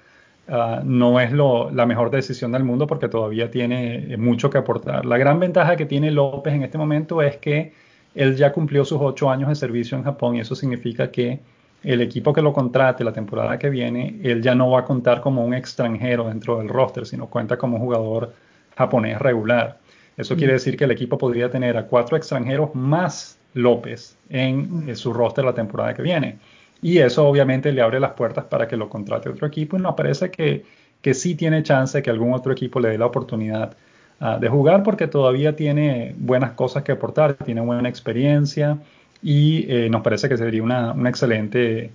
Uh, 0.48 0.84
no 0.84 1.18
es 1.18 1.32
lo, 1.32 1.72
la 1.72 1.86
mejor 1.86 2.08
decisión 2.08 2.52
del 2.52 2.62
mundo 2.62 2.86
porque 2.86 3.08
todavía 3.08 3.50
tiene 3.50 4.12
eh, 4.12 4.16
mucho 4.16 4.48
que 4.48 4.58
aportar. 4.58 5.04
La 5.04 5.18
gran 5.18 5.40
ventaja 5.40 5.74
que 5.74 5.86
tiene 5.86 6.12
López 6.12 6.54
en 6.54 6.62
este 6.62 6.78
momento 6.78 7.20
es 7.20 7.38
que 7.38 7.72
él 8.14 8.36
ya 8.36 8.52
cumplió 8.52 8.84
sus 8.84 8.98
ocho 9.00 9.28
años 9.28 9.48
de 9.48 9.56
servicio 9.56 9.98
en 9.98 10.04
Japón 10.04 10.36
y 10.36 10.40
eso 10.40 10.54
significa 10.54 11.10
que 11.10 11.40
el 11.82 12.00
equipo 12.00 12.32
que 12.32 12.42
lo 12.42 12.52
contrate 12.52 13.02
la 13.02 13.12
temporada 13.12 13.58
que 13.58 13.70
viene, 13.70 14.20
él 14.22 14.40
ya 14.40 14.54
no 14.54 14.70
va 14.70 14.80
a 14.80 14.84
contar 14.84 15.20
como 15.20 15.44
un 15.44 15.52
extranjero 15.52 16.28
dentro 16.28 16.58
del 16.58 16.68
roster, 16.68 17.06
sino 17.06 17.26
cuenta 17.26 17.56
como 17.56 17.78
un 17.78 17.82
jugador 17.82 18.32
japonés 18.76 19.18
regular. 19.18 19.78
Eso 20.16 20.34
mm. 20.34 20.38
quiere 20.38 20.52
decir 20.52 20.76
que 20.76 20.84
el 20.84 20.92
equipo 20.92 21.18
podría 21.18 21.50
tener 21.50 21.76
a 21.76 21.86
cuatro 21.86 22.16
extranjeros 22.16 22.72
más 22.72 23.36
López 23.54 24.16
en, 24.28 24.84
en 24.86 24.96
su 24.96 25.12
roster 25.12 25.44
la 25.44 25.54
temporada 25.54 25.92
que 25.92 26.02
viene. 26.02 26.38
Y 26.82 26.98
eso 26.98 27.26
obviamente 27.26 27.72
le 27.72 27.80
abre 27.80 28.00
las 28.00 28.12
puertas 28.12 28.44
para 28.44 28.68
que 28.68 28.76
lo 28.76 28.88
contrate 28.88 29.28
otro 29.28 29.46
equipo 29.46 29.76
y 29.76 29.80
nos 29.80 29.94
parece 29.94 30.30
que, 30.30 30.64
que 31.00 31.14
sí 31.14 31.34
tiene 31.34 31.62
chance 31.62 32.02
que 32.02 32.10
algún 32.10 32.34
otro 32.34 32.52
equipo 32.52 32.80
le 32.80 32.90
dé 32.90 32.98
la 32.98 33.06
oportunidad 33.06 33.76
uh, 34.20 34.38
de 34.38 34.48
jugar 34.48 34.82
porque 34.82 35.06
todavía 35.06 35.56
tiene 35.56 36.14
buenas 36.18 36.52
cosas 36.52 36.82
que 36.82 36.92
aportar, 36.92 37.34
tiene 37.34 37.60
buena 37.60 37.88
experiencia 37.88 38.78
y 39.22 39.64
eh, 39.68 39.88
nos 39.90 40.02
parece 40.02 40.28
que 40.28 40.36
sería 40.36 40.62
una, 40.62 40.92
una 40.92 41.08
excelente, 41.08 41.90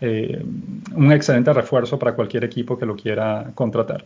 eh, 0.00 0.44
un 0.94 1.12
excelente 1.12 1.52
refuerzo 1.52 1.98
para 1.98 2.14
cualquier 2.14 2.44
equipo 2.44 2.78
que 2.78 2.86
lo 2.86 2.96
quiera 2.96 3.50
contratar. 3.54 4.04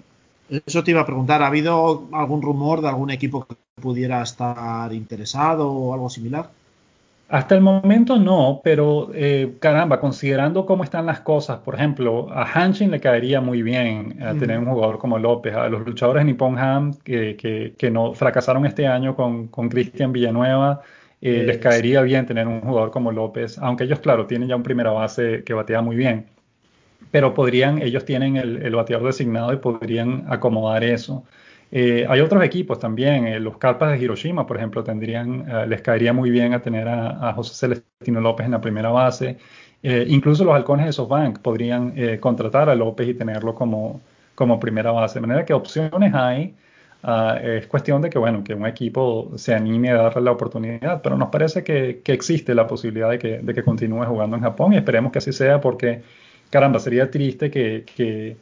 Eso 0.48 0.84
te 0.84 0.92
iba 0.92 1.00
a 1.00 1.06
preguntar, 1.06 1.42
¿ha 1.42 1.48
habido 1.48 2.06
algún 2.12 2.42
rumor 2.42 2.80
de 2.80 2.88
algún 2.88 3.10
equipo 3.10 3.46
que 3.46 3.56
pudiera 3.80 4.22
estar 4.22 4.92
interesado 4.92 5.70
o 5.70 5.92
algo 5.92 6.08
similar? 6.08 6.50
Hasta 7.28 7.56
el 7.56 7.60
momento 7.60 8.18
no, 8.18 8.60
pero 8.62 9.10
eh, 9.12 9.56
caramba, 9.58 9.98
considerando 9.98 10.64
cómo 10.64 10.84
están 10.84 11.06
las 11.06 11.20
cosas, 11.20 11.58
por 11.58 11.74
ejemplo, 11.74 12.28
a 12.30 12.44
Hanshin 12.44 12.92
le 12.92 13.00
caería 13.00 13.40
muy 13.40 13.62
bien 13.62 14.22
a 14.22 14.34
tener 14.34 14.60
un 14.60 14.66
jugador 14.66 14.98
como 14.98 15.18
López, 15.18 15.52
a 15.56 15.68
los 15.68 15.84
luchadores 15.84 16.24
Nippon 16.24 16.56
Ham 16.56 16.94
que, 17.02 17.36
que, 17.76 17.90
no 17.90 18.14
fracasaron 18.14 18.64
este 18.64 18.86
año 18.86 19.16
con, 19.16 19.48
con 19.48 19.68
Cristian 19.68 20.12
Villanueva, 20.12 20.82
eh, 21.20 21.42
les 21.44 21.58
caería 21.58 22.00
bien 22.02 22.26
tener 22.26 22.46
un 22.46 22.60
jugador 22.60 22.92
como 22.92 23.10
López, 23.10 23.58
aunque 23.58 23.84
ellos, 23.84 23.98
claro, 23.98 24.26
tienen 24.26 24.48
ya 24.48 24.54
un 24.54 24.62
primera 24.62 24.92
base 24.92 25.42
que 25.42 25.52
batea 25.52 25.82
muy 25.82 25.96
bien, 25.96 26.26
pero 27.10 27.34
podrían, 27.34 27.82
ellos 27.82 28.04
tienen 28.04 28.36
el, 28.36 28.62
el 28.62 28.74
bateador 28.76 29.06
designado 29.06 29.52
y 29.52 29.56
podrían 29.56 30.26
acomodar 30.28 30.84
eso. 30.84 31.24
Eh, 31.70 32.06
hay 32.08 32.20
otros 32.20 32.42
equipos 32.44 32.78
también, 32.78 33.26
eh, 33.26 33.40
los 33.40 33.58
Carpas 33.58 33.92
de 33.92 33.98
Hiroshima, 34.04 34.46
por 34.46 34.56
ejemplo, 34.56 34.84
tendrían, 34.84 35.44
eh, 35.50 35.66
les 35.66 35.82
caería 35.82 36.12
muy 36.12 36.30
bien 36.30 36.54
a 36.54 36.62
tener 36.62 36.88
a, 36.88 37.32
José 37.34 37.54
Celestino 37.54 38.20
López 38.20 38.46
en 38.46 38.52
la 38.52 38.60
primera 38.60 38.90
base. 38.90 39.38
incluso 39.82 40.44
los 40.44 40.54
halcones 40.54 40.86
de 40.86 40.92
SoftBank 40.92 41.40
podrían 41.40 41.94
contratar 42.20 42.68
a 42.68 42.74
López 42.74 43.08
y 43.08 43.14
tenerlo 43.14 43.54
como, 43.54 44.00
como 44.34 44.58
primera 44.58 44.90
base. 44.92 45.14
De 45.20 45.26
manera 45.26 45.44
que 45.44 45.54
opciones 45.54 46.14
hay. 46.14 46.54
Ah, 47.02 47.38
es 47.42 47.66
cuestión 47.68 48.02
de 48.02 48.10
que, 48.10 48.18
bueno, 48.18 48.42
que 48.42 48.54
un 48.54 48.66
equipo 48.66 49.30
se 49.36 49.54
anime 49.54 49.90
a 49.90 49.94
darle 49.96 50.22
la 50.22 50.32
oportunidad, 50.32 51.02
pero 51.02 51.16
nos 51.16 51.28
parece 51.30 51.62
que, 51.62 52.00
que 52.02 52.12
existe 52.12 52.54
la 52.54 52.66
posibilidad 52.66 53.10
de 53.10 53.18
que, 53.18 53.38
de 53.38 53.54
que, 53.54 53.62
continúe 53.62 54.04
jugando 54.06 54.36
en 54.36 54.42
Japón 54.42 54.72
y 54.72 54.76
esperemos 54.76 55.12
que 55.12 55.18
así 55.18 55.32
sea 55.32 55.60
porque, 55.60 56.02
caramba, 56.50 56.80
sería 56.80 57.10
triste 57.10 57.50
que, 57.50 57.84
que 57.96 58.36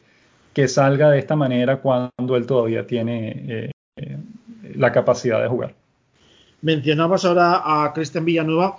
que 0.55 0.69
salga 0.69 1.11
de 1.11 1.19
esta 1.19 1.37
manera 1.37 1.81
cuando 1.81 2.37
él 2.37 2.47
todavía 2.47 2.87
tiene 2.87 3.73
eh, 3.97 4.19
la 4.77 4.93
capacidad 4.93 5.43
de 5.43 5.49
jugar. 5.49 5.75
Mencionabas 6.63 7.25
ahora 7.25 7.63
a 7.65 7.93
Cristian 7.93 8.25
Villanueva, 8.25 8.79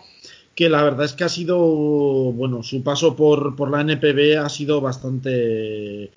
que 0.56 0.70
la 0.70 0.82
verdad 0.84 1.06
es 1.06 1.14
que 1.14 1.26
ha 1.26 1.30
sido, 1.30 1.60
bueno, 1.60 2.64
su 2.64 2.82
paso 2.82 3.16
por, 3.16 3.56
por 3.56 3.70
la 3.70 3.82
NPB 3.82 4.40
ha 4.40 4.50
sido 4.50 4.80
bastante, 4.82 6.12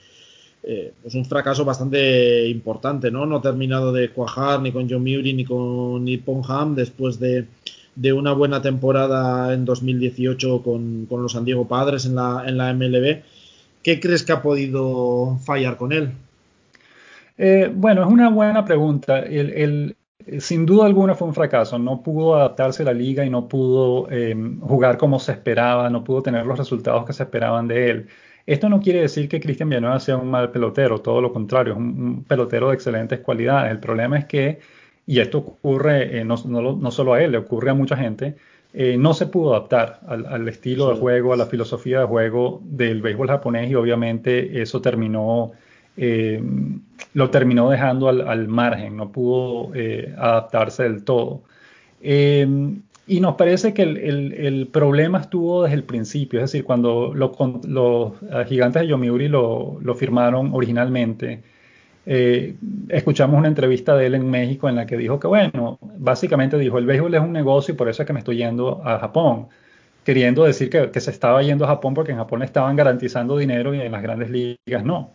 eh, 0.62 0.92
pues 1.02 1.14
un 1.14 1.24
fracaso 1.24 1.64
bastante 1.64 2.46
importante, 2.48 3.10
¿no? 3.10 3.26
No 3.26 3.36
ha 3.36 3.42
terminado 3.42 3.92
de 3.92 4.10
cuajar 4.10 4.62
ni 4.62 4.70
con 4.70 4.88
John 4.88 5.02
Mury 5.02 5.34
ni 5.34 5.44
con 5.44 6.04
Nippon 6.04 6.42
Ham 6.48 6.76
después 6.76 7.18
de, 7.18 7.46
de, 7.96 8.12
una 8.12 8.32
buena 8.32 8.62
temporada 8.62 9.52
en 9.52 9.64
2018 9.64 10.62
con, 10.62 11.06
con, 11.06 11.20
los 11.20 11.32
San 11.32 11.44
Diego 11.44 11.66
Padres 11.66 12.06
en 12.06 12.14
la, 12.14 12.44
en 12.46 12.56
la 12.56 12.72
MLB 12.72 13.22
¿Qué 13.82 14.00
crees 14.00 14.22
que 14.22 14.32
ha 14.32 14.42
podido 14.42 15.38
fallar 15.44 15.76
con 15.76 15.92
él? 15.92 16.12
Eh, 17.36 17.70
bueno, 17.72 18.02
es 18.02 18.08
una 18.08 18.28
buena 18.30 18.64
pregunta. 18.64 19.24
Sin 20.40 20.66
duda 20.66 20.86
alguna 20.86 21.14
fue 21.14 21.28
un 21.28 21.34
fracaso. 21.34 21.78
No 21.78 22.02
pudo 22.02 22.34
adaptarse 22.34 22.82
a 22.82 22.86
la 22.86 22.92
liga 22.92 23.24
y 23.24 23.30
no 23.30 23.48
pudo 23.48 24.10
em, 24.10 24.60
jugar 24.60 24.98
como 24.98 25.18
se 25.18 25.32
esperaba, 25.32 25.88
no 25.90 26.04
pudo 26.04 26.22
tener 26.22 26.44
los 26.44 26.58
resultados 26.58 27.06
que 27.06 27.12
se 27.12 27.22
esperaban 27.22 27.68
de 27.68 27.90
él. 27.90 28.08
Esto 28.46 28.68
no 28.68 28.80
quiere 28.80 29.02
decir 29.02 29.28
que 29.28 29.40
Cristian 29.40 29.68
Villanueva 29.68 30.00
sea 30.00 30.16
un 30.16 30.30
mal 30.30 30.50
pelotero, 30.50 31.00
todo 31.00 31.20
lo 31.20 31.32
contrario, 31.32 31.74
es 31.74 31.78
un, 31.78 32.24
pelotero 32.24 32.68
de 32.68 32.74
excelentes 32.74 33.20
cualidades. 33.20 33.70
El 33.70 33.78
problema 33.78 34.18
es 34.18 34.24
que, 34.24 34.58
y 35.06 35.20
esto 35.20 35.38
ocurre 35.38 36.20
eh, 36.20 36.24
no, 36.24 36.36
no 36.36 36.90
solo 36.90 37.14
a 37.14 37.22
él, 37.22 37.32
le 37.32 37.38
ocurre 37.38 37.70
a 37.70 37.74
mucha 37.74 37.96
gente, 37.96 38.36
eh, 38.74 38.96
no 38.98 39.14
se 39.14 39.26
pudo 39.26 39.54
adaptar 39.54 40.00
al, 40.06 40.46
estilo 40.48 40.90
de 40.92 41.00
juego, 41.00 41.32
a 41.32 41.36
la 41.36 41.46
filosofía 41.46 42.00
de 42.00 42.06
juego 42.06 42.60
del 42.64 43.00
béisbol 43.00 43.28
japonés 43.28 43.70
y 43.70 43.74
obviamente 43.74 44.60
eso 44.60 44.82
terminó, 44.82 45.52
eh, 45.96 46.42
lo 47.14 47.30
terminó 47.30 47.70
dejando 47.70 48.08
al, 48.08 48.48
margen, 48.48 48.96
no 48.96 49.10
pudo 49.10 49.74
eh, 49.74 50.14
adaptarse 50.18 50.82
del 50.82 51.02
todo. 51.04 51.42
y 52.02 53.20
nos 53.20 53.34
parece 53.36 53.72
que 53.72 53.82
el, 53.82 54.68
problema 54.70 55.20
estuvo 55.20 55.62
desde 55.62 55.76
el 55.76 55.84
principio, 55.84 56.40
es 56.40 56.52
decir, 56.52 56.64
cuando 56.64 57.14
los, 57.14 57.30
gigantes 58.48 58.82
de 58.82 58.88
Yomiuri 58.88 59.28
lo, 59.28 59.78
lo 59.80 59.94
firmaron 59.94 60.50
originalmente, 60.52 61.42
eh, 62.10 62.56
escuchamos 62.88 63.36
una 63.36 63.48
entrevista 63.48 63.94
de 63.94 64.06
él 64.06 64.14
en 64.14 64.30
México 64.30 64.66
en 64.66 64.76
la 64.76 64.86
que 64.86 64.96
dijo 64.96 65.20
que, 65.20 65.26
bueno, 65.26 65.78
básicamente 65.98 66.56
dijo, 66.56 66.78
el 66.78 66.86
béisbol 66.86 67.14
es 67.14 67.20
un 67.20 67.34
negocio 67.34 67.74
y 67.74 67.76
por 67.76 67.86
eso 67.86 68.02
es 68.02 68.06
que 68.06 68.14
me 68.14 68.20
estoy 68.20 68.38
yendo 68.38 68.80
a 68.82 68.98
Japón, 68.98 69.48
queriendo 70.04 70.44
decir 70.44 70.70
que, 70.70 71.00
se 71.00 71.10
estaba 71.10 71.42
yendo 71.42 71.66
a 71.66 71.68
Japón 71.68 71.92
porque 71.92 72.12
en 72.12 72.16
Japón 72.16 72.42
estaban 72.42 72.76
garantizando 72.76 73.36
dinero 73.36 73.74
y 73.74 73.82
en 73.82 73.92
las 73.92 74.02
grandes 74.02 74.30
ligas 74.30 74.84
no. 74.84 75.10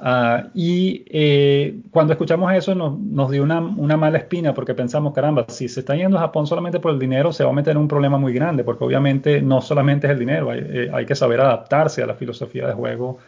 Ah, 0.00 0.44
y 0.54 1.04
eh, 1.10 1.80
cuando 1.90 2.14
escuchamos 2.14 2.50
eso 2.54 2.74
nos, 2.74 3.30
dio 3.30 3.42
una, 3.42 3.60
mala 3.60 4.16
espina 4.16 4.54
porque 4.54 4.72
pensamos, 4.72 5.12
caramba, 5.12 5.44
si 5.48 5.68
se 5.68 5.80
está 5.80 5.96
yendo 5.96 6.16
a 6.16 6.20
Japón 6.20 6.46
solamente 6.46 6.80
por 6.80 6.92
el 6.92 6.98
dinero, 6.98 7.30
se 7.30 7.44
va 7.44 7.50
a 7.50 7.52
meter 7.52 7.72
en 7.72 7.78
un 7.78 7.88
problema 7.88 8.16
muy 8.16 8.32
grande, 8.32 8.64
porque 8.64 8.84
obviamente 8.84 9.42
no 9.42 9.60
solamente 9.60 10.06
es 10.06 10.14
el 10.14 10.18
dinero, 10.18 10.50
hay, 10.50 10.60
eh, 10.66 10.90
hay 10.94 11.04
que 11.04 11.14
saber 11.14 11.42
adaptarse 11.42 12.02
a 12.02 12.06
la 12.06 12.14
filosofía 12.14 12.66
de 12.66 12.72
juego 12.72 13.18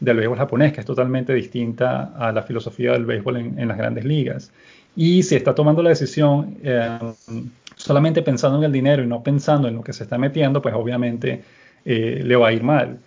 del 0.00 0.16
béisbol 0.16 0.38
japonés, 0.38 0.72
que 0.72 0.80
es 0.80 0.86
totalmente 0.86 1.34
distinta 1.34 2.12
a 2.16 2.32
la 2.32 2.42
filosofía 2.42 2.92
del 2.92 3.04
béisbol 3.04 3.36
en, 3.36 3.68
las 3.68 3.76
grandes 3.76 4.04
ligas. 4.04 4.52
Y 4.96 5.22
si 5.22 5.34
está 5.34 5.54
tomando 5.54 5.82
la 5.82 5.90
decisión 5.90 6.56
eh, 6.62 6.98
solamente 7.76 8.22
pensando 8.22 8.58
en 8.58 8.64
el 8.64 8.72
dinero 8.72 9.02
y 9.02 9.06
no 9.06 9.22
pensando 9.22 9.68
en 9.68 9.74
lo 9.74 9.82
que 9.82 9.92
se 9.92 10.04
está 10.04 10.18
metiendo, 10.18 10.60
pues 10.62 10.74
obviamente 10.74 11.42
eh, 11.84 12.22
le 12.24 12.36
va 12.36 12.48
a 12.48 12.52
ir 12.52 12.62
mal. 12.62 12.98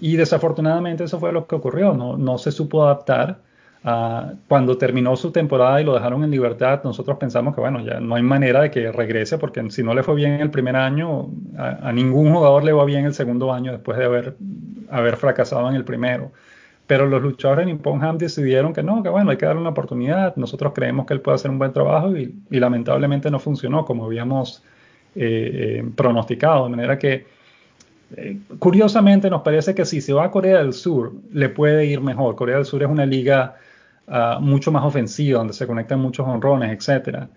Y 0.00 0.16
desafortunadamente 0.16 1.04
eso 1.04 1.20
fue 1.20 1.32
lo 1.32 1.46
que 1.46 1.56
ocurrió, 1.56 1.92
no, 1.92 2.16
no 2.16 2.38
se 2.38 2.52
supo 2.52 2.84
adaptar. 2.84 3.38
Cuando 3.82 4.76
terminó 4.76 5.16
su 5.16 5.30
temporada 5.32 5.80
y 5.80 5.84
lo 5.84 5.94
dejaron 5.94 6.22
en 6.22 6.30
libertad, 6.30 6.82
nosotros 6.84 7.16
pensamos 7.16 7.54
que 7.54 7.62
bueno, 7.62 7.80
ya 7.80 7.98
no 7.98 8.14
hay 8.14 8.22
manera 8.22 8.60
de 8.60 8.70
que 8.70 8.92
regrese 8.92 9.38
porque 9.38 9.70
si 9.70 9.82
no 9.82 9.94
le 9.94 10.02
fue 10.02 10.14
bien 10.14 10.34
el 10.34 10.50
primer 10.50 10.76
año, 10.76 11.30
a, 11.56 11.90
ningún 11.90 12.32
jugador 12.32 12.62
le 12.62 12.72
va 12.72 12.84
bien 12.84 13.06
el 13.06 13.14
segundo 13.14 13.52
año 13.52 13.72
después 13.72 13.96
de 13.96 14.04
haber 14.04 14.36
haber 14.90 15.16
fracasado 15.16 15.68
en 15.68 15.76
el 15.76 15.84
primero. 15.84 16.32
Pero 16.86 17.06
los 17.06 17.22
luchadores 17.22 17.66
de 17.66 17.72
Nippon 17.72 18.02
Ham 18.02 18.18
decidieron 18.18 18.72
que 18.72 18.82
no, 18.82 19.02
que 19.02 19.08
bueno, 19.08 19.30
hay 19.30 19.36
que 19.36 19.46
darle 19.46 19.60
una 19.60 19.70
oportunidad. 19.70 20.34
Nosotros 20.36 20.72
creemos 20.74 21.06
que 21.06 21.14
él 21.14 21.20
puede 21.20 21.36
hacer 21.36 21.50
un 21.50 21.58
buen 21.58 21.72
trabajo 21.72 22.16
y, 22.16 22.34
lamentablemente 22.50 23.30
no 23.30 23.38
funcionó 23.38 23.84
como 23.84 24.06
habíamos 24.06 24.64
eh, 25.14 25.78
eh, 25.78 25.90
pronosticado. 25.94 26.64
De 26.64 26.70
manera 26.70 26.98
que, 26.98 27.26
eh, 28.16 28.38
curiosamente, 28.58 29.30
nos 29.30 29.42
parece 29.42 29.72
que 29.72 29.84
si 29.84 30.00
se 30.00 30.12
va 30.12 30.24
a 30.24 30.30
Corea 30.32 30.58
del 30.58 30.72
Sur, 30.72 31.12
le 31.32 31.48
puede 31.48 31.86
ir 31.86 32.00
mejor. 32.00 32.34
Corea 32.34 32.56
del 32.56 32.64
Sur 32.64 32.82
es 32.82 32.88
una 32.88 33.06
liga 33.06 33.54
ah, 34.08 34.38
mucho 34.40 34.72
más 34.72 34.84
ofensiva, 34.84 35.38
donde 35.38 35.54
se 35.54 35.66
conectan 35.66 36.00
muchos 36.00 36.26
honrones, 36.26 36.70
etcétera. 36.76 37.28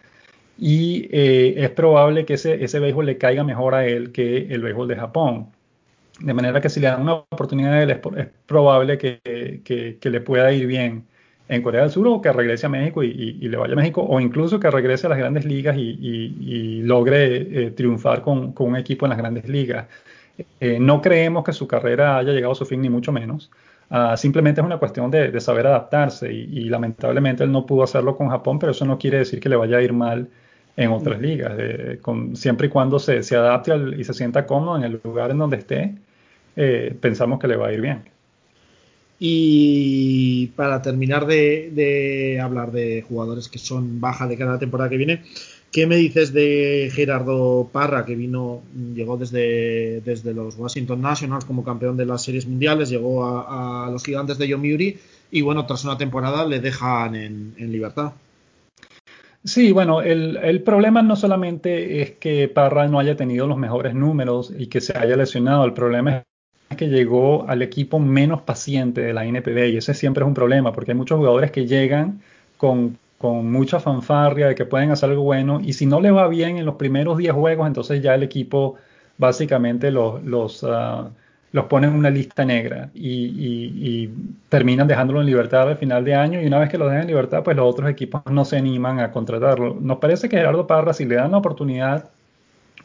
Y 0.58 1.10
es 1.12 1.70
probable 1.72 2.26
que 2.26 2.36
ese, 2.36 2.64
ese 2.64 2.80
béisbol 2.80 3.08
le 3.08 3.18
caiga 3.18 3.44
mejor 3.44 3.74
a 3.76 3.86
él 3.88 4.12
que 4.12 4.48
el 4.54 4.62
béisbol 4.62 4.88
de 4.88 4.96
Japón. 4.96 5.48
De 6.20 6.34
manera 6.34 6.62
que 6.62 6.70
si 6.70 6.80
le 6.80 6.88
dan 6.88 7.02
una 7.02 7.16
oportunidad 7.16 7.74
a 7.74 7.84
él, 7.84 7.90
es, 7.92 8.00
probable 8.46 8.98
que, 8.98 10.00
le 10.04 10.22
pueda 10.22 10.52
ir 10.54 10.68
bien 10.68 11.06
en 11.50 11.62
Corea 11.62 11.82
del 11.82 11.90
Sur 11.90 12.08
o 12.08 12.22
que 12.22 12.32
regrese 12.32 12.68
a 12.68 12.70
México 12.70 13.04
y, 13.04 13.34
le 13.34 13.58
vaya 13.58 13.74
a 13.74 13.76
México 13.76 14.02
o 14.08 14.20
incluso 14.20 14.60
que 14.60 14.70
regrese 14.70 15.08
a 15.08 15.10
las 15.10 15.18
grandes 15.18 15.46
ligas 15.46 15.76
y, 15.78 16.82
logre 16.84 17.66
eh, 17.66 17.72
triunfar 17.72 18.22
con, 18.22 18.54
un 18.58 18.76
equipo 18.76 19.06
en 19.06 19.10
las 19.10 19.18
grandes 19.18 19.48
ligas. 19.48 19.88
Eh, 20.60 20.80
no 20.80 21.02
creemos 21.02 21.44
que 21.44 21.54
su 21.54 21.68
carrera 21.68 22.18
haya 22.18 22.32
llegado 22.32 22.54
a 22.54 22.56
su 22.56 22.66
fin, 22.66 22.82
ni 22.82 22.90
mucho 22.90 23.12
menos. 23.12 23.52
Ah, 23.90 24.18
simplemente 24.18 24.62
es 24.62 24.66
una 24.66 24.78
cuestión 24.78 25.12
de, 25.12 25.40
saber 25.40 25.68
adaptarse 25.68 26.32
y, 26.34 26.64
lamentablemente 26.70 27.44
él 27.44 27.52
no 27.52 27.66
pudo 27.66 27.84
hacerlo 27.84 28.16
con 28.16 28.30
Japón, 28.30 28.60
pero 28.60 28.72
eso 28.72 28.86
no 28.86 28.98
quiere 28.98 29.20
decir 29.20 29.40
que 29.40 29.50
le 29.50 29.56
vaya 29.56 29.78
a 29.78 29.82
ir 29.82 29.94
mal 29.94 30.30
en 30.76 30.92
otras 30.92 31.22
ligas, 31.22 31.54
con, 32.02 32.36
siempre 32.36 32.68
y 32.68 32.70
cuando 32.70 32.98
se, 32.98 33.22
se 33.22 33.36
adapte 33.36 33.72
y 33.98 34.04
se 34.04 34.14
sienta 34.14 34.48
cómodo 34.48 34.78
en 34.78 34.84
el 34.84 35.00
lugar 35.04 35.30
en 35.30 35.38
donde 35.38 35.58
esté, 35.58 35.96
eh, 36.56 36.96
pensamos 37.00 37.40
que 37.40 37.48
le 37.48 37.56
va 37.56 37.68
a 37.68 37.74
ir 37.74 37.82
bien. 37.82 38.04
Y 39.20 40.48
para 40.56 40.82
terminar 40.82 41.26
de, 41.26 42.40
hablar 42.42 42.72
de 42.72 43.04
jugadores 43.08 43.48
que 43.48 43.60
son 43.60 44.02
baja 44.02 44.28
de 44.28 44.38
cada 44.38 44.60
temporada 44.60 44.90
que 44.90 44.98
viene, 44.98 45.24
¿qué 45.74 45.86
me 45.86 45.98
dices 45.98 46.32
de 46.32 46.90
Gerardo 46.94 47.70
Parra, 47.72 48.06
que 48.06 48.16
vino, 48.16 48.62
llegó 48.96 49.18
desde, 49.18 50.00
desde 50.02 50.34
los 50.34 50.56
Washington 50.58 51.02
Nationals 51.02 51.44
como 51.44 51.66
campeón 51.66 51.98
de 51.98 52.06
las 52.06 52.24
series 52.24 52.48
mundiales, 52.48 52.90
llegó 52.90 53.26
a, 53.26 53.90
los 53.92 54.06
gigantes 54.06 54.38
de 54.38 54.48
Yomiuri 54.48 54.98
y 55.32 55.42
bueno, 55.42 55.66
tras 55.66 55.84
una 55.84 55.98
temporada 55.98 56.46
le 56.46 56.62
dejan 56.62 57.16
en 57.16 57.72
libertad? 57.72 58.14
Sí, 59.46 59.74
bueno, 59.74 60.02
el, 60.02 60.62
problema 60.64 61.02
no 61.02 61.18
solamente 61.18 62.02
es 62.02 62.12
que 62.12 62.48
Parra 62.48 62.88
no 62.88 62.98
haya 63.00 63.18
tenido 63.18 63.46
los 63.46 63.58
mejores 63.58 63.94
números 63.94 64.54
y 64.58 64.68
que 64.68 64.80
se 64.80 64.98
haya 64.98 65.18
lesionado, 65.18 65.66
el 65.66 65.74
problema 65.74 66.24
es 66.70 66.78
que 66.78 66.88
llegó 66.88 67.46
al 67.50 67.62
equipo 67.62 68.00
menos 68.00 68.42
paciente 68.42 69.02
de 69.02 69.14
la 69.14 69.26
NPB 69.26 69.74
y 69.74 69.78
ese 69.78 69.94
siempre 69.96 70.24
es 70.24 70.28
un 70.30 70.34
problema 70.34 70.72
porque 70.72 70.92
hay 70.92 70.98
muchos 70.98 71.18
jugadores 71.18 71.52
que 71.52 71.66
llegan 71.68 72.22
con, 72.56 72.98
mucha 73.32 73.80
fanfarria 73.80 74.48
de 74.48 74.56
que 74.56 74.66
pueden 74.66 74.92
hacer 74.92 75.10
algo 75.10 75.24
bueno 75.24 75.62
y 75.64 75.74
si 75.74 75.86
no 75.86 76.02
le 76.02 76.12
va 76.12 76.28
bien 76.28 76.58
en 76.58 76.66
los 76.66 76.76
primeros 76.76 77.18
10 77.18 77.34
juegos, 77.34 77.68
entonces 77.68 78.02
ya 78.02 78.16
el 78.16 78.24
equipo 78.24 78.76
básicamente 79.18 79.92
los, 79.92 80.24
los, 80.24 80.64
ah, 80.68 81.10
los 81.54 81.66
ponen 81.66 81.92
en 81.92 81.96
una 81.98 82.10
lista 82.10 82.44
negra 82.44 82.90
y, 82.94 84.10
terminan 84.50 84.88
dejándolo 84.88 85.22
en 85.22 85.28
libertad 85.28 85.70
al 85.70 85.78
final 85.78 86.04
de 86.04 86.16
año 86.16 86.42
y 86.42 86.48
una 86.48 86.60
vez 86.60 86.70
que 86.70 86.78
lo 86.78 86.86
dejan 86.86 87.02
en 87.02 87.08
libertad, 87.08 87.44
pues 87.44 87.56
los 87.56 87.68
otros 87.70 87.90
equipos 87.90 88.22
no 88.30 88.44
se 88.44 88.58
animan 88.58 89.00
a 89.00 89.12
contratarlo. 89.12 89.78
Nos 89.80 89.98
parece 90.00 90.30
que 90.30 90.38
Gerardo 90.38 90.68
Parra, 90.68 90.94
si 90.94 91.06
le 91.06 91.16
dan 91.16 91.32
la 91.32 91.38
oportunidad, 91.38 92.10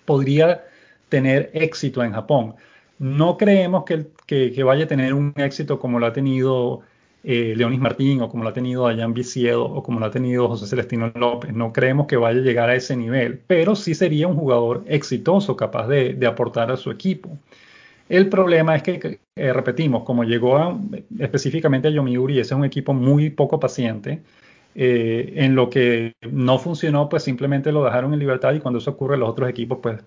podría 0.05 0.65
tener 1.09 1.51
éxito 1.55 2.03
en 2.05 2.13
Japón. 2.13 2.55
No 2.99 3.37
creemos 3.37 3.85
que, 3.85 4.07
que, 4.27 4.63
vaya 4.63 4.85
a 4.85 4.89
tener 4.89 5.15
un 5.15 5.33
éxito 5.37 5.79
como 5.79 5.99
lo 5.99 6.07
ha 6.07 6.13
tenido 6.13 6.81
eh, 7.25 7.55
Leonis 7.57 7.81
Martín 7.81 8.23
o 8.23 8.29
como 8.29 8.45
lo 8.45 8.51
ha 8.51 8.53
tenido 8.53 8.87
Dayan 8.87 9.13
Viciedo 9.13 9.65
o 9.65 9.83
como 9.83 10.01
lo 10.01 10.07
ha 10.07 10.11
tenido 10.11 10.49
José 10.49 10.67
Celestino 10.67 11.13
López. 11.15 11.53
No 11.53 11.73
creemos 11.73 12.07
que 12.07 12.17
vaya 12.17 12.41
a 12.41 12.43
llegar 12.43 12.71
a 12.71 12.75
ese 12.75 12.97
nivel, 12.97 13.41
pero 13.47 13.75
sí 13.75 13.95
sería 13.95 14.29
un 14.29 14.37
jugador 14.37 14.85
exitoso, 14.87 15.57
capaz 15.57 15.89
de, 15.89 16.19
aportar 16.27 16.71
a 16.71 16.77
su 16.77 16.91
equipo. 16.91 17.37
El 18.09 18.29
problema 18.29 18.77
es 18.77 18.83
que, 18.83 19.21
eh, 19.37 19.53
repetimos, 19.53 20.05
como 20.05 20.25
llegó 20.25 20.81
específicamente 21.19 21.89
a 21.89 21.91
Yomiuri, 21.91 22.39
ese 22.39 22.55
es 22.55 22.59
un 22.59 22.65
equipo 22.65 22.95
muy 22.95 23.31
poco 23.31 23.61
paciente, 23.61 24.23
eh, 24.75 25.33
en 25.37 25.55
lo 25.55 25.69
que 25.69 26.15
no 26.31 26.59
funcionó, 26.59 27.09
pues 27.09 27.25
simplemente 27.25 27.73
lo 27.73 27.85
dejaron 27.85 28.13
en 28.13 28.21
libertad 28.21 28.55
y 28.55 28.61
cuando 28.61 28.79
eso 28.79 28.93
ocurre, 28.93 29.17
los 29.17 29.29
otros 29.29 29.49
equipos 29.51 29.79
pues 29.83 30.01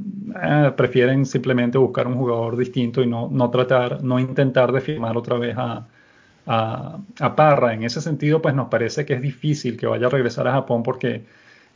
eh, 0.44 0.72
prefieren 0.78 1.26
simplemente 1.26 1.78
buscar 1.78 2.08
un 2.08 2.16
jugador 2.16 2.56
distinto 2.56 3.02
y 3.02 3.08
no, 3.08 3.28
no 3.30 3.50
tratar, 3.50 4.04
no 4.04 4.20
intentar 4.20 4.72
de 4.72 4.82
firmar 4.82 5.18
otra 5.18 5.38
vez 5.38 5.56
a, 5.58 5.88
a, 6.46 7.00
Parra. 7.36 7.74
En 7.74 7.84
ese 7.84 8.02
sentido, 8.02 8.42
pues 8.42 8.56
nos 8.56 8.70
parece 8.70 9.06
que 9.06 9.14
es 9.14 9.22
difícil 9.22 9.78
que 9.78 9.88
vaya 9.88 10.08
a 10.08 10.10
regresar 10.10 10.48
a 10.48 10.54
Japón 10.54 10.84
porque... 10.84 11.24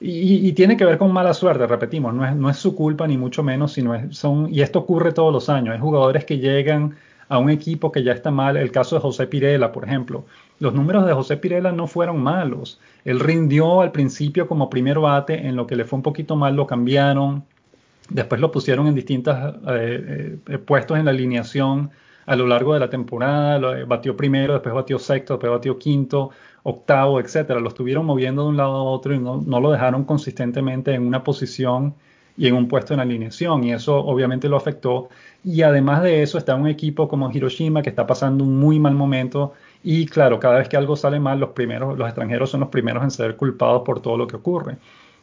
Y, 0.02 0.52
tiene 0.52 0.76
que 0.76 0.84
ver 0.84 0.98
con 0.98 1.14
mala 1.14 1.34
suerte, 1.34 1.66
repetimos, 1.66 2.14
no 2.14 2.26
es, 2.26 2.36
no 2.36 2.50
es 2.50 2.58
su 2.58 2.76
culpa 2.76 3.08
ni 3.08 3.18
mucho 3.18 3.44
menos, 3.44 3.72
sino 3.72 3.96
es, 3.96 4.18
son, 4.18 4.54
y 4.54 4.62
esto 4.62 4.80
ocurre 4.80 5.14
todos 5.14 5.32
los 5.32 5.48
años, 5.48 5.74
hay 5.74 5.80
jugadores 5.80 6.26
que 6.26 6.38
llegan 6.38 6.98
a 7.30 7.38
un 7.38 7.50
equipo 7.50 7.94
que 7.94 8.04
ya 8.04 8.12
está 8.12 8.30
mal, 8.30 8.58
el 8.58 8.72
caso 8.72 8.96
de 8.96 9.02
José 9.02 9.26
Pirela, 9.26 9.72
por 9.72 9.86
ejemplo, 9.86 10.26
los 10.60 10.74
números 10.74 11.06
de 11.06 11.14
José 11.14 11.38
Pirela 11.38 11.72
no 11.72 11.88
fueron 11.88 12.22
malos. 12.22 12.80
Él 13.04 13.20
rindió 13.20 13.82
al 13.82 13.92
principio 13.92 14.48
como 14.48 14.70
primer 14.70 15.00
bate, 15.00 15.48
en 15.48 15.56
lo 15.56 15.68
que 15.68 15.76
le 15.76 15.86
fue 15.86 15.98
un 15.98 16.04
poquito 16.04 16.36
mal 16.36 16.56
lo 16.56 16.66
cambiaron. 16.66 17.44
Después 18.10 18.40
lo 18.40 18.52
pusieron 18.52 18.88
en 18.88 18.96
distintos 18.96 19.36
eh, 19.68 20.38
eh, 20.48 20.58
puestos 20.60 20.98
en 20.98 21.06
la 21.06 21.12
alineación 21.12 21.90
a 22.26 22.36
lo 22.36 22.48
largo 22.48 22.74
de 22.74 22.80
la 22.80 22.90
temporada. 22.90 23.78
Eh, 23.78 23.86
batió 23.86 24.16
primero, 24.16 24.54
después 24.54 24.74
batió 24.76 25.00
sexto, 25.00 25.34
después 25.34 25.52
batió 25.52 25.78
quinto, 25.78 26.32
octavo, 26.64 27.20
etcétera. 27.20 27.60
Lo 27.60 27.70
estuvieron 27.70 28.06
moviendo 28.06 28.44
de 28.44 28.50
un 28.50 28.58
lado 28.58 28.74
a 28.76 28.84
otro 28.84 29.14
y 29.14 29.20
no, 29.20 29.42
no 29.46 29.60
lo 29.60 29.72
dejaron 29.72 30.04
consistentemente 30.06 30.94
en 30.94 31.06
una 31.06 31.24
posición 31.24 31.96
y 32.38 32.48
en 32.48 32.56
un 32.56 32.68
puesto 32.68 32.94
en 32.94 33.00
alineación 33.00 33.64
y 33.64 33.74
eso 33.74 33.98
obviamente 33.98 34.50
lo 34.50 34.58
afectó 34.58 35.10
y 35.44 35.62
además 35.62 36.04
de 36.04 36.22
eso 36.22 36.38
está 36.38 36.56
un 36.56 36.68
equipo 36.68 37.08
como 37.08 37.32
Hiroshima 37.32 37.82
que 37.82 37.90
está 37.90 38.06
pasando 38.06 38.44
un 38.44 38.58
muy 38.58 38.80
mal 38.80 38.94
momento 38.94 39.54
y 39.84 40.06
claro, 40.06 40.40
cada 40.40 40.58
vez 40.58 40.68
que 40.68 40.78
algo 40.78 40.96
sale 40.96 41.20
mal, 41.20 41.40
los 41.40 41.52
primeros, 41.52 41.98
los 41.98 42.08
extranjeros 42.08 42.50
son 42.50 42.62
los 42.62 42.70
primeros 42.70 43.04
en 43.04 43.12
ser 43.12 43.36
culpados 43.36 43.84
por 43.84 44.02
todo 44.02 44.18
lo 44.18 44.28
que 44.28 44.36
ocurre. 44.36 44.78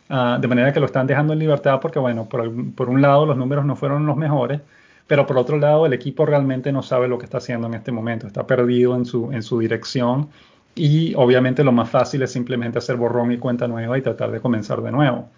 Ah, 0.09 0.39
de 0.41 0.49
manera 0.49 0.73
que 0.73 0.81
lo 0.81 0.87
están 0.87 1.07
dejando 1.07 1.33
en 1.33 1.39
libertad 1.39 1.81
porque, 1.81 1.99
bueno, 1.99 2.29
por, 2.29 2.49
por, 2.75 2.89
un 2.89 3.01
lado 3.01 3.25
los 3.27 3.37
números 3.37 3.65
no 3.65 3.77
fueron 3.77 4.07
los 4.07 4.17
mejores, 4.17 4.61
pero 5.07 5.27
por 5.27 5.39
otro 5.39 5.59
lado 5.59 5.87
el 5.87 5.93
equipo 5.93 6.27
realmente 6.27 6.73
no 6.73 6.83
sabe 6.83 7.09
lo 7.09 7.19
que 7.19 7.25
está 7.25 7.39
haciendo 7.39 7.67
en 7.67 7.75
este 7.75 7.93
momento, 7.93 8.27
está 8.27 8.47
perdido 8.47 8.95
en 8.95 9.05
su, 9.05 9.33
en 9.33 9.43
su 9.43 9.59
dirección 9.59 10.29
y 10.75 11.15
obviamente 11.15 11.65
lo 11.65 11.73
más 11.73 11.91
fácil 11.91 12.23
es 12.23 12.33
simplemente 12.33 12.79
hacer 12.79 12.97
borrón 12.97 13.33
y 13.33 13.39
cuenta 13.39 13.69
nueva 13.69 13.99
y 13.99 14.03
tratar 14.03 14.31
de 14.31 14.41
comenzar 14.41 14.83
de 14.83 14.93
nuevo. 14.93 15.29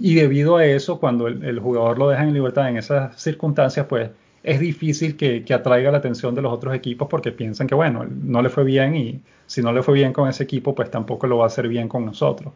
y 0.00 0.14
debido 0.14 0.56
a 0.56 0.64
eso, 0.64 0.98
cuando 1.00 1.26
el, 1.28 1.44
el, 1.44 1.58
jugador 1.58 1.98
lo 1.98 2.08
deja 2.08 2.22
en 2.22 2.32
libertad 2.32 2.68
en 2.68 2.76
esas 2.76 3.20
circunstancias, 3.20 3.86
pues 3.86 4.10
es 4.42 4.60
difícil 4.60 5.16
que, 5.16 5.44
atraiga 5.52 5.90
la 5.90 5.98
atención 5.98 6.34
de 6.34 6.42
los 6.42 6.52
otros 6.52 6.74
equipos 6.74 7.08
porque 7.08 7.32
piensan 7.32 7.66
que, 7.66 7.74
bueno, 7.74 8.06
no 8.08 8.42
le 8.42 8.48
fue 8.48 8.64
bien 8.64 8.96
y 8.96 9.20
si 9.46 9.62
no 9.62 9.72
le 9.72 9.82
fue 9.82 9.94
bien 9.94 10.12
con 10.12 10.28
ese 10.28 10.44
equipo, 10.44 10.74
pues 10.74 10.90
tampoco 10.90 11.26
lo 11.26 11.38
va 11.38 11.44
a 11.44 11.46
hacer 11.48 11.68
bien 11.68 11.88
con 11.88 12.06
nosotros. 12.06 12.54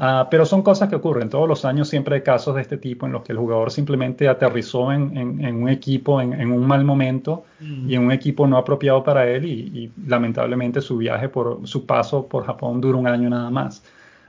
Ah, 0.00 0.28
pero 0.30 0.46
son 0.46 0.62
cosas 0.62 0.88
que 0.88 0.94
ocurren. 0.94 1.28
Todos 1.28 1.48
los 1.48 1.64
años 1.64 1.88
siempre 1.88 2.14
hay 2.14 2.22
casos 2.22 2.54
de 2.54 2.62
este 2.62 2.76
tipo 2.76 3.04
en 3.04 3.12
los 3.12 3.24
que 3.24 3.32
el 3.32 3.38
jugador 3.38 3.72
simplemente 3.72 4.28
aterrizó 4.28 4.92
en, 4.92 5.18
un 5.18 5.68
equipo 5.68 6.20
en, 6.20 6.52
un 6.52 6.66
mal 6.66 6.84
momento 6.84 7.44
y 7.60 7.96
en 7.96 8.04
un 8.04 8.12
equipo 8.12 8.46
no 8.46 8.56
apropiado 8.56 9.02
para 9.02 9.28
él 9.28 9.44
y, 9.44 9.90
lamentablemente 10.06 10.80
su 10.80 10.98
viaje 10.98 11.28
por 11.28 11.66
su 11.66 11.84
paso 11.84 12.26
por 12.28 12.46
Japón 12.46 12.80
dura 12.80 12.96
un 12.96 13.08
año 13.08 13.28
nada 13.28 13.50
más. 13.50 13.82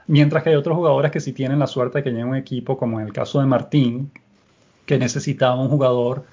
Mientras 0.08 0.42
que 0.42 0.50
hay 0.50 0.56
otros 0.56 0.76
jugadores 0.76 1.12
que 1.12 1.20
sí 1.20 1.32
tienen 1.32 1.60
la 1.60 1.68
suerte 1.68 1.98
de 1.98 2.04
que 2.04 2.10
lleguen 2.10 2.28
un 2.28 2.36
equipo, 2.36 2.76
como 2.76 2.98
en 2.98 3.06
el 3.06 3.12
caso 3.12 3.38
de 3.38 3.46
Martín, 3.46 4.10
que 4.86 4.98
necesitaba 4.98 5.54
un 5.54 5.68
jugador 5.68 6.24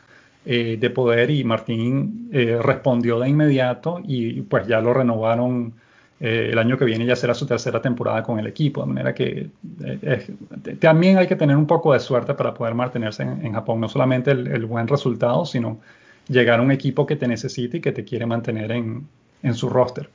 eh, 0.46 0.78
de 0.80 0.90
poder 0.90 1.30
y 1.30 1.44
Martín 1.44 2.30
eh, 2.34 2.58
respondió 2.60 3.20
de 3.20 3.30
inmediato 3.30 4.02
y 4.04 4.42
pues 4.42 4.66
ya 4.66 4.82
lo 4.82 4.96
renovaron 4.96 5.74
eh, 6.20 6.50
el 6.52 6.58
año 6.58 6.78
que 6.78 6.86
viene 6.86 7.06
ya 7.06 7.16
será 7.16 7.34
su 7.34 7.46
tercera 7.46 7.82
temporada 7.82 8.24
con 8.24 8.40
el 8.40 8.48
equipo, 8.48 8.82
de 8.82 8.88
manera 8.88 9.14
que 9.14 9.50
también 10.80 11.18
hay 11.18 11.28
que 11.28 11.36
tener 11.36 11.56
un 11.56 11.68
poco 11.68 11.94
de 11.94 12.00
suerte 12.00 12.34
para 12.34 12.54
poder 12.54 12.74
mantenerse 12.74 13.24
en, 13.24 13.54
Japón, 13.54 13.80
no 13.80 13.90
solamente 13.90 14.32
el, 14.32 14.66
buen 14.66 14.88
resultado, 14.88 15.46
sino 15.46 15.80
llegar 16.28 16.60
a 16.60 16.64
un 16.64 16.72
equipo 16.72 17.06
que 17.06 17.16
te 17.16 17.28
necesite 17.28 17.78
y 17.78 17.82
que 17.82 17.92
te 17.92 18.04
quiere 18.04 18.26
mantener 18.26 18.72
en 18.72 19.54
su 19.54 19.70
roster. 19.70 20.10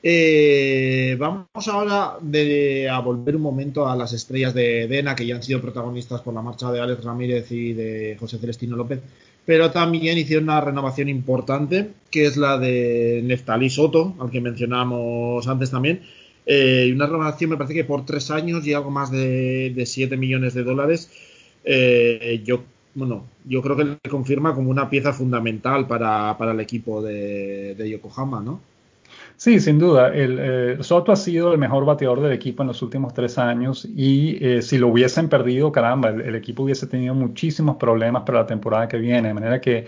Eh, 0.00 1.16
vamos 1.18 1.66
ahora 1.66 2.14
a 2.14 3.00
volver 3.00 3.34
un 3.34 3.42
momento 3.42 3.88
a 3.88 3.96
las 3.96 4.12
estrellas 4.12 4.54
de 4.54 4.86
Dena, 4.86 5.16
que 5.16 5.26
ya 5.26 5.34
han 5.34 5.42
sido 5.42 5.60
protagonistas 5.60 6.20
por 6.20 6.34
la 6.34 6.42
marcha 6.42 6.70
de 6.70 6.80
Alex 6.80 7.04
Ramírez 7.04 7.50
y 7.50 7.72
de 7.72 8.16
José 8.18 8.38
Celestino 8.38 8.76
López, 8.76 9.00
pero 9.48 9.70
también 9.70 10.18
hicieron 10.18 10.44
una 10.44 10.60
renovación 10.60 11.08
importante, 11.08 11.92
que 12.10 12.26
es 12.26 12.36
la 12.36 12.58
de 12.58 13.22
Neftalí 13.24 13.70
Soto, 13.70 14.14
al 14.20 14.30
que 14.30 14.42
mencionamos 14.42 15.48
antes 15.48 15.70
también. 15.70 16.02
Eh, 16.44 16.92
una 16.94 17.06
renovación, 17.06 17.48
me 17.48 17.56
parece 17.56 17.72
que 17.72 17.84
por 17.84 18.04
tres 18.04 18.30
años 18.30 18.66
y 18.66 18.74
algo 18.74 18.90
más 18.90 19.10
de, 19.10 19.72
de 19.74 19.86
7 19.86 20.18
millones 20.18 20.52
de 20.52 20.64
dólares. 20.64 21.10
Eh, 21.64 22.42
yo, 22.44 22.62
bueno, 22.94 23.24
yo 23.46 23.62
creo 23.62 23.74
que 23.74 23.84
le 23.84 24.10
confirma 24.10 24.54
como 24.54 24.68
una 24.68 24.90
pieza 24.90 25.14
fundamental 25.14 25.86
para, 25.86 26.36
el 26.38 26.60
equipo 26.60 27.00
de, 27.00 27.74
de 27.74 27.88
Yokohama, 27.88 28.42
¿no? 28.42 28.60
Sí, 29.38 29.60
sin 29.60 29.78
duda. 29.78 30.08
El, 30.08 30.38
eh, 30.40 30.78
Soto 30.80 31.12
ha 31.12 31.16
sido 31.16 31.52
el 31.52 31.58
mejor 31.58 31.84
bateador 31.84 32.20
del 32.20 32.32
equipo 32.32 32.64
en 32.64 32.66
los 32.66 32.82
últimos 32.82 33.14
tres 33.14 33.38
años 33.38 33.86
y 33.94 34.36
eh, 34.44 34.62
si 34.62 34.78
lo 34.78 34.88
hubiesen 34.88 35.28
perdido, 35.28 35.70
caramba, 35.70 36.08
el, 36.08 36.34
equipo 36.34 36.64
hubiese 36.64 36.88
tenido 36.88 37.14
muchísimos 37.14 37.76
problemas 37.76 38.24
para 38.24 38.40
la 38.40 38.46
temporada 38.46 38.88
que 38.88 38.98
viene. 38.98 39.28
De 39.28 39.34
manera 39.34 39.60
que 39.60 39.86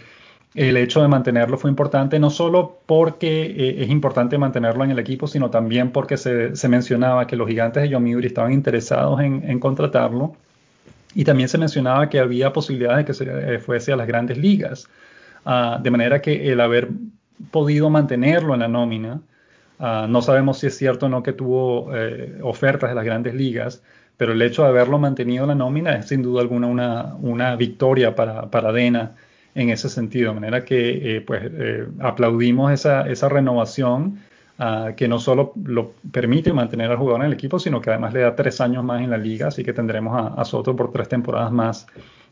el 0.55 0.77
hecho 0.77 1.03
de 1.03 1.09
mantenerlo 1.09 1.59
fue 1.59 1.69
importante, 1.69 2.21
no 2.21 2.31
solo 2.31 2.79
porque 2.87 3.43
eh, 3.47 3.83
es 3.83 3.91
importante 3.91 4.39
mantenerlo 4.39 4.85
en 4.85 4.93
el 4.93 5.01
equipo, 5.01 5.27
sino 5.27 5.51
también 5.51 5.91
porque 5.91 6.17
se, 6.17 6.69
mencionaba 6.69 7.27
que 7.27 7.35
los 7.35 7.49
gigantes 7.49 7.83
de 7.83 7.89
Yomiuri 7.89 8.29
estaban 8.29 8.53
interesados 8.53 9.21
en, 9.21 9.59
contratarlo 9.59 10.37
y 11.13 11.25
también 11.25 11.49
se 11.49 11.59
mencionaba 11.59 12.09
que 12.09 12.21
había 12.21 12.53
posibilidades 12.53 12.99
de 12.99 13.05
que 13.05 13.15
se 13.15 13.59
fuese 13.59 13.93
a 13.93 13.97
las 13.97 14.07
grandes 14.07 14.39
ligas. 14.39 14.89
Ah, 15.45 15.81
de 15.83 15.91
manera 15.91 16.23
que 16.23 16.53
el 16.53 16.61
haber 16.61 16.89
podido 17.51 17.91
mantenerlo 17.91 18.55
en 18.55 18.61
la 18.61 18.69
nómina, 18.69 19.23
Ah, 19.83 20.07
no 20.09 20.21
sabemos 20.21 20.59
si 20.59 20.67
es 20.67 20.77
cierto 20.77 21.07
o 21.07 21.09
no 21.09 21.23
que 21.23 21.33
tuvo 21.33 21.89
eh, 21.97 22.39
ofertas 22.43 22.91
de 22.91 22.95
las 22.95 23.05
grandes 23.05 23.35
ligas, 23.35 23.83
pero 24.19 24.33
el 24.33 24.43
hecho 24.43 24.63
de 24.63 24.69
haberlo 24.69 24.99
mantenido 24.99 25.45
en 25.45 25.49
la 25.49 25.55
nómina 25.55 25.97
es 25.97 26.09
sin 26.09 26.23
duda 26.23 26.43
alguna 26.43 26.67
una, 26.67 27.15
una 27.23 27.57
victoria 27.57 28.15
para, 28.15 28.51
para 28.51 28.73
Dena 28.73 29.17
en 29.55 29.71
ese 29.71 29.89
sentido. 29.89 30.35
De 30.35 30.41
manera 30.41 30.65
que 30.67 31.17
eh, 31.17 31.21
pues, 31.23 31.43
eh, 31.45 31.87
aplaudimos 32.01 32.71
esa, 32.73 33.09
esa 33.09 33.31
renovación 33.31 34.21
ah, 34.59 34.93
que 34.95 35.09
no 35.09 35.19
solo 35.19 35.55
lo 35.65 35.95
permite 36.13 36.53
mantener 36.53 36.91
al 36.91 36.99
jugador 36.99 37.23
en 37.23 37.29
el 37.29 37.33
equipo, 37.33 37.59
sino 37.59 37.81
que 37.81 37.89
además 37.89 38.13
le 38.13 38.21
da 38.21 38.37
tres 38.37 38.61
años 38.61 38.85
más 38.85 39.01
en 39.01 39.09
la 39.09 39.17
liga, 39.19 39.49
así 39.49 39.65
que 39.65 39.73
tendremos 39.73 40.15
a, 40.15 40.41
a 40.41 40.45
Soto 40.45 40.77
por 40.77 40.93
tres 40.93 41.09
temporadas 41.09 41.53
más 41.53 41.87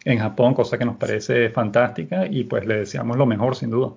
en 0.04 0.18
Japón, 0.18 0.52
cosa 0.54 0.76
que 0.78 0.84
nos 0.84 0.96
parece 0.96 1.48
fantástica 1.48 2.26
y 2.26 2.44
pues 2.44 2.66
le 2.66 2.80
deseamos 2.80 3.16
lo 3.16 3.24
mejor 3.24 3.56
sin 3.56 3.70
duda. 3.70 3.92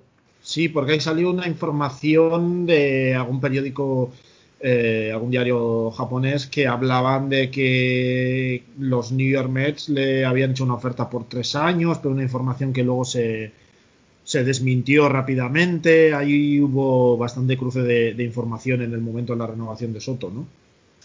Sí, 0.51 0.67
porque 0.69 0.91
ahí 0.93 0.99
salió 0.99 1.29
una 1.31 1.47
información 1.47 2.65
de 2.65 3.15
algún 3.15 3.39
periódico, 3.39 4.11
eh, 4.59 5.09
algún 5.13 5.31
diario 5.31 5.91
japonés 5.91 6.47
que 6.47 6.67
hablaban 6.67 7.29
de 7.29 7.49
que 7.49 8.65
los 8.77 9.11
New 9.13 9.29
York 9.29 9.49
Mets 9.49 9.87
le 9.89 10.25
habían 10.25 10.51
hecho 10.51 10.65
una 10.65 10.73
oferta 10.75 11.09
por 11.09 11.27
tres 11.29 11.55
años, 11.55 11.99
pero 11.99 12.13
una 12.13 12.23
información 12.23 12.73
que 12.73 12.83
luego 12.83 13.05
se, 13.05 13.53
se 14.23 14.43
desmintió 14.43 15.09
rápidamente. 15.09 16.13
Ahí 16.15 16.61
hubo 16.61 17.17
bastante 17.17 17.57
cruce 17.57 17.81
de, 17.83 18.13
de 18.15 18.23
información 18.23 18.81
en 18.81 18.93
el 18.93 19.01
momento 19.01 19.33
de 19.33 19.39
la 19.39 19.47
renovación 19.47 19.93
de 19.93 20.01
Soto, 20.01 20.31
¿no? 20.31 20.47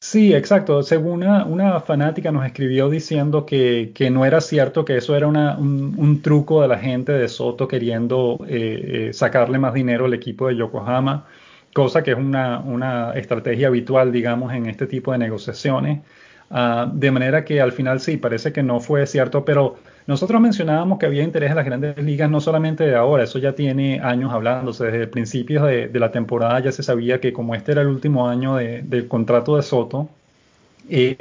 Sí, 0.08 0.32
exacto. 0.32 0.84
Según 0.84 1.24
una, 1.24 1.80
fanática 1.80 2.30
nos 2.30 2.46
escribió 2.46 2.88
diciendo 2.88 3.44
que, 3.44 3.92
no 4.12 4.24
era 4.24 4.40
cierto, 4.40 4.84
que 4.84 4.96
eso 4.98 5.16
era 5.16 5.26
un, 5.26 6.20
truco 6.22 6.62
de 6.62 6.68
la 6.68 6.78
gente 6.78 7.10
de 7.10 7.28
Soto 7.28 7.66
queriendo 7.66 8.38
eh, 8.48 9.08
eh, 9.08 9.12
sacarle 9.12 9.58
más 9.58 9.74
dinero 9.74 10.04
al 10.04 10.14
equipo 10.14 10.46
de 10.46 10.54
Yokohama, 10.56 11.26
cosa 11.74 12.04
que 12.04 12.12
es 12.12 12.18
una, 12.18 13.12
estrategia 13.16 13.66
habitual, 13.66 14.12
digamos, 14.12 14.52
en 14.54 14.66
este 14.66 14.86
tipo 14.86 15.10
de 15.10 15.18
negociaciones. 15.18 16.02
Ah, 16.50 16.88
de 16.92 17.10
manera 17.10 17.44
que 17.44 17.60
al 17.60 17.72
final 17.72 17.98
sí, 17.98 18.16
parece 18.16 18.52
que 18.52 18.62
no 18.62 18.78
fue 18.78 19.04
cierto, 19.08 19.44
pero 19.44 19.76
nosotros 20.06 20.40
mencionábamos 20.40 20.98
que 20.98 21.06
había 21.06 21.22
interés 21.22 21.50
en 21.50 21.56
las 21.56 21.64
grandes 21.64 21.96
ligas 21.98 22.30
no 22.30 22.40
solamente 22.40 22.84
de 22.84 22.94
ahora, 22.94 23.24
eso 23.24 23.38
ya 23.38 23.54
tiene 23.54 24.00
años 24.00 24.32
hablándose. 24.32 24.84
Desde 24.84 25.02
el 25.02 25.08
principio 25.08 25.64
de, 25.64 25.90
la 25.92 26.12
temporada 26.12 26.60
ya 26.60 26.72
se 26.72 26.82
sabía 26.82 27.20
que 27.20 27.32
como 27.32 27.54
este 27.54 27.72
era 27.72 27.82
el 27.82 27.88
último 27.88 28.28
año 28.28 28.56
del 28.56 29.08
contrato 29.08 29.56
de 29.56 29.62
Soto, 29.62 30.08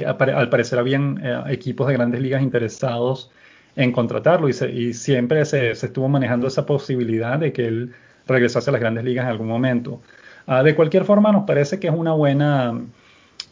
al 0.06 0.48
parecer 0.48 0.78
habían 0.78 1.20
equipos 1.48 1.88
de 1.88 1.94
grandes 1.94 2.20
ligas 2.20 2.42
interesados 2.42 3.30
en 3.76 3.92
contratarlo 3.92 4.48
y, 4.48 4.94
siempre 4.94 5.44
se, 5.44 5.70
estuvo 5.72 6.08
manejando 6.08 6.46
esa 6.46 6.64
posibilidad 6.64 7.38
de 7.38 7.52
que 7.52 7.66
él 7.66 7.92
regresase 8.26 8.70
a 8.70 8.72
las 8.72 8.80
grandes 8.80 9.04
ligas 9.04 9.24
en 9.24 9.30
algún 9.30 9.48
momento. 9.48 10.00
Ah, 10.46 10.62
de 10.62 10.74
cualquier 10.74 11.04
forma, 11.04 11.32
nos 11.32 11.44
parece 11.44 11.78
que 11.78 11.88
es 11.88 11.94
una 11.94 12.12
buena, 12.12 12.80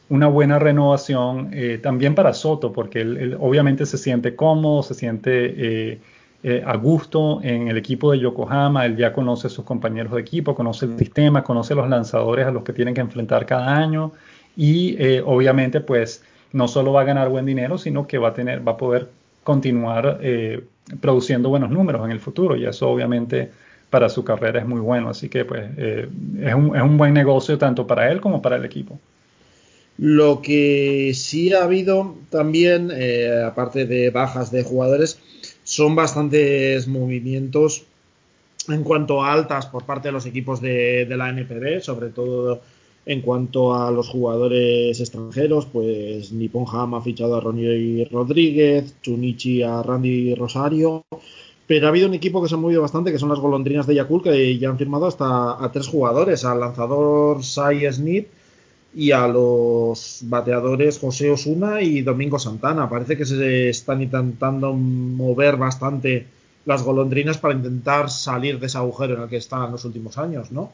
una 0.08 0.26
buena 0.28 0.58
renovación 0.58 1.50
eh, 1.52 1.78
también 1.82 2.14
para 2.14 2.32
Soto, 2.32 2.72
porque 2.72 3.00
él, 3.00 3.36
obviamente 3.40 3.86
se 3.86 3.98
siente 3.98 4.36
cómodo, 4.36 4.82
se 4.82 4.94
siente 4.94 5.30
eh, 5.92 5.98
eh, 6.42 6.62
a 6.66 6.76
gusto 6.76 7.40
en 7.42 7.68
el 7.68 7.76
equipo 7.76 8.12
de 8.12 8.18
Yokohama, 8.18 8.84
él 8.84 8.96
ya 8.96 9.12
conoce 9.12 9.46
a 9.46 9.50
sus 9.50 9.64
compañeros 9.64 10.12
de 10.12 10.20
equipo, 10.20 10.54
conoce 10.54 10.86
el 10.86 10.98
sistema, 10.98 11.42
conoce 11.42 11.74
los 11.74 11.88
lanzadores 11.88 12.46
a 12.46 12.50
los 12.50 12.62
que 12.64 12.72
tienen 12.72 12.94
que 12.94 13.00
enfrentar 13.00 13.46
cada 13.46 13.76
año 13.76 14.12
y 14.56 14.96
obviamente 15.22 15.80
pues 15.80 16.22
no 16.52 16.68
solo 16.68 16.92
va 16.92 17.00
a 17.00 17.04
ganar 17.04 17.28
buen 17.28 17.44
dinero, 17.44 17.78
sino 17.78 18.06
que 18.06 18.16
va 18.18 18.28
a 18.28 18.34
tener, 18.34 18.66
va 18.66 18.72
a 18.72 18.76
poder 18.76 19.08
continuar 19.42 20.18
eh, 20.22 20.64
produciendo 21.00 21.50
buenos 21.50 21.70
números 21.70 22.04
en 22.04 22.10
el 22.10 22.20
futuro 22.20 22.56
y 22.56 22.64
eso 22.64 22.88
obviamente 22.88 23.50
para 23.90 24.08
su 24.08 24.24
carrera 24.24 24.60
es 24.60 24.66
muy 24.66 24.80
bueno. 24.80 25.10
Así 25.10 25.28
que 25.28 25.44
pues 25.44 25.70
eh, 25.76 26.08
es, 26.40 26.54
un, 26.54 26.74
es, 26.74 26.82
un, 26.82 26.96
buen 26.96 27.12
negocio 27.12 27.58
tanto 27.58 27.86
para 27.86 28.10
él 28.10 28.20
como 28.20 28.40
para 28.40 28.56
el 28.56 28.64
equipo. 28.64 28.98
Lo 29.96 30.42
que 30.42 31.12
sí 31.14 31.52
ha 31.52 31.64
habido 31.64 32.16
también, 32.30 32.90
eh, 32.92 33.44
aparte 33.46 33.86
de 33.86 34.10
bajas 34.10 34.50
de 34.50 34.64
jugadores, 34.64 35.18
son 35.62 35.94
bastantes 35.94 36.88
movimientos 36.88 37.84
en 38.68 38.82
cuanto 38.82 39.22
a 39.22 39.32
altas 39.32 39.66
por 39.66 39.84
parte 39.84 40.08
de 40.08 40.12
los 40.12 40.26
equipos 40.26 40.60
de, 40.60 41.06
de 41.06 41.16
la 41.16 41.28
NPB, 41.28 41.80
sobre 41.80 42.08
todo 42.08 42.60
en 43.06 43.20
cuanto 43.20 43.74
a 43.74 43.90
los 43.90 44.08
jugadores 44.08 44.98
extranjeros, 44.98 45.66
pues 45.66 46.32
Nippon 46.32 46.64
Ham 46.72 46.94
ha 46.94 47.02
fichado 47.02 47.36
a 47.36 47.40
Ronnie 47.40 48.08
Rodríguez, 48.10 48.94
Chunichi 49.02 49.62
a 49.62 49.82
Randy 49.82 50.34
Rosario, 50.34 51.04
pero 51.66 51.86
ha 51.86 51.90
habido 51.90 52.08
un 52.08 52.14
equipo 52.14 52.42
que 52.42 52.48
se 52.48 52.54
ha 52.54 52.58
movido 52.58 52.82
bastante, 52.82 53.12
que 53.12 53.18
son 53.18 53.28
las 53.28 53.38
golondrinas 53.38 53.86
de 53.86 53.94
Yakul, 53.94 54.22
que 54.22 54.58
ya 54.58 54.70
han 54.70 54.78
firmado 54.78 55.06
hasta 55.06 55.62
a 55.62 55.70
tres 55.70 55.86
jugadores, 55.86 56.44
al 56.44 56.60
lanzador 56.60 57.44
Sai 57.44 57.90
Snip 57.92 58.28
y 58.94 59.10
a 59.10 59.26
los 59.26 60.20
bateadores 60.22 60.98
José 60.98 61.30
Osuna 61.30 61.82
y 61.82 62.02
Domingo 62.02 62.38
Santana. 62.38 62.88
Parece 62.88 63.16
que 63.16 63.24
se 63.24 63.68
están 63.68 64.02
intentando 64.02 64.72
mover 64.72 65.56
bastante 65.56 66.26
las 66.64 66.82
golondrinas 66.82 67.38
para 67.38 67.54
intentar 67.54 68.10
salir 68.10 68.58
de 68.58 68.66
ese 68.66 68.78
agujero 68.78 69.14
en 69.14 69.22
el 69.22 69.28
que 69.28 69.36
están 69.36 69.72
los 69.72 69.84
últimos 69.84 70.16
años, 70.18 70.50
¿no? 70.52 70.72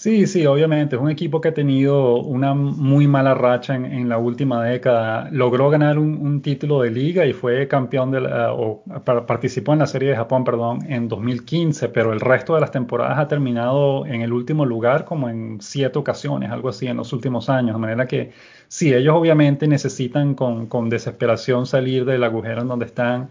Sí, 0.00 0.28
sí, 0.28 0.46
obviamente. 0.46 0.94
Es 0.94 1.02
un 1.02 1.10
equipo 1.10 1.40
que 1.40 1.48
ha 1.48 1.54
tenido 1.54 2.18
una 2.18 2.54
muy 2.54 3.08
mala 3.08 3.34
racha 3.34 3.74
en, 3.74 4.08
la 4.08 4.16
última 4.16 4.62
década. 4.62 5.28
Logró 5.32 5.70
ganar 5.70 5.98
un, 5.98 6.40
título 6.40 6.82
de 6.82 6.90
liga 6.92 7.26
y 7.26 7.32
fue 7.32 7.66
campeón 7.66 8.12
de 8.12 8.20
la, 8.20 8.52
o 8.52 8.84
participó 9.26 9.72
en 9.72 9.80
la 9.80 9.88
Serie 9.88 10.10
de 10.10 10.16
Japón, 10.16 10.44
perdón, 10.44 10.78
en 10.88 11.08
2015, 11.08 11.88
pero 11.88 12.12
el 12.12 12.20
resto 12.20 12.54
de 12.54 12.60
las 12.60 12.70
temporadas 12.70 13.18
ha 13.18 13.26
terminado 13.26 14.06
en 14.06 14.22
el 14.22 14.32
último 14.32 14.64
lugar 14.64 15.04
como 15.04 15.28
en 15.28 15.60
siete 15.60 15.98
ocasiones, 15.98 16.52
algo 16.52 16.68
así, 16.68 16.86
en 16.86 16.96
los 16.96 17.12
últimos 17.12 17.48
años. 17.50 17.74
De 17.74 17.80
manera 17.80 18.06
que 18.06 18.30
sí, 18.68 18.94
ellos 18.94 19.16
obviamente 19.16 19.66
necesitan 19.66 20.34
con, 20.34 20.66
con 20.68 20.88
desesperación 20.88 21.66
salir 21.66 22.04
del 22.04 22.22
agujero 22.22 22.60
en 22.62 22.68
donde 22.68 22.86
están. 22.86 23.30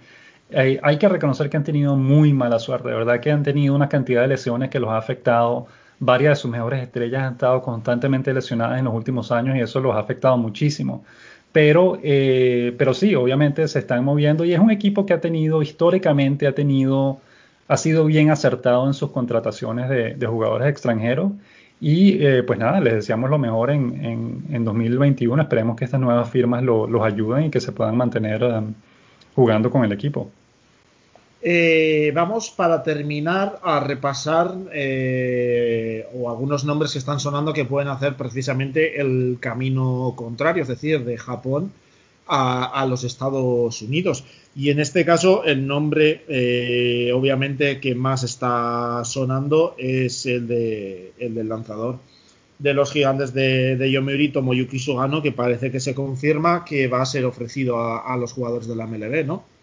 Hay, 0.53 0.79
hay 0.83 0.97
que 0.97 1.07
reconocer 1.07 1.49
que 1.49 1.55
han 1.55 1.63
tenido 1.63 1.95
muy 1.95 2.33
mala 2.33 2.59
suerte, 2.59 2.89
de 2.89 2.95
verdad 2.95 3.21
que 3.21 3.31
han 3.31 3.43
tenido 3.43 3.73
una 3.73 3.87
cantidad 3.87 4.21
de 4.23 4.27
lesiones 4.27 4.69
que 4.69 4.81
los 4.81 4.89
ha 4.89 4.97
afectado 4.97 5.67
varias 5.99 6.37
de 6.37 6.41
sus 6.41 6.51
mejores 6.51 6.81
estrellas 6.81 7.23
han 7.23 7.33
estado 7.33 7.61
constantemente 7.61 8.33
lesionadas 8.33 8.79
en 8.79 8.85
los 8.85 8.93
últimos 8.93 9.31
años 9.31 9.55
y 9.57 9.61
eso 9.61 9.79
los 9.79 9.95
ha 9.95 9.99
afectado 9.99 10.37
muchísimo. 10.37 11.03
Pero, 11.51 11.99
eh, 12.03 12.75
pero 12.77 12.93
sí, 12.93 13.15
obviamente 13.15 13.67
se 13.67 13.79
están 13.79 14.03
moviendo 14.03 14.45
y 14.45 14.53
es 14.53 14.59
un 14.59 14.69
equipo 14.71 15.05
que 15.05 15.13
ha 15.13 15.21
tenido, 15.21 15.61
históricamente 15.61 16.45
ha 16.47 16.53
tenido, 16.53 17.19
ha 17.67 17.77
sido 17.77 18.05
bien 18.05 18.29
acertado 18.29 18.85
en 18.85 18.93
sus 18.93 19.11
contrataciones 19.11 19.89
de, 19.89 20.27
jugadores 20.27 20.67
extranjeros. 20.67 21.31
Y 21.79 22.23
eh, 22.25 22.43
pues 22.43 22.59
nada, 22.59 22.79
les 22.79 22.93
deseamos 22.93 23.29
lo 23.29 23.37
mejor 23.37 23.69
en, 23.71 24.43
en, 24.51 24.65
2021. 24.65 25.41
Esperemos 25.41 25.75
que 25.75 25.85
estas 25.85 25.99
nuevas 25.99 26.29
firmas 26.29 26.63
los 26.63 27.01
ayuden 27.03 27.45
y 27.45 27.49
que 27.51 27.59
se 27.61 27.71
puedan 27.71 27.95
mantener 27.95 28.43
um, 28.43 28.73
jugando 29.35 29.69
con 29.69 29.83
el 29.85 29.91
equipo. 29.91 30.29
Eh, 31.41 32.11
vamos 32.15 32.49
para 32.49 32.81
terminar 32.81 33.59
a 33.61 33.79
repasar 33.79 34.55
eh, 34.73 36.07
o 36.15 36.29
algunos 36.29 36.65
nombres 36.65 36.93
que 36.93 36.99
están 36.99 37.19
sonando 37.19 37.53
que 37.53 37.65
pueden 37.65 37.89
hacer 37.89 38.15
precisamente 38.15 38.99
el 38.99 39.37
camino 39.39 40.13
contrario, 40.15 40.63
es 40.63 40.67
decir, 40.67 41.05
de 41.05 41.17
Japón 41.17 41.71
a, 42.27 42.85
los 42.89 43.03
Estados 43.03 43.81
Unidos. 43.81 44.23
Y 44.55 44.71
en 44.71 44.79
este 44.79 45.05
caso 45.05 45.43
el 45.43 45.67
nombre 45.67 46.23
eh, 46.27 47.11
obviamente 47.13 47.79
que 47.79 47.95
más 47.95 48.23
está 48.23 49.03
sonando 49.05 49.75
es 49.77 50.25
el, 50.25 50.47
de, 50.47 51.13
el 51.19 51.35
del 51.35 51.49
lanzador 51.49 51.99
de 52.59 52.73
los 52.73 52.91
gigantes 52.91 53.33
de, 53.33 53.77
de 53.77 53.91
Yomiuri, 53.91 54.29
Tomoyuki 54.29 54.79
Sugano, 54.79 55.21
que 55.21 55.31
parece 55.31 55.71
que 55.71 55.79
se 55.79 55.93
confirma 55.93 56.65
que 56.65 56.87
va 56.87 57.03
a 57.03 57.05
ser 57.05 57.23
ofrecido 57.25 57.77
a, 57.79 57.99
a 57.99 58.17
los 58.17 58.33
jugadores 58.33 58.67
de 58.67 58.75
la 58.75 58.87
MLB, 58.87 59.25
¿no? 59.25 59.56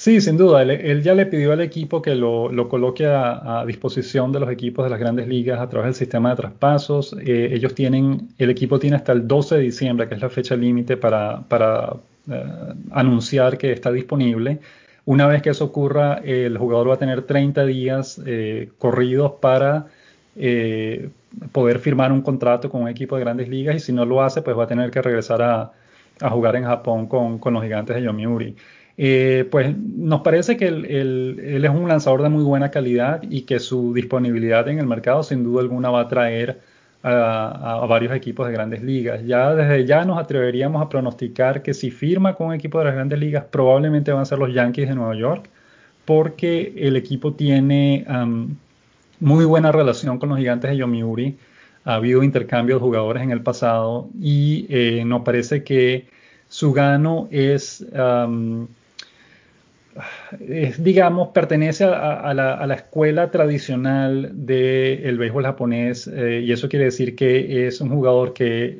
Sí, 0.00 0.22
sin 0.22 0.38
duda. 0.38 0.62
Él, 0.62 1.02
ya 1.02 1.14
le 1.14 1.26
pidió 1.26 1.52
al 1.52 1.60
equipo 1.60 2.00
que 2.00 2.14
lo, 2.14 2.50
coloque 2.70 3.04
a, 3.06 3.64
disposición 3.66 4.32
de 4.32 4.40
los 4.40 4.50
equipos 4.50 4.82
de 4.86 4.90
las 4.90 4.98
grandes 4.98 5.28
ligas 5.28 5.60
a 5.60 5.68
través 5.68 5.88
del 5.88 5.94
sistema 5.94 6.30
de 6.30 6.36
traspasos. 6.36 7.14
Eh, 7.22 7.50
ellos 7.52 7.74
tienen, 7.74 8.28
el 8.38 8.48
equipo 8.48 8.78
tiene 8.78 8.96
hasta 8.96 9.12
el 9.12 9.28
12 9.28 9.56
de 9.56 9.60
diciembre, 9.60 10.08
que 10.08 10.14
es 10.14 10.22
la 10.22 10.30
fecha 10.30 10.56
límite 10.56 10.96
para, 10.96 11.44
eh, 12.30 12.44
anunciar 12.92 13.58
que 13.58 13.72
está 13.72 13.92
disponible. 13.92 14.60
Una 15.04 15.26
vez 15.26 15.42
que 15.42 15.50
eso 15.50 15.66
ocurra, 15.66 16.14
el 16.24 16.56
jugador 16.56 16.88
va 16.88 16.94
a 16.94 16.98
tener 16.98 17.24
30 17.26 17.66
días 17.66 18.22
eh, 18.24 18.70
corridos 18.78 19.32
para 19.32 19.88
poder 21.52 21.78
firmar 21.78 22.10
un 22.10 22.22
contrato 22.22 22.70
con 22.70 22.82
un 22.82 22.88
equipo 22.88 23.16
de 23.16 23.20
grandes 23.20 23.50
ligas 23.50 23.76
y 23.76 23.80
si 23.80 23.92
no 23.92 24.06
lo 24.06 24.22
hace, 24.22 24.40
pues 24.40 24.56
va 24.56 24.64
a 24.64 24.66
tener 24.66 24.90
que 24.90 25.02
regresar 25.02 25.42
a, 25.42 25.72
jugar 26.30 26.56
en 26.56 26.64
Japón 26.64 27.06
con, 27.06 27.38
con 27.38 27.52
los 27.54 27.62
gigantes 27.62 27.96
de 27.96 28.02
Yomiuri. 28.02 28.56
Eh, 29.02 29.48
pues 29.50 29.74
nos 29.78 30.20
parece 30.20 30.58
que 30.58 30.68
él, 30.68 31.40
es 31.40 31.70
un 31.70 31.88
lanzador 31.88 32.22
de 32.22 32.28
muy 32.28 32.44
buena 32.44 32.70
calidad 32.70 33.22
y 33.22 33.42
que 33.42 33.58
su 33.58 33.94
disponibilidad 33.94 34.68
en 34.68 34.78
el 34.78 34.86
mercado 34.86 35.22
sin 35.22 35.42
duda 35.42 35.62
alguna 35.62 35.88
va 35.88 36.02
a 36.02 36.08
traer 36.08 36.60
a, 37.02 37.86
varios 37.88 38.12
equipos 38.14 38.46
de 38.46 38.52
grandes 38.52 38.82
ligas. 38.82 39.24
Ya 39.24 39.54
desde 39.54 39.86
ya 39.86 40.04
nos 40.04 40.18
atreveríamos 40.18 40.82
a 40.82 40.90
pronosticar 40.90 41.62
que 41.62 41.72
si 41.72 41.90
firma 41.90 42.34
con 42.34 42.48
un 42.48 42.54
equipo 42.54 42.78
de 42.78 42.84
las 42.84 42.94
grandes 42.94 43.18
ligas 43.18 43.44
probablemente 43.50 44.12
van 44.12 44.20
a 44.20 44.24
ser 44.26 44.38
los 44.38 44.52
Yankees 44.52 44.90
de 44.90 44.94
Nueva 44.94 45.14
York 45.16 45.48
porque 46.04 46.74
el 46.76 46.94
equipo 46.96 47.32
tiene 47.32 48.04
muy 49.18 49.46
buena 49.46 49.72
relación 49.72 50.18
con 50.18 50.28
los 50.28 50.36
gigantes 50.36 50.72
de 50.72 50.76
Yomiuri. 50.76 51.38
Ha 51.86 51.94
habido 51.94 52.22
intercambio 52.22 52.74
de 52.74 52.82
jugadores 52.82 53.22
en 53.22 53.30
el 53.30 53.40
pasado 53.42 54.10
y 54.20 54.66
eh, 54.68 55.04
nos 55.06 55.22
parece 55.22 55.64
que 55.64 56.06
su 56.50 56.74
gano 56.74 57.28
es 57.30 57.86
digamos, 60.78 61.28
pertenece 61.28 61.84
a, 61.84 62.32
la, 62.34 62.74
escuela 62.74 63.30
tradicional 63.30 64.30
del 64.32 65.18
béisbol 65.18 65.44
japonés 65.44 66.06
eh, 66.06 66.42
y 66.44 66.52
eso 66.52 66.68
quiere 66.68 66.86
decir 66.86 67.16
que 67.16 67.66
es 67.66 67.80
un 67.80 67.88
jugador 67.90 68.32
que 68.32 68.78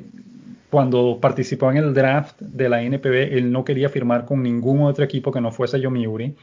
cuando 0.69 1.17
participó 1.19 1.69
en 1.69 1.77
el 1.77 1.93
draft 1.93 2.39
de 2.39 2.69
la 2.69 2.81
NPB, 2.81 3.33
él 3.33 3.51
no 3.51 3.65
quería 3.65 3.89
firmar 3.89 4.25
con 4.25 4.41
ningún 4.41 4.83
otro 4.83 5.03
equipo 5.03 5.31
que 5.31 5.41
no 5.41 5.51
fuese 5.51 5.81
Yomiuri, 5.81 6.33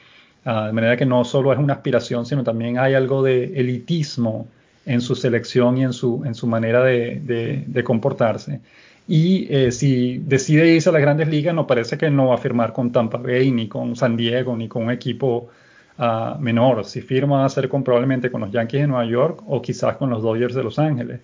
uh, 0.44 0.66
de 0.66 0.72
manera 0.72 0.98
que 0.98 1.06
no 1.06 1.24
solo 1.24 1.50
es 1.50 1.58
una 1.58 1.72
aspiración, 1.72 2.26
sino 2.26 2.44
también 2.44 2.78
hay 2.78 2.92
algo 2.92 3.22
de 3.22 3.44
elitismo 3.58 4.46
en 4.84 5.00
su 5.00 5.14
selección 5.14 5.78
y 5.78 5.84
en 5.84 5.94
su, 5.94 6.22
en 6.26 6.34
su 6.34 6.46
manera 6.46 6.84
de, 6.84 7.64
de 7.66 7.84
comportarse. 7.84 8.60
Y 9.10 9.46
eh, 9.48 9.72
si 9.72 10.18
decide 10.18 10.74
irse 10.74 10.90
a 10.90 10.92
las 10.92 11.00
grandes 11.00 11.28
ligas, 11.28 11.54
no 11.54 11.66
parece 11.66 11.96
que 11.96 12.10
no 12.10 12.28
va 12.28 12.34
a 12.34 12.38
firmar 12.38 12.74
con 12.74 12.92
Tampa 12.92 13.16
Bay, 13.16 13.50
ni 13.50 13.66
con 13.66 13.96
San 13.96 14.18
Diego, 14.18 14.54
ni 14.54 14.68
con 14.68 14.84
un 14.84 14.90
equipo 14.90 15.48
ah, 15.96 16.36
menor. 16.38 16.84
Si 16.84 17.00
firma 17.00 17.38
va 17.38 17.46
a 17.46 17.48
ser 17.48 17.70
con, 17.70 17.82
probablemente 17.82 18.30
con 18.30 18.42
los 18.42 18.52
Yankees 18.52 18.82
de 18.82 18.86
Nueva 18.86 19.06
York 19.06 19.42
o 19.46 19.62
quizás 19.62 19.96
con 19.96 20.10
los 20.10 20.22
Dodgers 20.22 20.54
de 20.54 20.62
Los 20.62 20.78
Ángeles. 20.78 21.20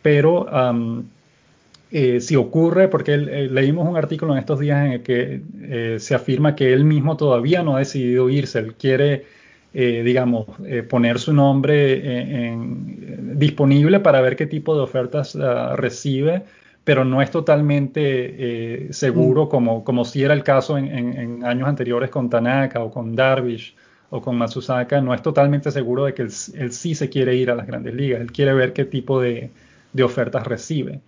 Pero 0.00 0.46
eh, 1.90 2.20
si 2.20 2.36
ocurre, 2.36 2.86
porque 2.86 3.14
eh, 3.14 3.48
leímos 3.50 3.88
un 3.88 3.96
artículo 3.96 4.34
en 4.34 4.38
estos 4.38 4.60
días 4.60 4.86
en 4.86 4.92
el 4.92 5.02
que 5.02 5.98
se 5.98 6.14
afirma 6.14 6.54
que 6.54 6.72
él 6.72 6.84
mismo 6.84 7.16
todavía 7.16 7.64
no 7.64 7.74
ha 7.74 7.80
decidido 7.80 8.30
irse, 8.30 8.60
él 8.60 8.74
quiere, 8.74 9.24
digamos, 9.72 10.46
poner 10.88 11.18
su 11.18 11.32
nombre 11.32 12.54
disponible 13.34 13.98
para 13.98 14.20
ver 14.20 14.36
qué 14.36 14.46
tipo 14.46 14.76
de 14.76 14.82
ofertas 14.82 15.34
ah, 15.34 15.74
recibe 15.76 16.44
pero 16.88 17.04
no 17.04 17.20
es 17.20 17.30
totalmente 17.30 18.00
eh, 18.00 18.92
seguro 18.94 19.44
mm. 19.44 19.48
como, 19.50 19.84
como 19.84 20.06
si 20.06 20.22
era 20.22 20.32
el 20.32 20.42
caso 20.42 20.78
en, 20.78 21.44
años 21.44 21.68
anteriores 21.68 22.08
con 22.08 22.30
Tanaka 22.30 22.82
o 22.82 22.90
con 22.90 23.14
Darvish 23.14 23.76
o 24.08 24.22
con 24.22 24.38
Matsusaka, 24.38 24.98
no 25.02 25.12
es 25.12 25.20
totalmente 25.20 25.70
seguro 25.70 26.06
de 26.06 26.14
que 26.14 26.22
él, 26.22 26.30
sí 26.30 26.94
se 26.94 27.10
quiere 27.10 27.34
ir 27.34 27.50
a 27.50 27.54
las 27.54 27.66
grandes 27.66 27.92
ligas, 27.92 28.22
él 28.22 28.32
quiere 28.32 28.54
ver 28.54 28.72
qué 28.72 28.86
tipo 28.86 29.20
de, 29.20 29.50
ofertas 30.02 30.46
recibe. 30.46 31.00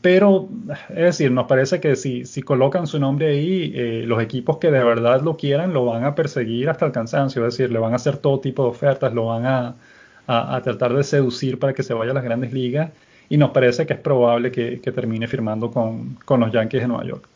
pero, 0.00 0.48
es 0.88 1.04
decir, 1.12 1.30
nos 1.30 1.46
parece 1.46 1.78
que 1.78 1.94
si, 1.94 2.24
si 2.24 2.40
colocan 2.40 2.86
su 2.86 2.98
nombre 2.98 3.32
ahí, 3.32 3.70
eh, 3.74 4.04
los 4.06 4.22
equipos 4.22 4.56
que 4.56 4.70
de 4.70 4.82
verdad 4.82 5.20
lo 5.20 5.36
quieran 5.36 5.74
lo 5.74 5.84
van 5.84 6.04
a 6.04 6.14
perseguir 6.14 6.70
hasta 6.70 6.86
el 6.86 6.92
cansancio, 6.92 7.46
es 7.46 7.54
decir, 7.58 7.70
le 7.70 7.80
van 7.80 7.92
a 7.92 7.96
hacer 7.96 8.16
todo 8.16 8.40
tipo 8.40 8.62
de 8.62 8.70
ofertas, 8.70 9.12
lo 9.12 9.26
van 9.26 9.44
a, 9.44 9.74
a, 10.26 10.58
tratar 10.62 10.94
de 10.94 11.04
seducir 11.04 11.58
para 11.58 11.74
que 11.74 11.82
se 11.82 11.92
vaya 11.92 12.12
a 12.12 12.14
las 12.14 12.24
grandes 12.24 12.54
ligas 12.54 12.92
y 13.28 13.36
nos 13.36 13.50
parece 13.50 13.86
que 13.86 13.94
es 13.94 13.98
probable 13.98 14.50
que, 14.50 14.76
termine 14.78 15.26
firmando 15.26 15.70
con, 15.70 16.16
con, 16.24 16.40
los 16.40 16.52
Yankees 16.52 16.82
de 16.82 16.88
Nueva 16.88 17.04
York. 17.04 17.28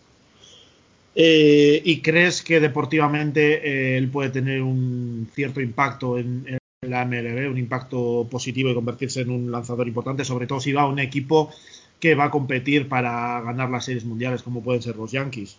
Eh, 1.14 1.80
¿Y 1.84 2.00
crees 2.00 2.42
que 2.42 2.60
deportivamente 2.60 3.68
eh, 3.68 3.98
él 3.98 4.08
puede 4.08 4.30
tener 4.30 4.62
un 4.62 5.28
cierto 5.34 5.60
impacto 5.60 6.18
en, 6.18 6.44
en, 6.46 6.58
la 6.88 7.04
MLB, 7.04 7.50
un 7.50 7.58
impacto 7.58 8.28
positivo 8.30 8.70
y 8.70 8.74
convertirse 8.74 9.22
en 9.22 9.30
un 9.30 9.50
lanzador 9.50 9.88
importante, 9.88 10.24
sobre 10.24 10.46
todo 10.46 10.60
si 10.60 10.72
va 10.72 10.82
a 10.82 10.86
un 10.86 11.00
equipo 11.00 11.50
que 11.98 12.14
va 12.14 12.26
a 12.26 12.30
competir 12.30 12.88
para 12.88 13.40
ganar 13.40 13.68
las 13.70 13.84
series 13.84 14.04
mundiales 14.04 14.42
como 14.42 14.62
pueden 14.62 14.82
ser 14.82 14.96
los 14.96 15.10
Yankees. 15.10 15.58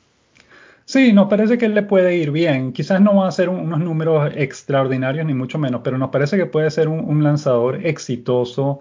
Sí, 0.89 1.13
nos 1.13 1.29
parece 1.29 1.59
que 1.59 1.65
él 1.65 1.75
le 1.75 1.83
puede 1.83 2.17
ir 2.17 2.31
bien. 2.31 2.73
Quizás 2.73 2.99
no 2.99 3.15
va 3.15 3.27
a 3.27 3.31
ser 3.31 3.47
unos 3.47 3.79
números 3.79 4.31
extraordinarios 4.35 5.23
ni 5.23 5.35
mucho 5.35 5.59
menos, 5.59 5.81
pero 5.83 5.99
nos 5.99 6.09
parece 6.09 6.35
que 6.35 6.47
puede 6.47 6.71
ser 6.71 6.87
un, 6.87 7.23
lanzador 7.23 7.85
exitoso 7.85 8.79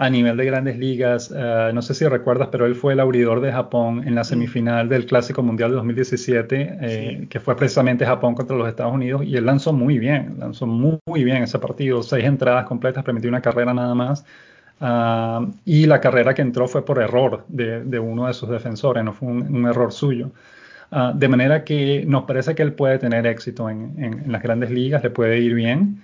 a 0.00 0.08
nivel 0.08 0.34
de 0.38 0.46
grandes 0.46 0.78
ligas. 0.78 1.30
Eh, 1.30 1.70
no 1.74 1.82
sé 1.82 1.92
si 1.92 2.08
recuerdas, 2.08 2.48
pero 2.50 2.64
él 2.64 2.74
fue 2.74 2.94
el 2.94 3.00
abridor 3.00 3.42
de 3.42 3.52
Japón 3.52 4.02
en 4.08 4.14
la 4.14 4.22
mm. 4.22 4.24
semifinal 4.24 4.88
del 4.88 5.04
Clásico 5.04 5.42
Mundial 5.42 5.72
de 5.72 5.76
2017, 5.76 6.78
eh, 6.80 7.26
que 7.28 7.38
fue 7.38 7.54
precisamente 7.54 8.06
Japón 8.06 8.34
contra 8.34 8.56
los 8.56 8.66
Estados 8.66 8.94
Unidos, 8.94 9.22
y 9.26 9.36
él 9.36 9.44
lanzó 9.44 9.74
muy 9.74 9.98
bien, 9.98 10.36
lanzó 10.38 10.66
muy, 10.66 10.98
muy 11.04 11.22
bien 11.22 11.42
ese 11.42 11.58
partido, 11.58 12.02
seis 12.02 12.24
entradas 12.24 12.64
completas, 12.64 13.04
permitió 13.04 13.28
una 13.28 13.42
carrera 13.42 13.74
nada 13.74 13.94
más. 13.94 14.24
Ah, 14.80 15.46
y 15.66 15.84
la 15.84 16.00
carrera 16.00 16.32
que 16.32 16.40
entró 16.40 16.66
fue 16.66 16.82
por 16.82 16.98
error 16.98 17.44
de, 17.48 17.98
uno 17.98 18.26
de 18.26 18.32
sus 18.32 18.48
defensores, 18.48 19.04
no 19.04 19.12
fue 19.12 19.28
un, 19.28 19.66
error 19.66 19.92
suyo. 19.92 20.30
Ah, 20.90 21.12
de 21.14 21.28
manera 21.28 21.62
que 21.62 22.04
nos 22.06 22.24
parece 22.24 22.54
que 22.54 22.62
él 22.62 22.72
puede 22.72 22.98
tener 22.98 23.26
éxito 23.26 23.68
en, 23.68 24.24
las 24.32 24.42
grandes 24.42 24.70
ligas, 24.70 25.02
le 25.02 25.10
puede 25.10 25.40
ir 25.40 25.52
bien. 25.52 26.02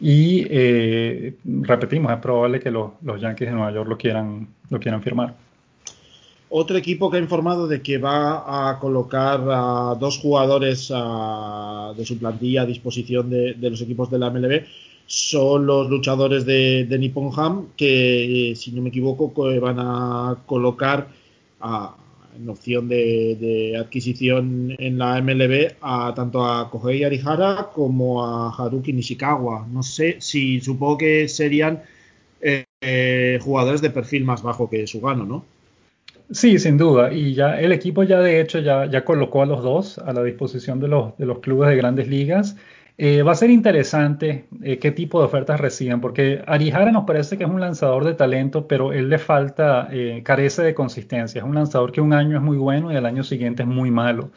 Y 0.00 0.46
eh, 0.50 1.34
repetimos, 1.44 2.12
es 2.12 2.18
probable 2.18 2.60
que 2.60 2.70
los, 2.70 2.92
Yankees 3.02 3.48
de 3.48 3.54
Nueva 3.54 3.72
York 3.72 3.88
lo 3.88 3.96
quieran, 3.96 4.48
lo 4.68 4.78
quieran 4.78 5.02
firmar. 5.02 5.34
Otro 6.48 6.76
equipo 6.76 7.10
que 7.10 7.16
ha 7.16 7.20
informado 7.20 7.66
de 7.66 7.82
que 7.82 7.98
va 7.98 8.70
a 8.70 8.78
colocar 8.78 9.40
a 9.50 9.96
dos 9.98 10.18
jugadores 10.18 10.88
de 10.88 12.04
su 12.04 12.18
plantilla 12.18 12.62
a 12.62 12.66
disposición 12.66 13.30
de, 13.30 13.56
los 13.58 13.80
equipos 13.80 14.10
de 14.10 14.18
la 14.18 14.30
MLB 14.30 14.62
son 15.06 15.66
los 15.66 15.88
luchadores 15.88 16.44
de, 16.46 16.84
de 16.84 16.98
Nippon 16.98 17.30
Ham 17.36 17.68
que, 17.76 18.54
si 18.56 18.70
no 18.72 18.82
me 18.82 18.90
equivoco, 18.90 19.32
van 19.60 19.78
a 19.80 20.36
colocar 20.46 21.08
en 22.36 22.48
opción 22.48 22.88
de, 22.88 23.76
adquisición 23.78 24.74
en 24.78 24.98
la 24.98 25.20
MLB 25.20 25.76
a 25.80 26.12
tanto 26.14 26.44
a 26.44 26.70
Kohei 26.70 27.04
Arihara 27.04 27.70
como 27.72 28.24
a 28.24 28.50
Haruki 28.50 28.92
Nishikawa. 28.92 29.66
No 29.70 29.82
sé 29.82 30.16
si 30.20 30.60
supongo 30.60 30.98
que 30.98 31.28
serían 31.28 31.82
eh, 32.40 33.38
jugadores 33.42 33.80
de 33.80 33.90
perfil 33.90 34.24
más 34.24 34.42
bajo 34.42 34.68
que 34.68 34.86
Sugano, 34.86 35.24
¿no? 35.24 35.44
Sí, 36.30 36.58
sin 36.58 36.76
duda. 36.76 37.12
Y 37.12 37.34
ya 37.34 37.60
el 37.60 37.72
equipo 37.72 38.02
ya 38.02 38.20
de 38.20 38.40
hecho 38.40 38.58
ya, 38.58 38.86
ya 38.86 39.04
colocó 39.04 39.42
a 39.42 39.46
los 39.46 39.62
dos 39.62 39.98
a 39.98 40.12
la 40.12 40.22
disposición 40.24 40.80
de 40.80 40.88
los, 40.88 41.16
de 41.18 41.26
los 41.26 41.38
clubes 41.38 41.68
de 41.70 41.76
grandes 41.76 42.08
ligas. 42.08 42.56
Eh, 42.98 43.22
va 43.22 43.32
a 43.32 43.34
ser 43.34 43.50
interesante 43.50 44.48
eh, 44.62 44.78
qué 44.78 44.90
tipo 44.90 45.18
de 45.20 45.26
ofertas 45.26 45.60
reciben, 45.60 46.00
porque 46.00 46.42
Arihara 46.46 46.90
nos 46.92 47.04
parece 47.04 47.36
que 47.36 47.44
es 47.44 47.50
un 47.50 47.60
lanzador 47.60 48.04
de 48.04 48.14
talento, 48.14 48.66
pero 48.66 48.92
él 48.92 49.10
le 49.10 49.18
falta, 49.18 49.88
eh, 49.92 50.22
carece 50.24 50.62
de 50.62 50.74
consistencia. 50.74 51.40
Es 51.40 51.44
un 51.44 51.54
lanzador 51.54 51.92
que 51.92 52.00
un 52.00 52.14
año 52.14 52.36
es 52.36 52.42
muy 52.42 52.56
bueno 52.56 52.90
y 52.90 52.96
el 52.96 53.04
año 53.04 53.22
siguiente 53.22 53.64
es 53.64 53.68
muy 53.68 53.90
malo. 53.90 54.30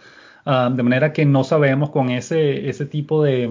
Ah, 0.45 0.69
de 0.73 0.83
manera 0.83 1.13
que 1.13 1.25
no 1.25 1.43
sabemos 1.43 1.89
con 1.91 2.09
ese, 2.09 2.69
ese 2.69 2.85
tipo 2.85 3.23
de, 3.23 3.49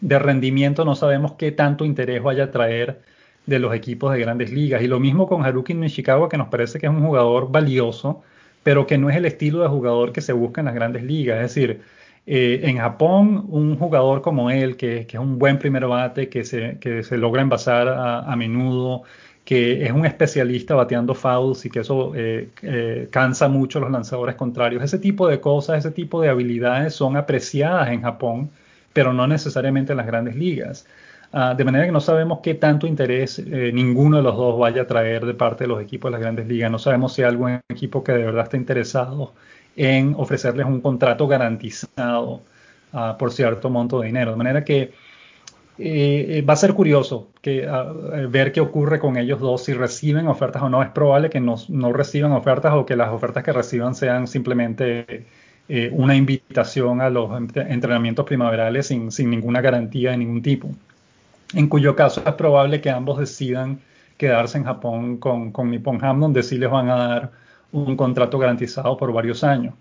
de, 0.00 0.18
rendimiento, 0.18 0.84
no 0.84 0.94
sabemos 0.94 1.32
qué 1.34 1.52
tanto 1.52 1.84
interés 1.84 2.22
vaya 2.22 2.44
a 2.44 2.50
traer 2.50 3.02
de 3.46 3.58
los 3.58 3.74
equipos 3.74 4.12
de 4.12 4.20
grandes 4.20 4.52
ligas. 4.52 4.82
Y 4.82 4.88
lo 4.88 5.00
mismo 5.00 5.26
con 5.28 5.44
Haruki 5.44 5.74
Nishikawa, 5.74 6.28
que 6.28 6.38
nos 6.38 6.48
parece 6.48 6.78
que 6.78 6.86
es 6.86 6.92
un 6.92 7.04
jugador 7.04 7.50
valioso, 7.50 8.22
pero 8.62 8.86
que 8.86 8.98
no 8.98 9.10
es 9.10 9.16
el 9.16 9.26
estilo 9.26 9.62
de 9.62 9.68
jugador 9.68 10.12
que 10.12 10.20
se 10.20 10.32
busca 10.32 10.60
en 10.60 10.66
las 10.66 10.74
grandes 10.74 11.02
ligas. 11.02 11.36
Es 11.36 11.54
decir, 11.54 11.82
eh, 12.26 12.60
en 12.64 12.78
Japón, 12.78 13.46
un 13.48 13.76
jugador 13.76 14.22
como 14.22 14.50
él, 14.50 14.76
que, 14.76 15.00
es 15.00 15.14
un 15.14 15.38
buen 15.38 15.58
primer 15.58 15.86
bate, 15.86 16.28
que 16.28 16.44
se, 16.44 16.78
que 16.78 17.02
se 17.02 17.16
logra 17.18 17.42
envasar 17.42 17.88
a, 17.88 18.36
menudo, 18.36 19.02
que 19.44 19.84
es 19.84 19.92
un 19.92 20.06
especialista 20.06 20.74
bateando 20.76 21.14
fouls 21.14 21.64
y 21.66 21.70
que 21.70 21.80
eso 21.80 22.12
eh, 22.14 22.48
eh, 22.62 23.08
cansa 23.10 23.48
mucho 23.48 23.78
a 23.78 23.82
los 23.82 23.90
lanzadores 23.90 24.36
contrarios. 24.36 24.84
Ese 24.84 24.98
tipo 24.98 25.26
de 25.26 25.40
cosas, 25.40 25.78
ese 25.78 25.90
tipo 25.90 26.20
de 26.20 26.28
habilidades 26.28 26.94
son 26.94 27.16
apreciadas 27.16 27.90
en 27.90 28.02
Japón, 28.02 28.50
pero 28.92 29.12
no 29.12 29.26
necesariamente 29.26 29.92
en 29.92 29.96
las 29.98 30.06
grandes 30.06 30.36
ligas. 30.36 30.86
Ah, 31.32 31.54
de 31.56 31.64
manera 31.64 31.86
que 31.86 31.92
no 31.92 32.00
sabemos 32.00 32.40
qué 32.42 32.54
tanto 32.54 32.86
interés 32.86 33.38
ninguno 33.46 34.18
de 34.18 34.22
los 34.22 34.36
dos 34.36 34.58
vaya 34.58 34.82
a 34.82 34.86
traer 34.86 35.24
de 35.24 35.34
parte 35.34 35.64
de 35.64 35.68
los 35.68 35.82
equipos 35.82 36.10
de 36.10 36.12
las 36.12 36.20
grandes 36.20 36.46
ligas. 36.46 36.70
No 36.70 36.78
sabemos 36.78 37.14
si 37.14 37.22
hay 37.22 37.28
algún 37.28 37.60
equipo 37.68 38.04
que 38.04 38.12
de 38.12 38.24
verdad 38.24 38.44
está 38.44 38.56
interesado 38.58 39.32
en 39.76 40.14
ofrecerles 40.16 40.66
un 40.66 40.80
contrato 40.80 41.26
garantizado 41.26 42.40
uh, 42.92 43.16
por 43.18 43.32
cierto 43.32 43.70
monto 43.70 44.00
de 44.00 44.06
dinero. 44.06 44.32
De 44.32 44.36
manera 44.36 44.64
que 44.64 44.92
eh, 45.78 46.44
va 46.48 46.52
a 46.52 46.56
ser 46.56 46.74
curioso 46.74 47.28
que, 47.40 47.66
uh, 47.66 48.30
ver 48.30 48.52
qué 48.52 48.60
ocurre 48.60 48.98
con 48.98 49.16
ellos 49.16 49.40
dos, 49.40 49.64
si 49.64 49.72
reciben 49.72 50.28
ofertas 50.28 50.62
o 50.62 50.68
no. 50.68 50.82
Es 50.82 50.90
probable 50.90 51.30
que 51.30 51.40
no, 51.40 51.56
no 51.68 51.92
reciban 51.92 52.32
ofertas 52.32 52.72
o 52.74 52.86
que 52.86 52.96
las 52.96 53.10
ofertas 53.10 53.42
que 53.42 53.52
reciban 53.52 53.94
sean 53.94 54.26
simplemente 54.26 55.26
eh, 55.68 55.90
una 55.92 56.14
invitación 56.14 57.00
a 57.00 57.08
los 57.08 57.30
entrenamientos 57.54 58.26
primaverales 58.26 58.88
sin, 58.88 59.10
sin 59.10 59.30
ninguna 59.30 59.60
garantía 59.60 60.10
de 60.10 60.18
ningún 60.18 60.42
tipo. 60.42 60.68
En 61.54 61.68
cuyo 61.68 61.96
caso 61.96 62.22
es 62.26 62.34
probable 62.34 62.80
que 62.80 62.90
ambos 62.90 63.18
decidan 63.18 63.80
quedarse 64.16 64.58
en 64.58 64.64
Japón 64.64 65.16
con, 65.18 65.52
con 65.52 65.70
Nippon 65.70 66.04
Ham, 66.04 66.20
donde 66.20 66.42
sí 66.42 66.58
les 66.58 66.70
van 66.70 66.90
a 66.90 66.96
dar 66.96 67.41
un 67.72 67.96
contrato 67.96 68.38
garantizado 68.38 68.96
por 68.96 69.12
varios 69.12 69.42
años. 69.44 69.74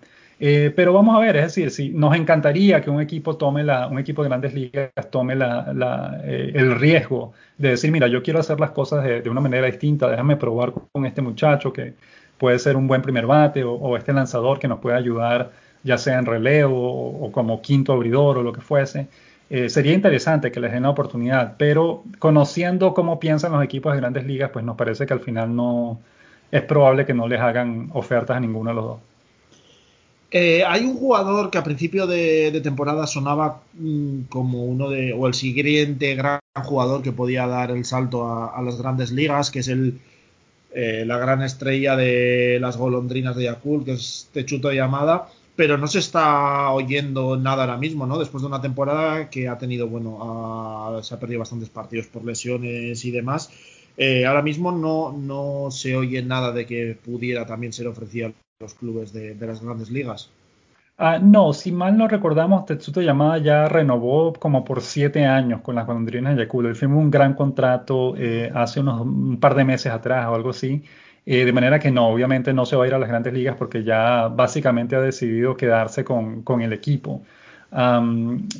Eh, 0.43 0.73
pero 0.75 0.91
vamos 0.91 1.15
a 1.15 1.19
ver, 1.19 1.35
es 1.35 1.43
decir, 1.43 1.69
si 1.69 1.89
nos 1.89 2.15
encantaría 2.15 2.81
que 2.81 2.89
un 2.89 2.99
equipo 2.99 3.37
tome 3.37 3.63
la, 3.63 3.85
un 3.87 3.99
equipo 3.99 4.23
de 4.23 4.29
grandes 4.29 4.55
ligas 4.55 4.89
tome 5.11 5.35
la, 5.35 6.19
eh, 6.23 6.51
el 6.55 6.79
riesgo 6.79 7.33
de 7.59 7.69
decir, 7.69 7.91
mira, 7.91 8.07
yo 8.07 8.23
quiero 8.23 8.39
hacer 8.39 8.59
las 8.59 8.71
cosas 8.71 9.03
de, 9.03 9.29
una 9.29 9.39
manera 9.39 9.67
distinta, 9.67 10.09
déjame 10.09 10.37
probar 10.37 10.73
con 10.91 11.05
este 11.05 11.21
muchacho 11.21 11.71
que 11.71 11.93
puede 12.39 12.57
ser 12.57 12.75
un 12.75 12.87
buen 12.87 13.03
primer 13.03 13.27
bate 13.27 13.63
o, 13.63 13.95
este 13.95 14.13
lanzador 14.13 14.57
que 14.57 14.67
nos 14.67 14.79
puede 14.79 14.97
ayudar, 14.97 15.51
ya 15.83 15.99
sea 15.99 16.17
en 16.17 16.25
relevo 16.25 17.23
o, 17.23 17.31
como 17.31 17.61
quinto 17.61 17.93
abridor 17.93 18.39
o 18.39 18.41
lo 18.43 18.51
que 18.51 18.61
fuese. 18.61 19.09
Eh, 19.51 19.69
sería 19.69 19.93
interesante 19.93 20.51
que 20.51 20.59
les 20.59 20.71
den 20.71 20.83
la 20.83 20.89
oportunidad, 20.89 21.55
pero 21.59 22.03
conociendo 22.17 22.95
cómo 22.95 23.19
piensan 23.19 23.51
los 23.51 23.63
equipos 23.63 23.93
de 23.93 23.99
grandes 23.99 24.25
ligas, 24.25 24.49
pues 24.51 24.65
nos 24.65 24.75
parece 24.75 25.05
que 25.05 25.13
al 25.13 25.19
final 25.19 25.55
no, 25.55 25.99
es 26.51 26.61
probable 26.63 27.05
que 27.05 27.13
no 27.13 27.27
les 27.27 27.39
hagan 27.39 27.89
ofertas 27.93 28.37
a 28.37 28.39
ninguno 28.39 28.71
de 28.71 28.75
los 28.75 28.85
dos. 28.85 28.99
Eh, 30.33 30.63
hay 30.65 30.85
un 30.85 30.95
jugador 30.95 31.49
que 31.49 31.57
a 31.57 31.63
principio 31.63 32.07
de, 32.07 32.57
temporada 32.63 33.05
sonaba 33.05 33.63
mm, 33.73 34.23
como 34.29 34.63
uno 34.63 34.89
de, 34.89 35.11
o 35.11 35.27
el 35.27 35.33
siguiente 35.33 36.15
gran 36.15 36.39
jugador 36.63 37.01
que 37.01 37.11
podía 37.11 37.47
dar 37.47 37.71
el 37.71 37.83
salto 37.83 38.25
a, 38.27 38.61
las 38.61 38.77
grandes 38.77 39.11
ligas, 39.11 39.51
que 39.51 39.59
es 39.59 39.67
el, 39.67 39.99
eh, 40.73 41.03
la 41.05 41.17
gran 41.17 41.41
estrella 41.41 41.97
de 41.97 42.59
las 42.61 42.77
golondrinas 42.77 43.35
de 43.35 43.43
Yakult, 43.43 43.85
que 43.85 43.93
es 43.93 44.29
Techuto 44.31 44.69
de 44.69 44.77
Yamada, 44.77 45.27
pero 45.57 45.77
no 45.77 45.87
se 45.87 45.99
está 45.99 46.71
oyendo 46.71 47.35
nada 47.35 47.63
ahora 47.63 47.77
mismo, 47.77 48.05
¿no? 48.05 48.17
Después 48.17 48.41
de 48.41 48.47
una 48.47 48.61
temporada 48.61 49.29
que 49.29 49.49
ha 49.49 49.57
tenido, 49.57 49.87
bueno, 49.87 50.97
se 51.03 51.13
ha 51.13 51.19
perdido 51.19 51.39
bastantes 51.39 51.69
partidos 51.69 52.07
por 52.07 52.23
lesiones 52.23 53.03
y 53.03 53.11
demás. 53.11 53.51
Eh, 53.97 54.25
ahora 54.25 54.41
mismo 54.41 54.71
no, 54.71 55.11
no 55.11 55.71
se 55.71 55.95
oye 55.95 56.21
nada 56.23 56.51
de 56.51 56.65
que 56.65 56.97
pudiera 57.03 57.45
también 57.45 57.73
ser 57.73 57.87
ofrecido 57.87 58.29
a 58.29 58.33
los 58.59 58.73
clubes 58.73 59.13
de, 59.13 59.35
las 59.35 59.61
grandes 59.61 59.89
ligas. 59.91 60.29
Ah, 60.97 61.19
no, 61.19 61.51
si 61.53 61.71
mal 61.71 61.97
no 61.97 62.07
recordamos, 62.07 62.65
Tetsuto 62.65 63.01
Yamada 63.01 63.39
ya 63.39 63.67
renovó 63.67 64.33
como 64.33 64.63
por 64.63 64.81
siete 64.81 65.25
años 65.25 65.61
con 65.61 65.75
las 65.75 65.87
golondrinas 65.87 66.35
de 66.35 66.43
Yakult. 66.43 66.67
Él 66.67 66.75
firmó 66.75 66.99
un 66.99 67.09
gran 67.09 67.33
contrato 67.33 68.15
eh, 68.17 68.51
hace 68.53 68.79
unos 68.81 69.01
un 69.01 69.39
par 69.39 69.55
de 69.55 69.65
meses 69.65 69.91
atrás 69.91 70.27
o 70.27 70.35
algo 70.35 70.51
así. 70.51 70.83
Eh, 71.25 71.45
de 71.45 71.53
manera 71.53 71.79
que 71.79 71.91
no, 71.91 72.07
obviamente 72.07 72.53
no 72.53 72.65
se 72.65 72.75
va 72.75 72.83
a 72.85 72.87
ir 72.87 72.93
a 72.93 72.99
las 72.99 73.09
grandes 73.09 73.33
ligas 73.33 73.55
porque 73.57 73.83
ya 73.83 74.27
básicamente 74.27 74.95
ha 74.95 75.01
decidido 75.01 75.57
quedarse 75.57 76.03
con, 76.03 76.43
con 76.43 76.61
el 76.61 76.73
equipo. 76.73 77.23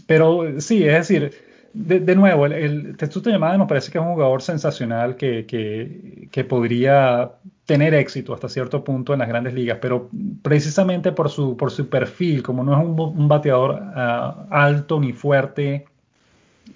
pero 0.08 0.60
sí, 0.62 0.84
es 0.88 0.94
decir, 0.94 1.51
de, 1.74 2.16
nuevo, 2.16 2.46
el, 2.46 2.54
el 2.54 2.98
Tetsuto 2.98 3.30
Yamada 3.30 3.58
nos 3.58 3.68
parece 3.68 3.92
que 3.92 3.98
es 3.98 4.04
un 4.04 4.14
jugador 4.14 4.42
sensacional 4.42 5.16
que, 5.16 5.46
que, 5.46 6.44
podría 6.44 7.32
tener 7.66 7.94
éxito 7.94 8.34
hasta 8.34 8.50
cierto 8.50 8.84
punto 8.84 9.14
en 9.14 9.20
las 9.20 9.30
grandes 9.30 9.54
ligas, 9.54 9.78
pero 9.82 10.10
precisamente 10.42 11.12
por 11.12 11.30
su, 11.30 11.56
por 11.56 11.72
su 11.72 11.88
perfil, 11.88 12.44
como 12.44 12.64
no 12.64 12.74
es 12.74 12.86
un, 12.86 13.28
bateador 13.28 13.80
ah, 13.96 14.48
alto 14.50 15.00
ni 15.00 15.14
fuerte, 15.14 15.86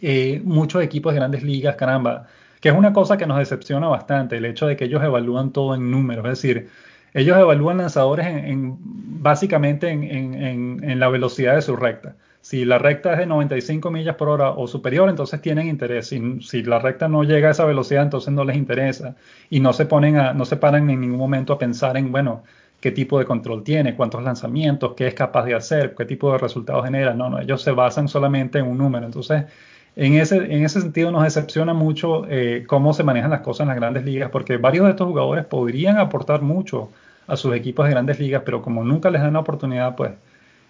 eh, 0.01 0.41
muchos 0.43 0.81
equipos 0.81 1.13
de 1.13 1.19
grandes 1.19 1.43
ligas, 1.43 1.75
caramba, 1.75 2.27
que 2.61 2.69
es 2.69 2.75
una 2.75 2.93
cosa 2.93 3.17
que 3.17 3.25
nos 3.25 3.37
decepciona 3.37 3.87
bastante, 3.87 4.37
el 4.37 4.45
hecho 4.45 4.65
de 4.65 4.77
que 4.77 4.85
ellos 4.85 5.03
evalúan 5.03 5.51
todo 5.51 5.75
en 5.75 5.91
números, 5.91 6.25
es 6.25 6.41
decir, 6.41 6.69
ellos 7.15 7.37
evalúan 7.37 7.77
lanzadores 7.77 8.27
en, 8.27 8.77
básicamente 8.77 9.89
en, 9.89 10.99
la 10.99 11.07
velocidad 11.07 11.55
de 11.55 11.61
su 11.61 11.77
recta. 11.77 12.17
Si 12.41 12.65
la 12.65 12.77
recta 12.77 13.13
es 13.13 13.19
de 13.19 13.25
95 13.25 13.89
millas 13.89 14.15
por 14.15 14.27
hora 14.27 14.51
o 14.51 14.67
superior, 14.67 15.09
entonces 15.09 15.41
tienen 15.41 15.67
interés. 15.67 16.07
Si, 16.09 16.41
si, 16.41 16.61
la 16.61 16.77
recta 16.77 17.07
no 17.07 17.23
llega 17.23 17.47
a 17.47 17.51
esa 17.51 17.63
velocidad, 17.63 18.03
entonces 18.03 18.33
no 18.33 18.43
les 18.43 18.57
interesa. 18.57 19.15
Y 19.49 19.61
no 19.61 19.71
se 19.71 19.85
ponen 19.85 20.17
a, 20.17 20.33
no 20.33 20.43
se 20.43 20.57
paran 20.57 20.89
en 20.89 20.99
ningún 20.99 21.17
momento 21.17 21.53
a 21.53 21.57
pensar 21.57 21.95
en, 21.95 22.11
bueno, 22.11 22.43
qué 22.81 22.91
tipo 22.91 23.17
de 23.17 23.25
control 23.25 23.63
tiene, 23.63 23.95
cuántos 23.95 24.21
lanzamientos, 24.21 24.93
qué 24.95 25.07
es 25.07 25.13
capaz 25.13 25.45
de 25.45 25.55
hacer, 25.55 25.95
qué 25.95 26.03
tipo 26.03 26.33
de 26.33 26.37
resultados 26.37 26.83
genera. 26.83 27.13
No, 27.13 27.29
no, 27.29 27.39
ellos 27.39 27.61
se 27.61 27.71
basan 27.71 28.09
solamente 28.09 28.59
en 28.59 28.67
un 28.67 28.77
número. 28.77 29.05
Entonces, 29.05 29.45
en 29.95 30.15
ese, 30.15 30.37
en 30.37 30.63
ese 30.63 30.81
sentido 30.81 31.11
nos 31.11 31.23
decepciona 31.23 31.73
mucho 31.73 32.25
eh, 32.29 32.65
cómo 32.67 32.93
se 32.93 33.03
manejan 33.03 33.31
las 33.31 33.41
cosas 33.41 33.61
en 33.61 33.69
las 33.69 33.77
grandes 33.77 34.03
ligas, 34.03 34.29
porque 34.29 34.57
varios 34.57 34.85
de 34.85 34.91
estos 34.91 35.07
jugadores 35.07 35.45
podrían 35.45 35.97
aportar 35.97 36.41
mucho 36.41 36.89
a 37.27 37.37
sus 37.37 37.55
equipos 37.55 37.85
de 37.85 37.91
grandes 37.91 38.19
ligas, 38.19 38.43
pero 38.45 38.61
como 38.61 38.83
nunca 38.83 39.09
les 39.09 39.21
dan 39.21 39.33
la 39.33 39.39
oportunidad, 39.39 39.95
pues 39.95 40.11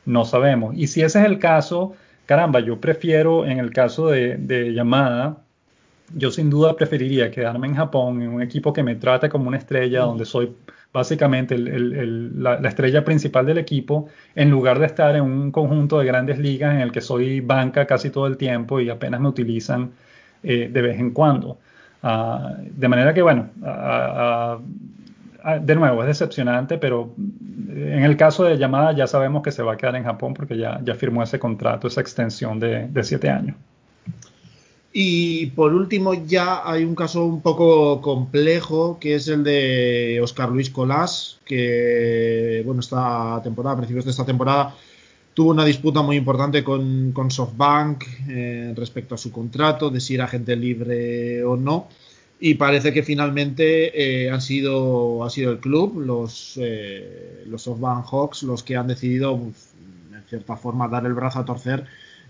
no 0.06 0.26
sabemos. 0.26 0.76
Y 0.76 0.88
si 0.88 1.02
ese 1.02 1.20
es 1.20 1.26
el 1.26 1.40
caso, 1.40 1.96
caramba, 2.26 2.60
yo 2.60 2.80
prefiero 2.80 3.46
en 3.46 3.60
el 3.60 3.72
caso 3.72 4.08
de, 4.08 4.38
de 4.38 4.74
Yamada, 4.74 5.38
yo 6.14 6.30
sin 6.30 6.50
duda 6.52 6.76
preferiría 6.76 7.32
quedarme 7.32 7.68
en 7.68 7.76
Japón, 7.76 8.22
en 8.22 8.30
un 8.30 8.42
equipo 8.42 8.74
que 8.74 8.84
me 8.84 8.96
trate 8.96 9.28
como 9.28 9.48
una 9.48 9.58
estrella, 9.58 10.02
donde 10.02 10.26
soy 10.26 10.56
básicamente 10.96 11.58
la, 11.58 12.56
estrella 12.64 13.04
principal 13.04 13.46
del 13.46 13.58
equipo, 13.58 14.08
en 14.34 14.50
lugar 14.50 14.80
de 14.80 14.86
estar 14.86 15.14
en 15.16 15.24
un 15.24 15.52
conjunto 15.52 16.00
de 16.00 16.06
grandes 16.06 16.40
ligas 16.40 16.74
en 16.74 16.80
el 16.80 16.92
que 16.94 17.02
soy 17.02 17.42
banca 17.42 17.86
casi 17.86 18.10
todo 18.10 18.28
el 18.28 18.38
tiempo 18.38 18.80
y 18.80 18.90
apenas 18.90 19.20
me 19.20 19.28
utilizan 19.28 19.92
eh, 20.42 20.70
de 20.72 20.82
vez 20.82 20.98
en 20.98 21.12
cuando. 21.12 21.60
Ah, 22.02 22.56
de 22.58 22.88
manera 22.88 23.14
que, 23.14 23.22
bueno, 23.22 23.50
ah, 23.64 24.58
ah, 25.44 25.60
de 25.60 25.76
nuevo, 25.76 26.02
es 26.02 26.08
decepcionante, 26.08 26.78
pero 26.78 27.14
en 27.18 28.04
el 28.04 28.16
caso 28.16 28.46
de 28.46 28.58
Yamada 28.58 28.94
ya 28.94 29.06
sabemos 29.06 29.44
que 29.44 29.52
se 29.52 29.64
va 29.64 29.74
a 29.74 29.78
quedar 29.78 29.98
en 29.98 30.06
Japón 30.06 30.34
porque 30.34 30.58
ya, 30.58 30.80
firmó 30.96 31.24
ese 31.24 31.40
contrato, 31.40 31.88
esa 31.88 32.00
extensión 32.00 32.58
de 32.60 33.04
siete 33.04 33.30
años. 33.30 33.58
Y 34.98 35.48
por 35.48 35.74
último 35.74 36.14
ya 36.14 36.62
hay 36.64 36.86
un 36.86 36.96
caso 36.96 37.26
un 37.26 37.42
poco 37.42 38.00
complejo 38.00 38.98
que 38.98 39.16
es 39.16 39.28
el 39.28 39.44
de 39.44 40.22
Oscar 40.24 40.50
Luis 40.50 40.70
Colás, 40.70 41.38
que 41.44 42.64
bueno, 42.66 42.80
esta 42.80 43.42
temporada, 43.44 43.74
a 43.74 43.78
principios 43.80 44.06
de 44.06 44.12
esta 44.12 44.26
temporada, 44.26 44.74
tuvo 45.34 45.52
una 45.52 45.66
disputa 45.66 46.02
muy 46.02 46.16
importante 46.16 46.64
con, 46.64 47.14
SoftBank 47.14 48.06
eh, 48.30 48.74
respecto 48.78 49.16
a 49.16 49.18
su 49.18 49.34
contrato, 49.34 49.90
de 49.90 50.00
si 50.00 50.16
era 50.16 50.30
gente 50.30 50.56
libre 50.56 51.44
o 51.44 51.58
no. 51.58 51.90
Y 52.40 52.54
parece 52.54 52.94
que 52.94 53.04
finalmente 53.04 53.92
eh, 54.02 54.32
han 54.32 54.40
sido, 54.40 55.26
ha 55.26 55.30
sido 55.30 55.52
el 55.52 55.60
club, 55.60 56.00
los, 56.00 56.58
eh, 56.62 57.44
los 57.48 57.64
SoftBank 57.64 58.06
Hawks, 58.10 58.44
los 58.44 58.64
que 58.64 58.78
han 58.78 58.88
decidido, 58.88 59.34
en 59.34 60.24
cierta 60.30 60.56
forma, 60.56 60.88
dar 60.88 61.06
el 61.06 61.14
brazo 61.14 61.40
a 61.40 61.46
torcer 61.46 61.86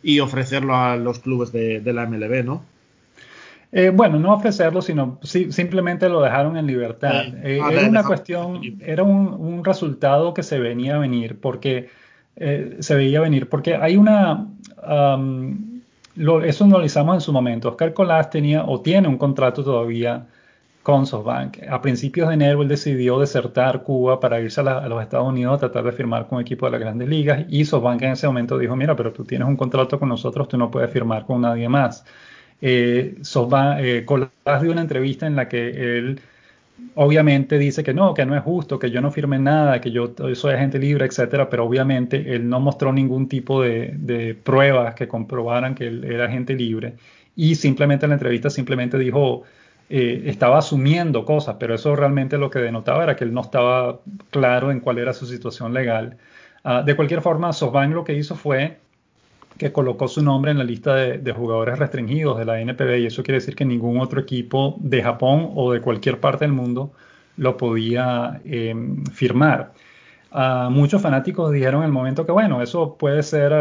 y 0.06 0.20
ofrecerlo 0.20 0.76
a 0.76 0.96
los 0.98 1.18
clubes 1.18 1.52
de, 1.52 1.82
la 1.84 2.06
MLB, 2.06 2.46
¿no? 2.46 2.64
Eh, 3.72 3.90
bueno, 3.90 4.20
no 4.20 4.36
ofrecerlo, 4.36 4.84
sino 4.84 5.20
simplemente 5.24 6.08
lo 6.08 6.22
dejaron 6.22 6.58
en 6.58 6.68
libertad. 6.68 7.26
Eh, 7.44 7.60
ah, 7.62 7.72
era 7.74 7.90
una 7.90 8.04
cuestión, 8.04 8.62
era 8.80 9.02
un, 9.02 9.66
resultado 9.66 10.36
que 10.36 10.44
se 10.44 10.60
venía 10.60 10.96
a 10.96 11.00
venir, 11.00 11.40
porque 11.40 11.90
eh, 12.36 12.78
se 12.80 12.94
veía 12.94 13.20
venir, 13.20 13.50
porque 13.50 13.76
hay 13.76 13.98
una, 13.98 14.46
lo, 16.16 16.44
eso 16.44 16.64
analizamos 16.66 17.16
en 17.16 17.22
su 17.22 17.34
momento. 17.34 17.70
Oscar 17.70 17.94
Colás 17.94 18.30
tenía 18.30 18.64
o 18.64 18.82
tiene 18.82 19.08
un 19.08 19.18
contrato 19.18 19.64
todavía 19.64 20.28
con 20.86 21.08
SoftBank. 21.08 21.64
A 21.68 21.82
principios 21.82 22.28
de 22.28 22.36
enero 22.36 22.62
él 22.62 22.68
decidió 22.68 23.20
desertar 23.20 23.82
Cuba 23.82 24.20
para 24.20 24.40
irse 24.40 24.62
a, 24.62 24.88
los 24.88 25.02
Estados 25.02 25.28
Unidos 25.28 25.56
a 25.56 25.58
tratar 25.58 25.84
de 25.84 25.92
firmar 25.92 26.28
con 26.28 26.36
un 26.36 26.44
equipo 26.44 26.68
de 26.68 26.74
las 26.74 26.80
grandes 26.80 27.10
ligas 27.10 27.44
y 27.50 27.66
SoftBank 27.66 28.04
en 28.04 28.12
ese 28.12 28.28
momento 28.28 28.56
dijo, 28.60 28.76
mira, 28.76 28.96
pero 28.96 29.12
tú 29.12 29.26
tienes 29.26 29.48
un 29.48 29.58
contrato 29.58 29.98
con 29.98 30.10
nosotros, 30.10 30.48
tú 30.48 30.60
no 30.60 30.70
puedes 30.70 30.92
firmar 30.92 31.26
con 31.26 31.42
nadie 31.42 31.68
más. 31.68 32.06
Eh, 32.62 33.16
SoftBank, 33.20 33.80
eh, 33.80 34.06
dio 34.62 34.72
una 34.72 34.82
entrevista 34.82 35.26
en 35.26 35.36
la 35.36 35.50
que 35.50 35.98
él 35.98 36.22
obviamente 36.94 37.58
dice 37.58 37.84
que 37.84 37.96
no, 37.96 38.14
que 38.14 38.28
no 38.28 38.36
es 38.36 38.44
justo, 38.44 38.78
que 38.78 38.92
yo 38.92 39.02
no 39.02 39.10
firme 39.10 39.40
nada, 39.40 39.82
que 39.82 39.90
yo 39.90 40.14
soy 40.36 40.54
agente 40.54 40.78
libre, 40.78 41.08
etcétera, 41.08 41.50
pero 41.50 41.66
obviamente 41.66 42.36
él 42.36 42.48
no 42.48 42.60
mostró 42.60 42.94
ningún 42.94 43.28
tipo 43.28 43.64
de, 43.64 43.96
de 43.98 44.36
pruebas 44.36 44.94
que 44.94 45.08
comprobaran 45.08 45.74
que 45.74 45.88
él 45.88 46.04
era 46.04 46.26
agente 46.26 46.54
libre 46.54 46.94
y 47.36 47.56
simplemente 47.56 48.06
en 48.06 48.12
la 48.12 48.18
entrevista 48.18 48.52
simplemente 48.52 49.00
dijo 49.00 49.46
eh, 49.90 50.24
estaba 50.26 50.58
asumiendo 50.58 51.26
cosas, 51.26 51.58
pero 51.60 51.76
eso 51.76 51.96
realmente 51.96 52.38
lo 52.38 52.50
que 52.50 52.60
denotaba 52.60 53.04
era 53.04 53.16
que 53.16 53.24
él 53.24 53.34
no 53.34 53.42
estaba 53.42 54.00
claro 54.32 54.72
en 54.72 54.80
cuál 54.80 54.98
era 54.98 55.14
su 55.14 55.26
situación 55.28 55.74
legal. 55.74 56.18
Ah, 56.64 56.82
de 56.82 56.96
cualquier 56.96 57.22
forma, 57.22 57.54
SoftBank 57.54 57.94
lo 57.94 58.04
que 58.04 58.14
hizo 58.16 58.36
fue 58.36 58.80
que 59.58 59.72
colocó 59.72 60.08
su 60.08 60.22
nombre 60.24 60.52
en 60.52 60.58
la 60.58 60.64
lista 60.64 60.96
de, 60.96 61.32
jugadores 61.32 61.80
restringidos 61.80 62.38
de 62.38 62.46
la 62.46 62.60
NPB 62.60 63.00
y 63.00 63.06
eso 63.06 63.24
quiere 63.24 63.40
decir 63.40 63.56
que 63.56 63.64
ningún 63.66 64.00
otro 64.00 64.20
equipo 64.20 64.76
de 64.80 65.02
Japón 65.02 65.52
o 65.56 65.72
de 65.72 65.82
cualquier 65.82 66.20
parte 66.20 66.46
del 66.46 66.54
mundo 66.54 66.92
lo 67.38 67.56
podía 67.56 68.42
em, 68.46 69.06
firmar. 69.06 69.74
Ah, 70.32 70.70
muchos 70.72 71.02
fanáticos 71.02 71.52
dijeron 71.52 71.82
en 71.82 71.88
el 71.88 71.92
momento 71.94 72.26
que 72.26 72.32
bueno, 72.32 72.62
eso 72.62 72.96
puede 72.98 73.24
ser 73.24 73.54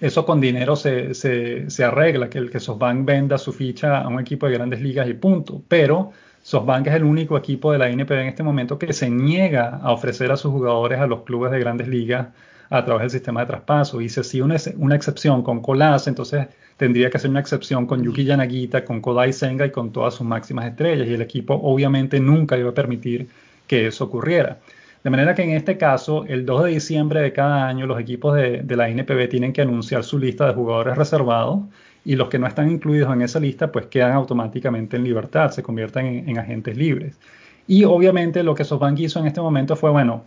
eso 0.00 0.26
con 0.26 0.40
dinero 0.40 0.76
se, 0.76 1.14
se, 1.14 1.84
arregla, 1.84 2.28
que 2.28 2.38
el 2.38 2.50
que 2.50 2.60
SoftBank 2.60 3.04
venda 3.04 3.38
su 3.38 3.52
ficha 3.52 4.00
a 4.00 4.08
un 4.08 4.20
equipo 4.20 4.46
de 4.46 4.54
grandes 4.54 4.80
ligas 4.80 5.08
y 5.08 5.14
punto. 5.14 5.62
Pero 5.68 6.12
SoftBank 6.42 6.88
es 6.88 6.94
el 6.94 7.04
único 7.04 7.36
equipo 7.38 7.72
de 7.72 7.78
la 7.78 7.88
NPB 7.88 8.12
en 8.12 8.28
este 8.28 8.42
momento 8.42 8.78
que 8.78 8.92
se 8.92 9.08
niega 9.08 9.80
a 9.82 9.92
ofrecer 9.92 10.30
a 10.32 10.36
sus 10.36 10.50
jugadores 10.52 11.00
a 11.00 11.06
los 11.06 11.22
clubes 11.22 11.52
de 11.52 11.60
grandes 11.60 11.88
ligas 11.88 12.28
a 12.70 12.84
través 12.84 13.02
del 13.02 13.10
sistema 13.10 13.40
de 13.40 13.46
traspaso. 13.46 14.00
Y 14.00 14.08
si 14.08 14.20
así 14.20 14.40
una, 14.40 14.56
una 14.76 14.96
excepción 14.96 15.42
con 15.42 15.60
Colas, 15.60 16.06
entonces 16.06 16.48
tendría 16.76 17.08
que 17.10 17.18
ser 17.18 17.30
una 17.30 17.40
excepción 17.40 17.86
con 17.86 18.02
Yuki 18.02 18.24
Yanagita, 18.24 18.84
con 18.84 19.00
Kodai 19.00 19.32
Senga 19.32 19.64
y 19.66 19.70
con 19.70 19.92
todas 19.92 20.14
sus 20.14 20.26
máximas 20.26 20.66
estrellas. 20.66 21.06
Y 21.08 21.14
el 21.14 21.22
equipo 21.22 21.54
obviamente 21.54 22.20
nunca 22.20 22.58
iba 22.58 22.70
a 22.70 22.74
permitir 22.74 23.28
que 23.66 23.86
eso 23.86 24.04
ocurriera. 24.04 24.58
De 25.04 25.10
manera 25.10 25.34
que 25.34 25.42
en 25.42 25.50
este 25.50 25.76
caso, 25.76 26.24
el 26.24 26.46
2 26.46 26.64
de 26.64 26.70
diciembre 26.70 27.20
de 27.20 27.34
cada 27.34 27.68
año, 27.68 27.86
los 27.86 28.00
equipos 28.00 28.34
de, 28.36 28.64
la 28.74 28.88
NPB 28.88 29.28
tienen 29.28 29.52
que 29.52 29.60
anunciar 29.60 30.02
su 30.02 30.18
lista 30.18 30.46
de 30.46 30.54
jugadores 30.54 30.96
reservados 30.96 31.60
y 32.06 32.16
los 32.16 32.30
que 32.30 32.38
no 32.38 32.46
están 32.46 32.70
incluidos 32.70 33.12
en 33.12 33.20
esa 33.20 33.38
lista 33.38 33.70
pues 33.70 33.86
quedan 33.86 34.12
automáticamente 34.12 34.96
en 34.96 35.04
libertad, 35.04 35.50
se 35.50 35.62
convierten 35.62 36.26
en, 36.26 36.38
agentes 36.38 36.78
libres. 36.78 37.18
Y 37.66 37.84
obviamente 37.84 38.42
lo 38.42 38.54
que 38.54 38.64
SoftBank 38.64 38.98
hizo 39.00 39.20
en 39.20 39.26
este 39.26 39.42
momento 39.42 39.76
fue, 39.76 39.90
bueno, 39.90 40.24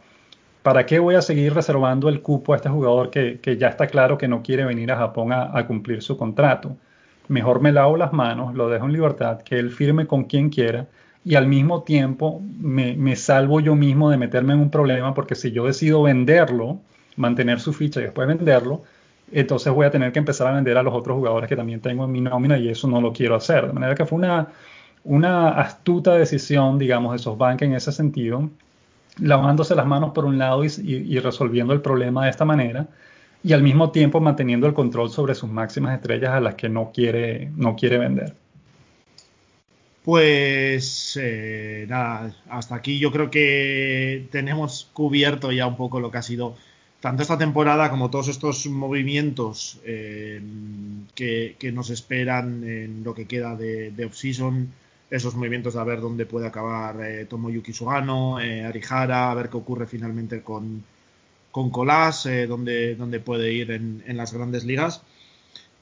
¿para 0.62 0.86
qué 0.86 1.00
voy 1.00 1.16
a 1.16 1.24
seguir 1.24 1.56
reservando 1.56 2.08
el 2.08 2.22
cupo 2.22 2.54
a 2.54 2.58
este 2.58 2.70
jugador 2.70 3.10
que, 3.10 3.58
ya 3.58 3.70
está 3.70 3.88
claro 3.88 4.16
que 4.16 4.28
no 4.28 4.44
quiere 4.44 4.64
venir 4.64 4.92
a 4.92 4.98
Japón 4.98 5.32
a, 5.34 5.58
a, 5.58 5.66
cumplir 5.66 6.04
su 6.04 6.18
contrato? 6.18 6.78
Mejor 7.30 7.62
me 7.62 7.72
lavo 7.72 7.98
las 7.98 8.14
manos, 8.14 8.54
lo 8.54 8.70
dejo 8.70 8.86
en 8.86 8.94
libertad, 8.94 9.42
que 9.42 9.58
él 9.58 9.72
firme 9.72 10.06
con 10.06 10.26
quien 10.26 10.50
quiera 10.50 10.86
y 11.28 11.36
al 11.36 11.46
mismo 11.46 11.84
tiempo 11.84 12.42
me, 12.58 13.16
salvo 13.18 13.60
yo 13.60 13.76
mismo 13.76 14.10
de 14.10 14.16
meterme 14.16 14.54
en 14.54 14.60
un 14.60 14.72
problema 14.72 15.14
porque 15.14 15.36
si 15.36 15.52
yo 15.52 15.66
decido 15.66 16.04
venderlo, 16.04 16.80
mantener 17.18 17.60
su 17.60 17.74
ficha 17.74 18.00
y 18.00 18.04
después 18.04 18.30
venderlo, 18.30 18.84
entonces 19.34 19.74
voy 19.74 19.86
a 19.86 19.92
tener 19.92 20.14
que 20.14 20.20
empezar 20.20 20.48
a 20.48 20.54
vender 20.54 20.78
a 20.78 20.84
los 20.84 20.94
otros 20.94 21.18
jugadores 21.18 21.50
que 21.50 21.58
también 21.58 21.82
tengo 21.82 22.06
en 22.06 22.14
mi 22.14 22.22
nómina 22.22 22.58
y 22.58 22.70
eso 22.70 22.88
no 22.88 23.02
lo 23.02 23.12
quiero 23.12 23.36
hacer. 23.36 23.68
De 23.68 23.74
manera 23.74 23.94
que 23.94 24.06
fue 24.06 24.20
una, 24.20 24.48
una 25.04 25.50
astuta 25.50 26.16
decisión, 26.16 26.78
digamos, 26.80 27.12
de 27.12 27.20
SoftBank 27.20 27.62
en 27.64 27.74
ese 27.74 27.92
sentido, 27.92 28.50
lavándose 29.20 29.76
las 29.76 29.86
manos 29.86 30.12
por 30.14 30.24
un 30.24 30.38
lado 30.38 30.64
y, 30.64 30.70
y, 30.78 31.20
resolviendo 31.20 31.74
el 31.74 31.82
problema 31.82 32.24
de 32.24 32.30
esta 32.30 32.46
manera 32.46 32.88
y 33.44 33.52
al 33.52 33.64
mismo 33.64 33.92
tiempo 33.92 34.22
manteniendo 34.22 34.66
el 34.66 34.74
control 34.74 35.10
sobre 35.10 35.36
sus 35.36 35.50
máximas 35.50 35.94
estrellas 35.94 36.32
a 36.32 36.40
las 36.40 36.56
que 36.56 36.70
no 36.70 36.92
quiere, 36.94 37.52
no 37.58 37.76
quiere 37.76 37.98
vender. 37.98 38.34
Pues 40.08 41.20
eh, 41.22 41.86
nada, 41.90 42.34
hasta 42.50 42.76
aquí 42.76 42.98
yo 42.98 43.12
creo 43.12 43.30
que 43.30 44.26
tenemos 44.32 44.90
cubierto 44.94 45.52
ya 45.52 45.68
un 45.68 45.76
poco 45.76 46.00
lo 46.00 46.12
que 46.12 46.18
ha 46.18 46.22
sido 46.22 46.56
tanto 47.02 47.24
esta 47.24 47.38
temporada 47.38 47.90
como 47.90 48.10
todos 48.10 48.30
estos 48.30 48.68
movimientos 48.68 49.82
eh, 49.84 50.42
que, 51.14 51.58
nos 51.74 51.90
esperan 51.90 52.64
en 52.64 53.04
lo 53.04 53.14
que 53.14 53.26
queda 53.28 53.58
de, 53.58 54.06
off-season, 54.06 54.72
esos 55.12 55.36
movimientos 55.36 55.74
de 55.74 55.82
a 55.82 55.84
ver 55.84 56.00
dónde 56.00 56.26
puede 56.26 56.48
acabar 56.48 57.02
eh, 57.04 57.26
Tomoyuki 57.26 57.74
Sugano, 57.74 58.38
Arihara, 58.38 59.30
a 59.30 59.36
ver 59.36 59.50
qué 59.50 59.58
ocurre 59.58 59.88
finalmente 59.88 60.42
con, 60.42 60.86
con 61.52 61.70
Colas, 61.70 62.30
dónde, 62.48 62.96
dónde, 62.96 63.20
puede 63.20 63.52
ir 63.52 63.72
en 63.72 64.16
las 64.16 64.32
grandes 64.32 64.64
ligas. 64.64 65.04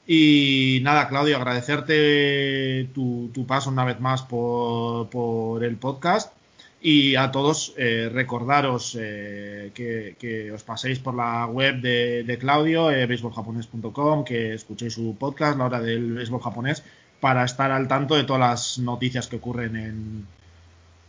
Y 0.06 0.80
nada, 0.82 1.08
Claudio, 1.08 1.36
agradecerte 1.36 2.88
tu, 2.94 3.44
paso 3.46 3.70
una 3.70 3.84
vez 3.84 3.98
más 4.00 4.22
por, 4.22 5.64
el 5.64 5.76
podcast. 5.76 6.32
Y 6.80 7.16
a 7.16 7.32
todos 7.32 7.74
eh, 7.76 8.08
recordaros 8.12 8.96
eh, 9.00 9.72
que, 9.74 10.52
os 10.52 10.62
paséis 10.62 11.00
por 11.00 11.14
la 11.14 11.46
web 11.46 11.80
de, 11.80 12.38
Claudio, 12.38 12.92
eh, 12.92 13.08
que 13.08 14.54
escuchéis 14.54 14.94
su 14.94 15.16
podcast, 15.18 15.58
la 15.58 15.64
hora 15.64 15.80
del 15.80 16.12
béisbol 16.12 16.42
japonés, 16.42 16.84
para 17.18 17.44
estar 17.44 17.72
al 17.72 17.88
tanto 17.88 18.14
de 18.14 18.24
todas 18.24 18.40
las 18.40 18.78
noticias 18.78 19.26
que 19.26 19.36
ocurren 19.36 19.74
en, 19.74 20.26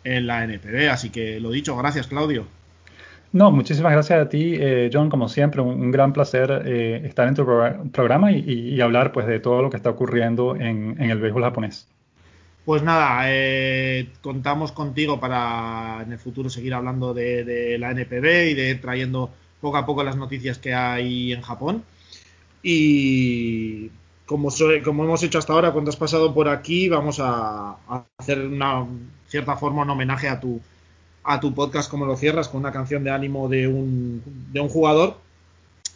en 0.03 0.25
la 0.25 0.43
NPB. 0.43 0.89
Así 0.89 1.11
que 1.11 1.39
lo 1.39 1.51
dicho, 1.51 1.77
gracias 1.77 2.07
Claudio. 2.07 2.56
No, 3.33 3.51
muchísimas 3.51 3.91
gracias 3.91 4.19
a 4.19 4.29
ti, 4.29 4.55
eh, 4.55 4.89
John, 4.91 5.09
como 5.09 5.27
siempre, 5.27 5.61
un, 5.61 5.91
gran 5.91 6.13
placer 6.13 6.63
eh, 6.65 7.01
estar 7.05 7.27
en 7.27 7.35
tu 7.35 7.45
programa 7.91 8.31
y, 8.31 8.79
hablar 8.79 9.11
pues 9.11 9.27
de 9.27 9.39
todo 9.39 9.61
lo 9.61 9.69
que 9.69 9.77
está 9.77 9.89
ocurriendo 9.89 10.55
en, 10.55 10.99
el 10.99 11.19
béisbol 11.19 11.43
japonés. 11.43 11.87
Pues 12.63 12.83
nada, 12.83 13.23
eh, 13.25 14.09
contamos 14.21 14.71
contigo 14.71 15.19
para 15.19 16.01
en 16.05 16.11
el 16.13 16.19
futuro 16.19 16.49
seguir 16.49 16.73
hablando 16.73 17.13
de, 17.13 17.77
la 17.79 17.91
NPB 17.91 18.49
y 18.49 18.53
de 18.53 18.75
trayendo 18.75 19.29
poco 19.61 19.77
a 19.77 19.85
poco 19.85 20.03
las 20.03 20.17
noticias 20.17 20.57
que 20.57 20.73
hay 20.73 21.33
en 21.33 21.41
Japón. 21.41 21.83
Y 22.63 23.89
como, 24.25 24.49
como 24.83 25.03
hemos 25.03 25.23
hecho 25.23 25.39
hasta 25.39 25.53
ahora, 25.53 25.71
cuando 25.71 25.89
has 25.89 25.95
pasado 25.97 26.33
por 26.33 26.49
aquí, 26.49 26.89
vamos 26.89 27.19
a, 27.19 27.77
a 27.87 28.05
hacer 28.17 28.39
una 28.39 28.85
cierta 29.27 29.55
forma 29.57 29.83
un 29.83 29.89
homenaje 29.89 30.27
a 30.27 30.39
tu, 30.39 30.61
a 31.27 31.41
tu 31.41 31.53
podcast 31.53 31.91
como 31.91 32.05
lo 32.05 32.15
cierras 32.15 32.47
con 32.47 32.61
una 32.61 32.71
canción 32.71 33.03
de 33.03 33.11
ánimo 33.11 33.49
de 33.49 33.67
un, 33.67 34.23
de 34.51 34.61
un 34.61 34.69
jugador. 34.69 35.17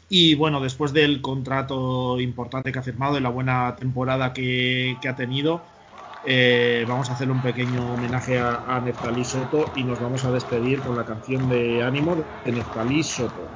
Y 0.10 0.36
bueno, 0.36 0.60
después 0.60 0.92
del 0.92 1.22
contrato 1.22 2.20
importante 2.20 2.74
que 2.74 2.80
ha 2.80 2.84
firmado 2.84 3.18
y 3.18 3.22
la 3.22 3.30
buena 3.30 3.78
temporada 3.78 4.34
que, 4.34 4.98
ha 5.08 5.16
tenido, 5.16 5.62
eh, 6.26 6.86
vamos 6.86 7.10
a 7.10 7.14
hacer 7.14 7.32
un 7.32 7.42
pequeño 7.42 7.94
homenaje 7.94 8.38
a, 8.40 8.66
a 8.68 8.82
Neftalí 8.82 9.24
Soto 9.24 9.72
y 9.74 9.86
nos 9.86 10.02
vamos 10.02 10.26
a 10.26 10.32
despedir 10.32 10.82
con 10.82 10.98
la 10.98 11.06
canción 11.06 11.48
de 11.48 11.82
ánimo 11.82 12.18
de 12.44 12.52
Neftalí 12.52 13.02
Soto. 13.02 13.48